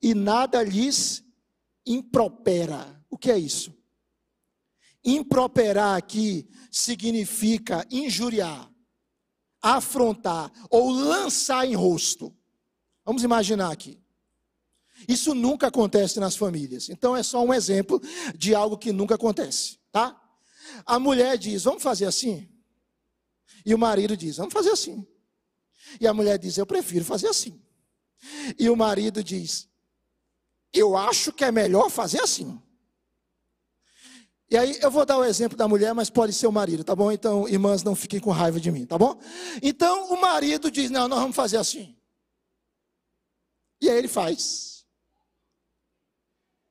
E 0.01 0.13
nada 0.13 0.63
lhes 0.63 1.21
impropera. 1.85 3.03
O 3.09 3.17
que 3.17 3.29
é 3.29 3.37
isso? 3.37 3.75
Improperar 5.03 5.97
aqui 5.97 6.47
significa 6.71 7.85
injuriar, 7.89 8.71
afrontar 9.61 10.51
ou 10.69 10.91
lançar 10.91 11.65
em 11.65 11.75
rosto. 11.75 12.35
Vamos 13.03 13.23
imaginar 13.23 13.71
aqui. 13.71 13.99
Isso 15.07 15.33
nunca 15.33 15.67
acontece 15.67 16.19
nas 16.19 16.35
famílias. 16.35 16.89
Então 16.89 17.15
é 17.15 17.23
só 17.23 17.43
um 17.43 17.53
exemplo 17.53 17.99
de 18.35 18.53
algo 18.53 18.77
que 18.77 18.91
nunca 18.91 19.15
acontece, 19.15 19.79
tá? 19.91 20.19
A 20.85 20.99
mulher 20.99 21.37
diz: 21.37 21.63
"Vamos 21.63 21.81
fazer 21.81 22.05
assim?" 22.05 22.51
E 23.65 23.73
o 23.73 23.77
marido 23.77 24.17
diz: 24.17 24.37
Vamos 24.37 24.53
fazer 24.53 24.71
assim. 24.71 25.05
E 25.99 26.07
a 26.07 26.13
mulher 26.13 26.37
diz: 26.37 26.57
Eu 26.57 26.65
prefiro 26.65 27.05
fazer 27.05 27.27
assim. 27.27 27.61
E 28.57 28.69
o 28.69 28.75
marido 28.75 29.23
diz: 29.23 29.69
Eu 30.73 30.97
acho 30.97 31.31
que 31.31 31.43
é 31.43 31.51
melhor 31.51 31.89
fazer 31.89 32.21
assim. 32.21 32.61
E 34.51 34.57
aí 34.57 34.77
eu 34.81 34.91
vou 34.91 35.05
dar 35.05 35.17
o 35.17 35.23
exemplo 35.23 35.57
da 35.57 35.65
mulher, 35.65 35.93
mas 35.93 36.09
pode 36.09 36.33
ser 36.33 36.45
o 36.45 36.51
marido, 36.51 36.83
tá 36.83 36.93
bom? 36.93 37.09
Então, 37.09 37.47
irmãs, 37.47 37.83
não 37.83 37.95
fiquem 37.95 38.19
com 38.19 38.31
raiva 38.31 38.59
de 38.59 38.69
mim, 38.69 38.85
tá 38.85 38.97
bom? 38.97 39.17
Então 39.63 40.11
o 40.11 40.19
marido 40.19 40.69
diz: 40.69 40.91
Não, 40.91 41.07
nós 41.07 41.21
vamos 41.21 41.37
fazer 41.37 41.55
assim. 41.55 41.97
E 43.79 43.89
aí 43.89 43.97
ele 43.97 44.09
faz. 44.09 44.85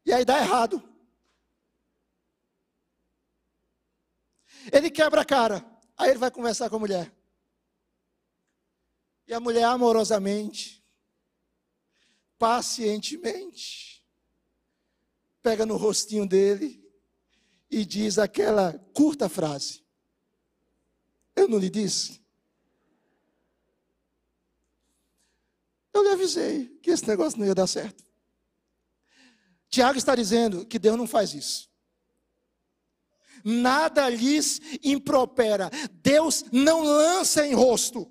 E 0.05 0.13
aí 0.13 0.27
dá 0.27 0.39
errado. 0.39 0.87
Ele 4.71 4.91
quebra 4.91 5.23
a 5.23 5.25
cara. 5.25 5.65
Aí 5.97 6.11
ele 6.11 6.19
vai 6.19 6.31
conversar 6.31 6.69
com 6.69 6.77
a 6.77 6.81
mulher. 6.81 7.11
E 9.27 9.33
a 9.33 9.41
mulher 9.41 9.65
amorosamente, 9.65 10.85
pacientemente, 12.39 14.05
pega 15.41 15.65
no 15.65 15.79
rostinho 15.79 16.29
dele 16.29 16.80
e 17.71 17.85
diz 17.85 18.19
aquela 18.19 18.73
curta 18.93 19.29
frase: 19.29 19.83
Eu 21.35 21.49
não 21.49 21.59
lhe 21.59 21.71
disse? 21.71 22.21
Eu 25.93 26.03
lhe 26.03 26.11
avisei 26.11 26.67
que 26.83 26.91
esse 26.91 27.07
negócio 27.07 27.39
não 27.39 27.47
ia 27.47 27.55
dar 27.55 27.67
certo. 27.67 28.05
Tiago 29.69 29.99
está 29.99 30.15
dizendo 30.15 30.67
que 30.67 30.79
Deus 30.79 30.97
não 30.97 31.07
faz 31.07 31.35
isso 31.35 31.71
nada 33.45 34.09
lhes 34.09 34.61
impropera. 34.83 35.71
Deus 36.03 36.45
não 36.53 36.83
lança 36.83 37.47
em 37.47 37.55
rosto. 37.55 38.11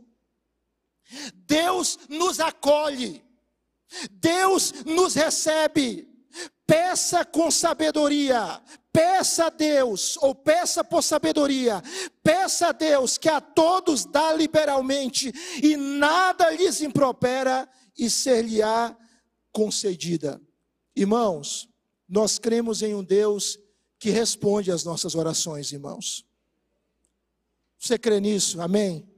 Deus 1.33 1.97
nos 2.07 2.39
acolhe. 2.39 3.23
Deus 4.11 4.73
nos 4.85 5.13
recebe. 5.15 6.08
Peça 6.69 7.25
com 7.25 7.49
sabedoria. 7.49 8.61
Peça 8.93 9.45
a 9.45 9.49
Deus, 9.49 10.17
ou 10.17 10.35
peça 10.35 10.83
por 10.83 11.01
sabedoria. 11.01 11.81
Peça 12.21 12.67
a 12.67 12.71
Deus 12.71 13.17
que 13.17 13.27
a 13.27 13.41
todos 13.41 14.05
dá 14.05 14.31
liberalmente 14.33 15.31
e 15.63 15.75
nada 15.75 16.51
lhes 16.51 16.81
impropera 16.81 17.67
e 17.97 18.07
ser-lhe-á 18.07 18.95
concedida. 19.51 20.39
Irmãos, 20.95 21.67
nós 22.07 22.37
cremos 22.37 22.83
em 22.83 22.93
um 22.93 23.03
Deus 23.03 23.57
que 23.97 24.11
responde 24.11 24.71
às 24.71 24.83
nossas 24.83 25.15
orações, 25.15 25.71
irmãos. 25.71 26.23
Você 27.79 27.97
crê 27.97 28.19
nisso? 28.19 28.61
Amém? 28.61 29.09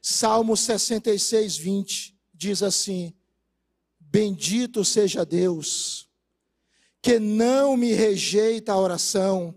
Salmo 0.00 0.56
66, 0.56 1.56
20 1.56 2.16
diz 2.32 2.62
assim: 2.62 3.12
Bendito 3.98 4.84
seja 4.84 5.24
Deus, 5.24 6.08
que 7.04 7.18
não 7.18 7.76
me 7.76 7.92
rejeita 7.92 8.72
a 8.72 8.78
oração, 8.78 9.54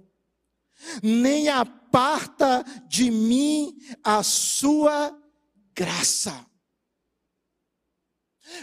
nem 1.02 1.48
aparta 1.48 2.62
de 2.89 3.10
mim 3.10 3.74
a 4.04 4.22
sua 4.22 5.18
graça. 5.74 6.45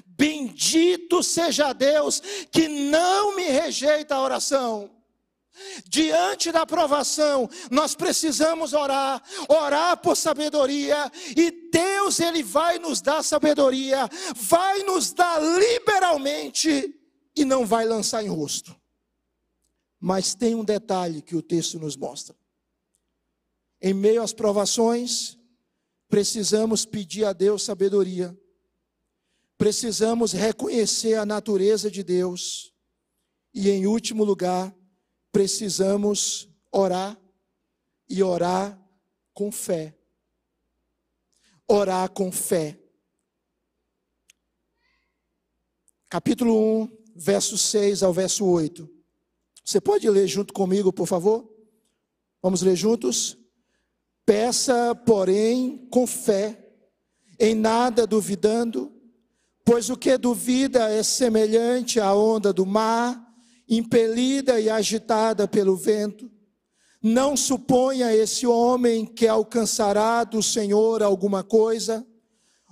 Bendito 0.04 1.22
seja 1.22 1.72
Deus 1.72 2.20
que 2.52 2.68
não 2.68 3.34
me 3.34 3.44
rejeita 3.44 4.16
a 4.16 4.20
oração. 4.20 4.90
Diante 5.88 6.52
da 6.52 6.62
aprovação, 6.62 7.48
nós 7.70 7.94
precisamos 7.94 8.74
orar, 8.74 9.22
orar 9.48 9.96
por 9.96 10.14
sabedoria, 10.14 11.10
e 11.34 11.70
Deus 11.72 12.20
ele 12.20 12.42
vai 12.42 12.78
nos 12.78 13.00
dar 13.00 13.22
sabedoria, 13.22 14.10
vai 14.34 14.82
nos 14.82 15.10
dar 15.14 15.40
liberalmente 15.40 17.00
e 17.36 17.44
não 17.44 17.66
vai 17.66 17.84
lançar 17.84 18.22
em 18.22 18.28
rosto. 18.28 18.74
Mas 19.98 20.34
tem 20.34 20.54
um 20.54 20.64
detalhe 20.64 21.22
que 21.22 21.34
o 21.34 21.42
texto 21.42 21.78
nos 21.78 21.96
mostra. 21.96 22.36
Em 23.80 23.92
meio 23.92 24.22
às 24.22 24.32
provações, 24.32 25.38
precisamos 26.08 26.84
pedir 26.86 27.24
a 27.24 27.32
Deus 27.32 27.62
sabedoria, 27.62 28.38
precisamos 29.58 30.32
reconhecer 30.32 31.14
a 31.14 31.26
natureza 31.26 31.90
de 31.90 32.02
Deus, 32.02 32.72
e 33.52 33.70
em 33.70 33.86
último 33.86 34.24
lugar, 34.24 34.74
precisamos 35.30 36.48
orar 36.70 37.18
e 38.08 38.22
orar 38.22 38.80
com 39.32 39.50
fé. 39.50 39.96
Orar 41.66 42.10
com 42.10 42.30
fé. 42.30 42.78
Capítulo 46.08 46.82
1, 46.82 47.03
verso 47.14 47.56
6 47.56 48.02
ao 48.02 48.12
verso 48.12 48.44
8. 48.44 48.88
Você 49.64 49.80
pode 49.80 50.08
ler 50.10 50.26
junto 50.26 50.52
comigo, 50.52 50.92
por 50.92 51.06
favor? 51.06 51.48
Vamos 52.42 52.60
ler 52.60 52.76
juntos? 52.76 53.38
Peça, 54.26 54.94
porém, 54.94 55.86
com 55.90 56.06
fé, 56.06 56.72
em 57.38 57.54
nada 57.54 58.06
duvidando, 58.06 58.92
pois 59.64 59.88
o 59.88 59.96
que 59.96 60.18
duvida 60.18 60.90
é 60.90 61.02
semelhante 61.02 61.98
à 62.00 62.14
onda 62.14 62.52
do 62.52 62.66
mar, 62.66 63.22
impelida 63.68 64.60
e 64.60 64.68
agitada 64.68 65.48
pelo 65.48 65.76
vento. 65.76 66.30
Não 67.02 67.36
suponha 67.36 68.14
esse 68.14 68.46
homem 68.46 69.06
que 69.06 69.26
alcançará 69.26 70.24
do 70.24 70.42
Senhor 70.42 71.02
alguma 71.02 71.42
coisa, 71.42 72.06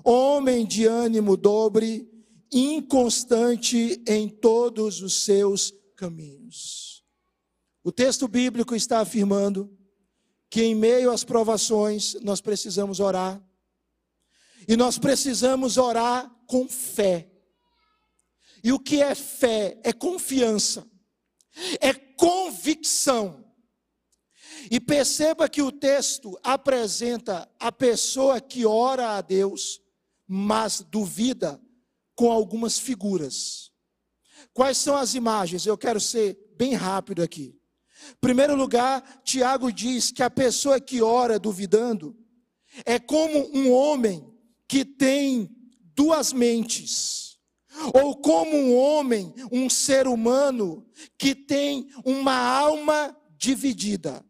homem 0.04 0.66
de 0.66 0.86
ânimo 0.86 1.36
dobre, 1.36 2.11
inconstante 2.52 4.02
em 4.06 4.28
todos 4.28 5.00
os 5.00 5.24
seus 5.24 5.72
caminhos. 5.96 7.02
O 7.82 7.90
texto 7.90 8.28
bíblico 8.28 8.74
está 8.76 9.00
afirmando 9.00 9.76
que 10.50 10.62
em 10.62 10.74
meio 10.74 11.10
às 11.10 11.24
provações 11.24 12.14
nós 12.22 12.40
precisamos 12.40 13.00
orar. 13.00 13.42
E 14.68 14.76
nós 14.76 14.98
precisamos 14.98 15.78
orar 15.78 16.30
com 16.46 16.68
fé. 16.68 17.32
E 18.62 18.70
o 18.70 18.78
que 18.78 19.02
é 19.02 19.14
fé? 19.14 19.80
É 19.82 19.92
confiança, 19.92 20.86
é 21.80 21.92
convicção. 21.92 23.42
E 24.70 24.78
perceba 24.78 25.48
que 25.48 25.62
o 25.62 25.72
texto 25.72 26.38
apresenta 26.42 27.50
a 27.58 27.72
pessoa 27.72 28.40
que 28.40 28.64
ora 28.64 29.16
a 29.16 29.20
Deus, 29.20 29.80
mas 30.28 30.80
duvida 30.80 31.60
com 32.14 32.30
algumas 32.30 32.78
figuras. 32.78 33.70
Quais 34.52 34.78
são 34.78 34.96
as 34.96 35.14
imagens? 35.14 35.66
Eu 35.66 35.78
quero 35.78 36.00
ser 36.00 36.38
bem 36.56 36.74
rápido 36.74 37.22
aqui. 37.22 37.58
Primeiro 38.20 38.54
lugar, 38.56 39.22
Tiago 39.24 39.72
diz 39.72 40.10
que 40.10 40.22
a 40.22 40.30
pessoa 40.30 40.80
que 40.80 41.02
ora 41.02 41.38
duvidando 41.38 42.16
é 42.84 42.98
como 42.98 43.50
um 43.56 43.72
homem 43.72 44.26
que 44.66 44.84
tem 44.84 45.48
duas 45.94 46.32
mentes, 46.32 47.38
ou 47.94 48.16
como 48.16 48.56
um 48.56 48.76
homem, 48.76 49.32
um 49.50 49.68
ser 49.68 50.06
humano 50.06 50.86
que 51.18 51.34
tem 51.34 51.88
uma 52.04 52.34
alma 52.34 53.16
dividida. 53.36 54.24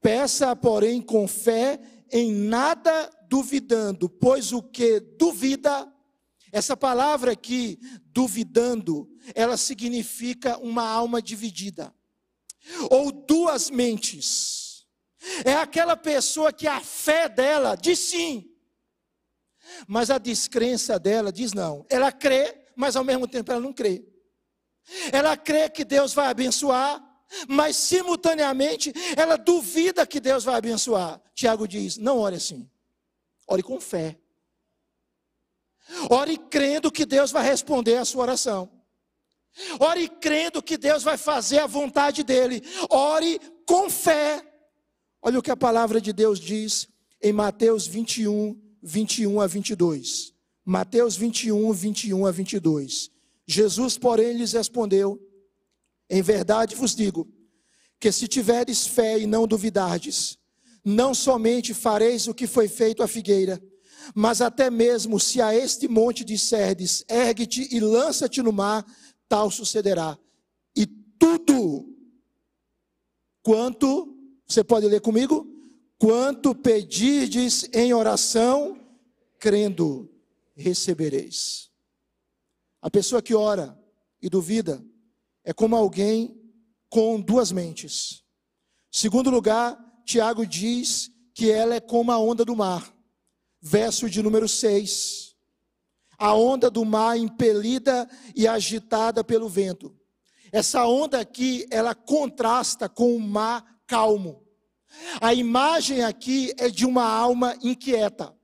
Peça, 0.00 0.54
porém, 0.54 1.00
com 1.00 1.26
fé, 1.26 1.80
em 2.12 2.32
nada 2.32 3.10
duvidando, 3.28 4.08
pois 4.08 4.52
o 4.52 4.62
que 4.62 5.00
duvida, 5.00 5.90
essa 6.54 6.76
palavra 6.76 7.32
aqui, 7.32 7.80
duvidando, 8.12 9.10
ela 9.34 9.56
significa 9.56 10.56
uma 10.58 10.88
alma 10.88 11.20
dividida 11.20 11.92
ou 12.88 13.10
duas 13.10 13.70
mentes. 13.70 14.86
É 15.44 15.54
aquela 15.54 15.96
pessoa 15.96 16.52
que 16.52 16.68
a 16.68 16.80
fé 16.80 17.28
dela 17.28 17.74
diz 17.74 17.98
sim, 17.98 18.48
mas 19.88 20.10
a 20.10 20.18
descrença 20.18 20.96
dela 20.96 21.32
diz 21.32 21.52
não. 21.52 21.84
Ela 21.90 22.12
crê, 22.12 22.66
mas 22.76 22.94
ao 22.94 23.02
mesmo 23.02 23.26
tempo 23.26 23.50
ela 23.50 23.60
não 23.60 23.72
crê. 23.72 24.06
Ela 25.10 25.36
crê 25.36 25.68
que 25.68 25.84
Deus 25.84 26.14
vai 26.14 26.28
abençoar, 26.28 27.02
mas 27.48 27.76
simultaneamente 27.76 28.92
ela 29.16 29.36
duvida 29.36 30.06
que 30.06 30.20
Deus 30.20 30.44
vai 30.44 30.54
abençoar. 30.54 31.20
Tiago 31.34 31.66
diz: 31.66 31.96
não 31.96 32.18
ore 32.18 32.36
assim, 32.36 32.70
ore 33.48 33.64
com 33.64 33.80
fé. 33.80 34.20
Ore 36.10 36.36
crendo 36.36 36.90
que 36.90 37.04
Deus 37.04 37.30
vai 37.30 37.44
responder 37.44 37.96
a 37.96 38.04
sua 38.04 38.22
oração. 38.22 38.70
Ore 39.78 40.08
crendo 40.08 40.62
que 40.62 40.76
Deus 40.76 41.02
vai 41.02 41.16
fazer 41.16 41.58
a 41.58 41.66
vontade 41.66 42.22
dele. 42.22 42.62
Ore 42.90 43.38
com 43.66 43.88
fé. 43.88 44.42
Olha 45.22 45.38
o 45.38 45.42
que 45.42 45.50
a 45.50 45.56
palavra 45.56 46.00
de 46.00 46.12
Deus 46.12 46.40
diz 46.40 46.88
em 47.22 47.32
Mateus 47.32 47.86
21, 47.86 48.60
21 48.82 49.40
a 49.40 49.46
22. 49.46 50.34
Mateus 50.64 51.16
21, 51.16 51.72
21 51.72 52.26
a 52.26 52.30
22. 52.30 53.10
Jesus, 53.46 53.98
porém, 53.98 54.36
lhes 54.36 54.52
respondeu: 54.52 55.20
Em 56.08 56.22
verdade 56.22 56.74
vos 56.74 56.94
digo, 56.94 57.28
que 58.00 58.10
se 58.10 58.26
tiveres 58.26 58.86
fé 58.86 59.18
e 59.18 59.26
não 59.26 59.46
duvidardes, 59.46 60.38
não 60.84 61.14
somente 61.14 61.72
fareis 61.72 62.26
o 62.26 62.34
que 62.34 62.46
foi 62.46 62.68
feito 62.68 63.02
à 63.02 63.08
figueira, 63.08 63.62
mas 64.14 64.40
até 64.40 64.70
mesmo 64.70 65.20
se 65.20 65.40
a 65.40 65.54
este 65.54 65.86
monte 65.86 66.24
disserdes, 66.24 67.04
ergue-te 67.08 67.68
e 67.74 67.78
lança-te 67.78 68.42
no 68.42 68.52
mar, 68.52 68.84
tal 69.28 69.50
sucederá. 69.50 70.18
E 70.76 70.86
tudo 70.86 71.88
quanto, 73.42 74.16
você 74.46 74.64
pode 74.64 74.86
ler 74.86 75.00
comigo? 75.00 75.46
Quanto 75.98 76.54
pedirdes 76.54 77.68
em 77.72 77.94
oração, 77.94 78.80
crendo, 79.38 80.10
recebereis. 80.56 81.70
A 82.80 82.90
pessoa 82.90 83.22
que 83.22 83.34
ora 83.34 83.78
e 84.20 84.28
duvida 84.28 84.84
é 85.44 85.52
como 85.52 85.76
alguém 85.76 86.40
com 86.88 87.20
duas 87.20 87.50
mentes. 87.52 88.22
Segundo 88.90 89.30
lugar, 89.30 89.78
Tiago 90.04 90.46
diz 90.46 91.10
que 91.34 91.50
ela 91.50 91.74
é 91.74 91.80
como 91.80 92.12
a 92.12 92.18
onda 92.18 92.44
do 92.44 92.54
mar. 92.54 92.93
Verso 93.66 94.10
de 94.10 94.22
número 94.22 94.46
6 94.46 95.24
a 96.18 96.34
onda 96.34 96.70
do 96.70 96.84
mar 96.84 97.18
impelida 97.18 98.08
e 98.34 98.46
agitada 98.46 99.22
pelo 99.24 99.48
vento. 99.48 99.94
Essa 100.52 100.86
onda 100.86 101.20
aqui, 101.20 101.66
ela 101.70 101.94
contrasta 101.94 102.88
com 102.88 103.14
o 103.16 103.20
mar 103.20 103.82
calmo. 103.86 104.42
A 105.20 105.34
imagem 105.34 106.04
aqui 106.04 106.52
é 106.56 106.68
de 106.68 106.86
uma 106.86 107.04
alma 107.04 107.56
inquieta, 107.60 108.34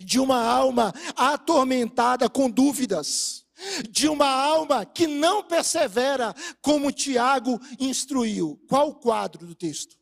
de 0.00 0.20
uma 0.20 0.40
alma 0.40 0.92
atormentada 1.16 2.30
com 2.30 2.48
dúvidas, 2.48 3.44
de 3.90 4.08
uma 4.08 4.28
alma 4.28 4.86
que 4.86 5.08
não 5.08 5.42
persevera 5.42 6.32
como 6.62 6.92
Tiago 6.92 7.60
instruiu. 7.80 8.62
Qual 8.68 8.90
o 8.90 8.94
quadro 8.94 9.46
do 9.46 9.54
texto? 9.54 9.96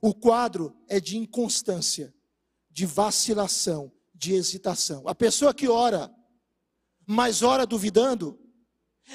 O 0.00 0.12
quadro 0.12 0.76
é 0.88 0.98
de 0.98 1.16
inconstância, 1.16 2.12
de 2.70 2.86
vacilação, 2.86 3.92
de 4.14 4.34
hesitação. 4.34 5.08
A 5.08 5.14
pessoa 5.14 5.52
que 5.52 5.68
ora, 5.68 6.10
mas 7.06 7.42
ora 7.42 7.66
duvidando, 7.66 8.38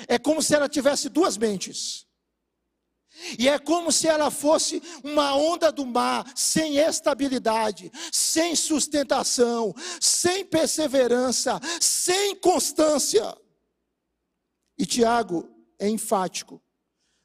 é 0.08 0.20
como 0.20 0.42
se 0.42 0.54
ela 0.54 0.68
tivesse 0.68 1.10
duas 1.10 1.38
mentes. 1.38 2.06
E 3.40 3.48
é 3.48 3.58
como 3.58 3.92
se 3.92 4.08
ela 4.08 4.30
fosse 4.30 4.82
uma 5.04 5.36
onda 5.36 5.72
do 5.72 5.86
mar, 5.86 6.30
sem 6.36 6.78
estabilidade, 6.78 7.90
sem 8.12 8.56
sustentação, 8.56 9.74
sem 10.02 10.46
perseverança, 10.46 11.60
sem 11.80 12.36
constância. 12.36 13.36
E 14.78 14.86
Tiago 14.86 15.50
é 15.80 15.88
enfático. 15.88 16.62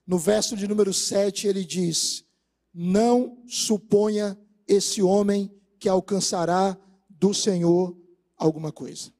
No 0.06 0.18
verso 0.18 0.56
de 0.56 0.68
número 0.68 0.94
7, 0.94 1.48
ele 1.48 1.64
diz: 1.64 2.24
Não 2.72 3.42
suponha 3.48 4.38
esse 4.68 5.02
homem 5.02 5.52
que 5.80 5.88
alcançará 5.88 6.78
do 7.08 7.32
Senhor 7.32 7.96
alguma 8.36 8.70
coisa. 8.70 9.10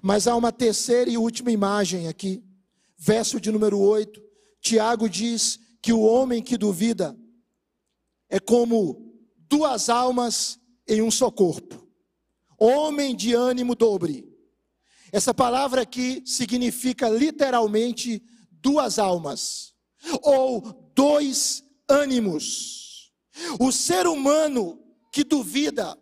Mas 0.00 0.26
há 0.28 0.36
uma 0.36 0.52
terceira 0.52 1.10
e 1.10 1.18
última 1.18 1.50
imagem 1.50 2.06
aqui, 2.06 2.42
verso 2.96 3.40
de 3.40 3.50
número 3.50 3.78
8. 3.78 4.22
Tiago 4.60 5.08
diz 5.08 5.58
que 5.82 5.92
o 5.92 6.00
homem 6.00 6.42
que 6.42 6.56
duvida 6.56 7.18
é 8.30 8.38
como 8.38 9.12
duas 9.48 9.88
almas 9.88 10.58
em 10.88 11.02
um 11.02 11.10
só 11.10 11.30
corpo. 11.30 11.86
Homem 12.58 13.14
de 13.14 13.34
ânimo 13.34 13.74
dobre. 13.74 14.32
Essa 15.12 15.34
palavra 15.34 15.82
aqui 15.82 16.22
significa 16.24 17.08
literalmente 17.08 18.22
duas 18.50 18.98
almas, 18.98 19.74
ou 20.22 20.90
dois 20.94 21.64
ânimos. 21.88 23.12
O 23.58 23.70
ser 23.70 24.06
humano 24.06 24.83
que 25.14 25.22
duvida 25.22 25.96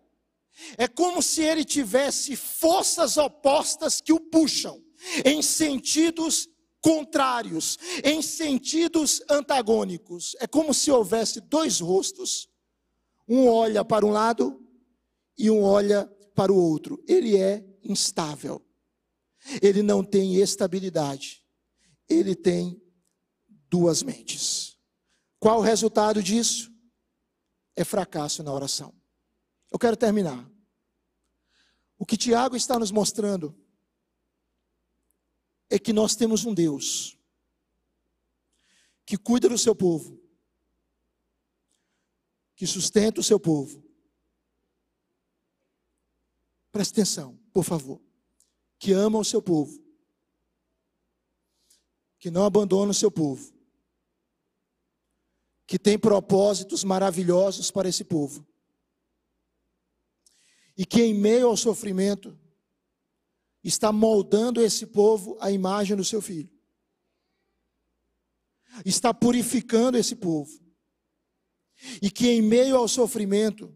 é 0.78 0.88
como 0.88 1.22
se 1.22 1.42
ele 1.42 1.66
tivesse 1.66 2.34
forças 2.34 3.18
opostas 3.18 4.00
que 4.00 4.10
o 4.10 4.18
puxam 4.18 4.82
em 5.22 5.42
sentidos 5.42 6.48
contrários, 6.80 7.78
em 8.02 8.22
sentidos 8.22 9.20
antagônicos. 9.28 10.34
É 10.40 10.46
como 10.46 10.72
se 10.72 10.90
houvesse 10.90 11.42
dois 11.42 11.78
rostos. 11.78 12.48
Um 13.28 13.46
olha 13.48 13.84
para 13.84 14.06
um 14.06 14.10
lado 14.10 14.66
e 15.36 15.50
um 15.50 15.62
olha 15.62 16.06
para 16.34 16.50
o 16.50 16.56
outro. 16.56 17.04
Ele 17.06 17.36
é 17.36 17.62
instável. 17.84 18.64
Ele 19.60 19.82
não 19.82 20.02
tem 20.02 20.36
estabilidade. 20.36 21.44
Ele 22.08 22.34
tem 22.34 22.82
duas 23.68 24.02
mentes. 24.02 24.78
Qual 25.38 25.58
o 25.58 25.62
resultado 25.62 26.22
disso? 26.22 26.72
É 27.76 27.84
fracasso 27.84 28.42
na 28.42 28.52
oração. 28.54 29.01
Eu 29.72 29.78
quero 29.78 29.96
terminar. 29.96 30.46
O 31.98 32.04
que 32.04 32.16
Tiago 32.16 32.54
está 32.54 32.78
nos 32.78 32.90
mostrando 32.90 33.56
é 35.70 35.78
que 35.78 35.92
nós 35.92 36.14
temos 36.14 36.44
um 36.44 36.52
Deus 36.52 37.18
que 39.06 39.16
cuida 39.16 39.48
do 39.48 39.56
seu 39.56 39.74
povo, 39.74 40.20
que 42.54 42.66
sustenta 42.66 43.20
o 43.20 43.24
seu 43.24 43.40
povo. 43.40 43.82
Preste 46.70 46.92
atenção, 46.92 47.38
por 47.52 47.64
favor. 47.64 48.00
Que 48.78 48.92
ama 48.92 49.18
o 49.18 49.24
seu 49.24 49.40
povo, 49.40 49.82
que 52.18 52.30
não 52.30 52.44
abandona 52.44 52.90
o 52.90 52.94
seu 52.94 53.10
povo, 53.10 53.54
que 55.66 55.78
tem 55.78 55.98
propósitos 55.98 56.84
maravilhosos 56.84 57.70
para 57.70 57.88
esse 57.88 58.04
povo, 58.04 58.46
e 60.82 60.84
que 60.84 61.00
em 61.00 61.14
meio 61.14 61.46
ao 61.46 61.56
sofrimento 61.56 62.36
está 63.62 63.92
moldando 63.92 64.60
esse 64.60 64.84
povo 64.84 65.38
à 65.40 65.48
imagem 65.48 65.96
do 65.96 66.04
seu 66.04 66.20
filho. 66.20 66.50
Está 68.84 69.14
purificando 69.14 69.96
esse 69.96 70.16
povo. 70.16 70.50
E 72.02 72.10
que 72.10 72.26
em 72.26 72.42
meio 72.42 72.76
ao 72.76 72.88
sofrimento 72.88 73.72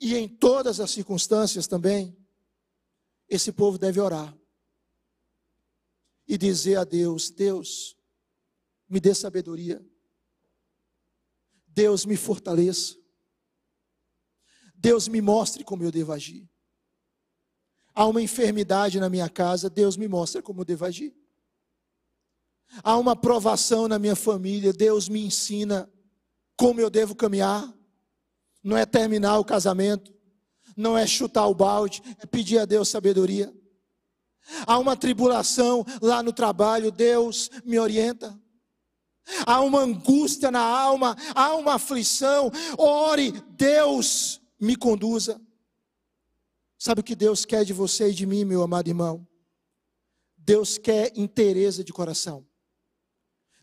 e 0.00 0.16
em 0.16 0.26
todas 0.26 0.80
as 0.80 0.90
circunstâncias 0.90 1.68
também, 1.68 2.16
esse 3.28 3.52
povo 3.52 3.78
deve 3.78 4.00
orar 4.00 4.36
e 6.26 6.36
dizer 6.36 6.78
a 6.78 6.82
Deus: 6.82 7.30
Deus, 7.30 7.96
me 8.88 8.98
dê 8.98 9.14
sabedoria. 9.14 9.80
Deus 11.68 12.04
me 12.04 12.16
fortaleça. 12.16 13.03
Deus 14.84 15.08
me 15.08 15.22
mostre 15.22 15.64
como 15.64 15.82
eu 15.82 15.90
devo 15.90 16.12
agir. 16.12 16.46
Há 17.94 18.04
uma 18.04 18.20
enfermidade 18.20 19.00
na 19.00 19.08
minha 19.08 19.30
casa, 19.30 19.70
Deus 19.70 19.96
me 19.96 20.06
mostra 20.06 20.42
como 20.42 20.60
eu 20.60 20.64
devo 20.66 20.84
agir. 20.84 21.16
Há 22.82 22.98
uma 22.98 23.16
provação 23.16 23.88
na 23.88 23.98
minha 23.98 24.14
família, 24.14 24.74
Deus 24.74 25.08
me 25.08 25.24
ensina 25.24 25.90
como 26.54 26.82
eu 26.82 26.90
devo 26.90 27.14
caminhar. 27.14 27.66
Não 28.62 28.76
é 28.76 28.84
terminar 28.84 29.38
o 29.38 29.44
casamento, 29.44 30.12
não 30.76 30.98
é 30.98 31.06
chutar 31.06 31.46
o 31.46 31.54
balde, 31.54 32.02
é 32.18 32.26
pedir 32.26 32.58
a 32.58 32.66
Deus 32.66 32.90
sabedoria. 32.90 33.50
Há 34.66 34.76
uma 34.76 34.98
tribulação 34.98 35.82
lá 36.02 36.22
no 36.22 36.30
trabalho, 36.30 36.90
Deus 36.90 37.50
me 37.64 37.78
orienta. 37.78 38.38
Há 39.46 39.62
uma 39.62 39.80
angústia 39.80 40.50
na 40.50 40.60
alma, 40.60 41.16
há 41.34 41.54
uma 41.54 41.76
aflição, 41.76 42.50
ore, 42.76 43.32
Deus 43.56 44.43
me 44.64 44.76
conduza. 44.76 45.40
Sabe 46.78 47.00
o 47.00 47.04
que 47.04 47.14
Deus 47.14 47.44
quer 47.44 47.64
de 47.64 47.72
você 47.72 48.10
e 48.10 48.14
de 48.14 48.26
mim, 48.26 48.44
meu 48.44 48.62
amado 48.62 48.88
irmão? 48.88 49.26
Deus 50.36 50.76
quer 50.76 51.12
inteireza 51.16 51.84
de 51.84 51.92
coração. 51.92 52.46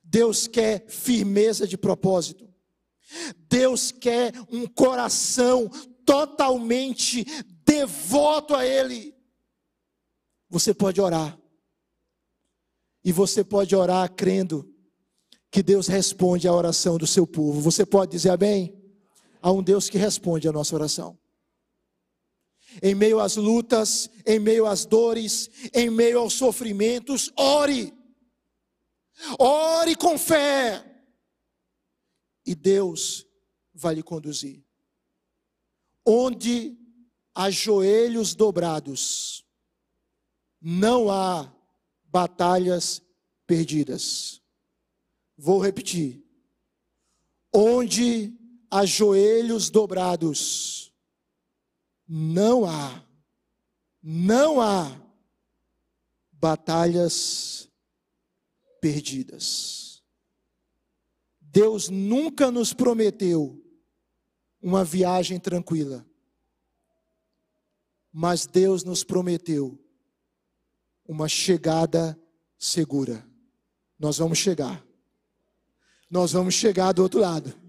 Deus 0.03 0.47
quer 0.47 0.87
firmeza 0.87 1.67
de 1.67 1.77
propósito. 1.77 2.49
Deus 3.47 3.91
quer 3.91 4.33
um 4.49 4.65
coração 4.65 5.69
totalmente 6.05 7.25
devoto 7.65 8.55
a 8.55 8.65
Ele. 8.65 9.15
Você 10.49 10.73
pode 10.73 10.99
orar. 10.99 11.39
E 13.03 13.11
você 13.11 13.43
pode 13.43 13.75
orar 13.75 14.11
crendo 14.13 14.67
que 15.49 15.61
Deus 15.61 15.87
responde 15.87 16.47
à 16.47 16.53
oração 16.53 16.97
do 16.97 17.05
seu 17.05 17.27
povo. 17.27 17.61
Você 17.61 17.85
pode 17.85 18.11
dizer 18.11 18.29
amém? 18.29 18.80
Há 19.41 19.51
um 19.51 19.63
Deus 19.63 19.89
que 19.89 19.97
responde 19.97 20.47
à 20.47 20.51
nossa 20.51 20.75
oração. 20.75 21.17
Em 22.81 22.93
meio 22.93 23.19
às 23.19 23.35
lutas, 23.35 24.09
em 24.25 24.39
meio 24.39 24.65
às 24.65 24.85
dores, 24.85 25.49
em 25.73 25.89
meio 25.89 26.19
aos 26.19 26.33
sofrimentos, 26.33 27.31
ore. 27.35 27.93
Ore 29.39 29.95
com 29.95 30.17
fé. 30.17 30.85
E 32.45 32.55
Deus 32.55 33.25
vai 33.73 33.95
lhe 33.95 34.03
conduzir. 34.03 34.63
Onde 36.05 36.77
há 37.33 37.49
joelhos 37.49 38.35
dobrados, 38.35 39.45
não 40.61 41.09
há 41.09 41.51
batalhas 42.05 43.01
perdidas. 43.45 44.41
Vou 45.37 45.59
repetir. 45.59 46.23
Onde 47.53 48.33
há 48.71 48.85
joelhos 48.85 49.69
dobrados, 49.69 50.93
não 52.07 52.65
há, 52.65 53.05
não 54.01 54.61
há 54.61 54.97
batalhas 56.31 57.69
perdidas. 58.79 60.01
Deus 61.41 61.89
nunca 61.89 62.49
nos 62.49 62.71
prometeu 62.73 63.61
uma 64.61 64.85
viagem 64.85 65.37
tranquila, 65.37 66.05
mas 68.11 68.45
Deus 68.45 68.85
nos 68.85 69.03
prometeu 69.03 69.77
uma 71.05 71.27
chegada 71.27 72.17
segura. 72.57 73.27
Nós 73.99 74.17
vamos 74.17 74.37
chegar. 74.37 74.85
Nós 76.09 76.31
vamos 76.31 76.53
chegar 76.53 76.93
do 76.93 77.03
outro 77.03 77.19
lado. 77.19 77.60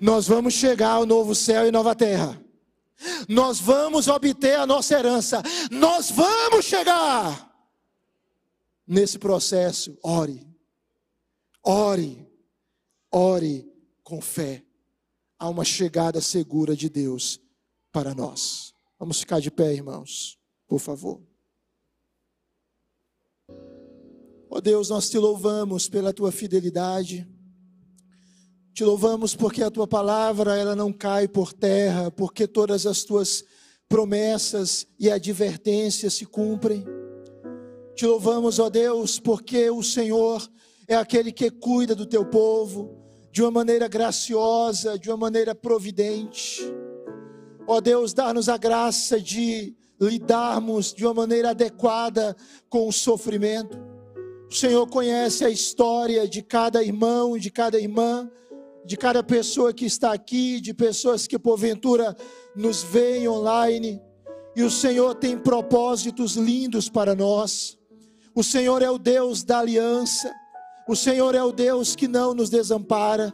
Nós 0.00 0.26
vamos 0.26 0.54
chegar 0.54 0.90
ao 0.90 1.06
novo 1.06 1.34
céu 1.34 1.66
e 1.66 1.70
nova 1.70 1.94
terra. 1.94 2.40
Nós 3.28 3.60
vamos 3.60 4.08
obter 4.08 4.58
a 4.58 4.66
nossa 4.66 4.94
herança. 4.98 5.42
Nós 5.70 6.10
vamos 6.10 6.64
chegar. 6.64 7.46
Nesse 8.86 9.18
processo, 9.18 9.96
ore. 10.02 10.46
Ore. 11.62 12.26
Ore 13.10 13.70
com 14.02 14.20
fé. 14.20 14.64
Há 15.38 15.48
uma 15.48 15.64
chegada 15.64 16.20
segura 16.20 16.74
de 16.74 16.88
Deus 16.88 17.40
para 17.92 18.14
nós. 18.14 18.74
Vamos 18.98 19.20
ficar 19.20 19.40
de 19.40 19.50
pé, 19.50 19.72
irmãos, 19.72 20.38
por 20.66 20.80
favor. 20.80 21.22
Ó 24.50 24.56
oh 24.56 24.60
Deus, 24.60 24.88
nós 24.88 25.08
te 25.08 25.18
louvamos 25.18 25.88
pela 25.88 26.12
tua 26.12 26.32
fidelidade. 26.32 27.28
Te 28.78 28.84
louvamos 28.84 29.34
porque 29.34 29.60
a 29.60 29.72
tua 29.72 29.88
palavra 29.88 30.56
ela 30.56 30.76
não 30.76 30.92
cai 30.92 31.26
por 31.26 31.52
terra, 31.52 32.12
porque 32.12 32.46
todas 32.46 32.86
as 32.86 33.02
tuas 33.02 33.42
promessas 33.88 34.86
e 35.00 35.10
advertências 35.10 36.14
se 36.14 36.24
cumprem. 36.24 36.86
Te 37.96 38.06
louvamos, 38.06 38.60
ó 38.60 38.70
Deus, 38.70 39.18
porque 39.18 39.68
o 39.68 39.82
Senhor 39.82 40.48
é 40.86 40.94
aquele 40.94 41.32
que 41.32 41.50
cuida 41.50 41.92
do 41.92 42.06
teu 42.06 42.24
povo 42.24 42.96
de 43.32 43.42
uma 43.42 43.50
maneira 43.50 43.88
graciosa, 43.88 44.96
de 44.96 45.10
uma 45.10 45.16
maneira 45.16 45.56
providente. 45.56 46.62
Ó 47.66 47.80
Deus, 47.80 48.12
dá-nos 48.14 48.48
a 48.48 48.56
graça 48.56 49.20
de 49.20 49.74
lidarmos 50.00 50.94
de 50.94 51.04
uma 51.04 51.14
maneira 51.14 51.50
adequada 51.50 52.36
com 52.68 52.86
o 52.86 52.92
sofrimento. 52.92 53.76
O 54.48 54.54
Senhor 54.54 54.86
conhece 54.86 55.44
a 55.44 55.50
história 55.50 56.28
de 56.28 56.42
cada 56.42 56.80
irmão, 56.80 57.36
de 57.36 57.50
cada 57.50 57.76
irmã 57.76 58.30
de 58.88 58.96
cada 58.96 59.22
pessoa 59.22 59.70
que 59.70 59.84
está 59.84 60.14
aqui, 60.14 60.62
de 60.62 60.72
pessoas 60.72 61.26
que 61.26 61.38
porventura 61.38 62.16
nos 62.56 62.82
veem 62.82 63.28
online. 63.28 64.00
E 64.56 64.62
o 64.62 64.70
Senhor 64.70 65.14
tem 65.14 65.36
propósitos 65.36 66.36
lindos 66.36 66.88
para 66.88 67.14
nós. 67.14 67.76
O 68.34 68.42
Senhor 68.42 68.80
é 68.80 68.90
o 68.90 68.96
Deus 68.96 69.44
da 69.44 69.58
aliança. 69.58 70.32
O 70.88 70.96
Senhor 70.96 71.34
é 71.34 71.42
o 71.42 71.52
Deus 71.52 71.94
que 71.94 72.08
não 72.08 72.32
nos 72.32 72.48
desampara. 72.48 73.30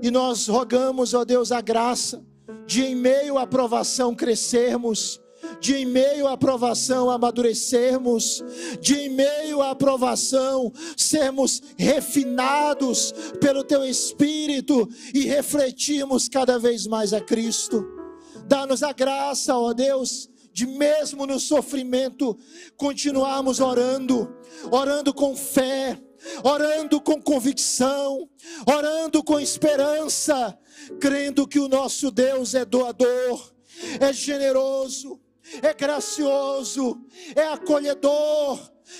E 0.00 0.12
nós 0.12 0.46
rogamos, 0.46 1.12
ó 1.12 1.24
Deus, 1.24 1.50
a 1.50 1.60
graça 1.60 2.24
de 2.64 2.84
em 2.84 2.94
meio 2.94 3.36
à 3.36 3.44
provação 3.48 4.14
crescermos 4.14 5.20
de 5.60 5.76
em 5.76 5.86
meio 5.86 6.26
à 6.26 6.32
aprovação 6.32 7.10
amadurecermos, 7.10 8.42
de 8.80 8.94
em 8.94 9.08
meio 9.08 9.62
à 9.62 9.70
aprovação 9.70 10.72
sermos 10.96 11.62
refinados 11.76 13.12
pelo 13.40 13.64
teu 13.64 13.84
Espírito 13.84 14.88
e 15.12 15.24
refletirmos 15.24 16.28
cada 16.28 16.58
vez 16.58 16.86
mais 16.86 17.12
a 17.12 17.20
Cristo. 17.20 17.84
Dá-nos 18.46 18.82
a 18.82 18.92
graça, 18.92 19.56
ó 19.56 19.72
Deus, 19.72 20.28
de 20.52 20.66
mesmo 20.66 21.26
no 21.26 21.40
sofrimento 21.40 22.36
continuarmos 22.76 23.60
orando, 23.60 24.34
orando 24.70 25.12
com 25.12 25.34
fé, 25.36 25.98
orando 26.42 27.00
com 27.00 27.20
convicção, 27.20 28.28
orando 28.66 29.22
com 29.22 29.40
esperança, 29.40 30.56
crendo 31.00 31.46
que 31.46 31.58
o 31.58 31.68
nosso 31.68 32.10
Deus 32.10 32.54
é 32.54 32.64
doador 32.64 33.54
é 34.00 34.12
generoso, 34.12 35.20
é 35.62 35.74
gracioso, 35.74 37.00
é 37.34 37.48
acolhedor, 37.48 38.58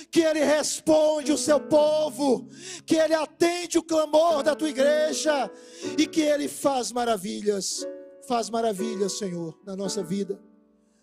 que 0.09 0.21
Ele 0.21 0.43
responde 0.43 1.31
o 1.31 1.37
seu 1.37 1.59
povo, 1.59 2.47
que 2.85 2.95
Ele 2.95 3.13
atende 3.13 3.77
o 3.77 3.83
clamor 3.83 4.43
da 4.43 4.55
tua 4.55 4.69
igreja 4.69 5.49
e 5.97 6.07
que 6.07 6.21
Ele 6.21 6.47
faz 6.47 6.91
maravilhas, 6.91 7.85
faz 8.27 8.49
maravilhas, 8.49 9.17
Senhor, 9.17 9.59
na 9.65 9.75
nossa 9.75 10.03
vida, 10.03 10.39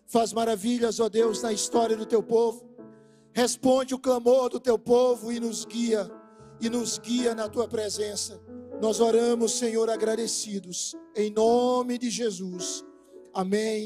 faz 0.05 0.33
maravilhas, 0.33 0.99
ó 0.99 1.09
Deus, 1.09 1.41
na 1.41 1.51
história 1.51 1.95
do 1.95 2.05
teu 2.05 2.21
povo, 2.21 2.69
responde 3.33 3.95
o 3.95 3.99
clamor 3.99 4.49
do 4.49 4.59
teu 4.59 4.77
povo 4.77 5.31
e 5.31 5.39
nos 5.39 5.65
guia, 5.65 6.09
e 6.61 6.69
nos 6.69 6.97
guia 6.97 7.33
na 7.33 7.49
tua 7.49 7.67
presença. 7.67 8.39
Nós 8.81 8.99
oramos, 8.99 9.53
Senhor, 9.53 9.89
agradecidos, 9.89 10.95
em 11.15 11.31
nome 11.31 11.97
de 11.97 12.09
Jesus. 12.09 12.83
Amém. 13.33 13.81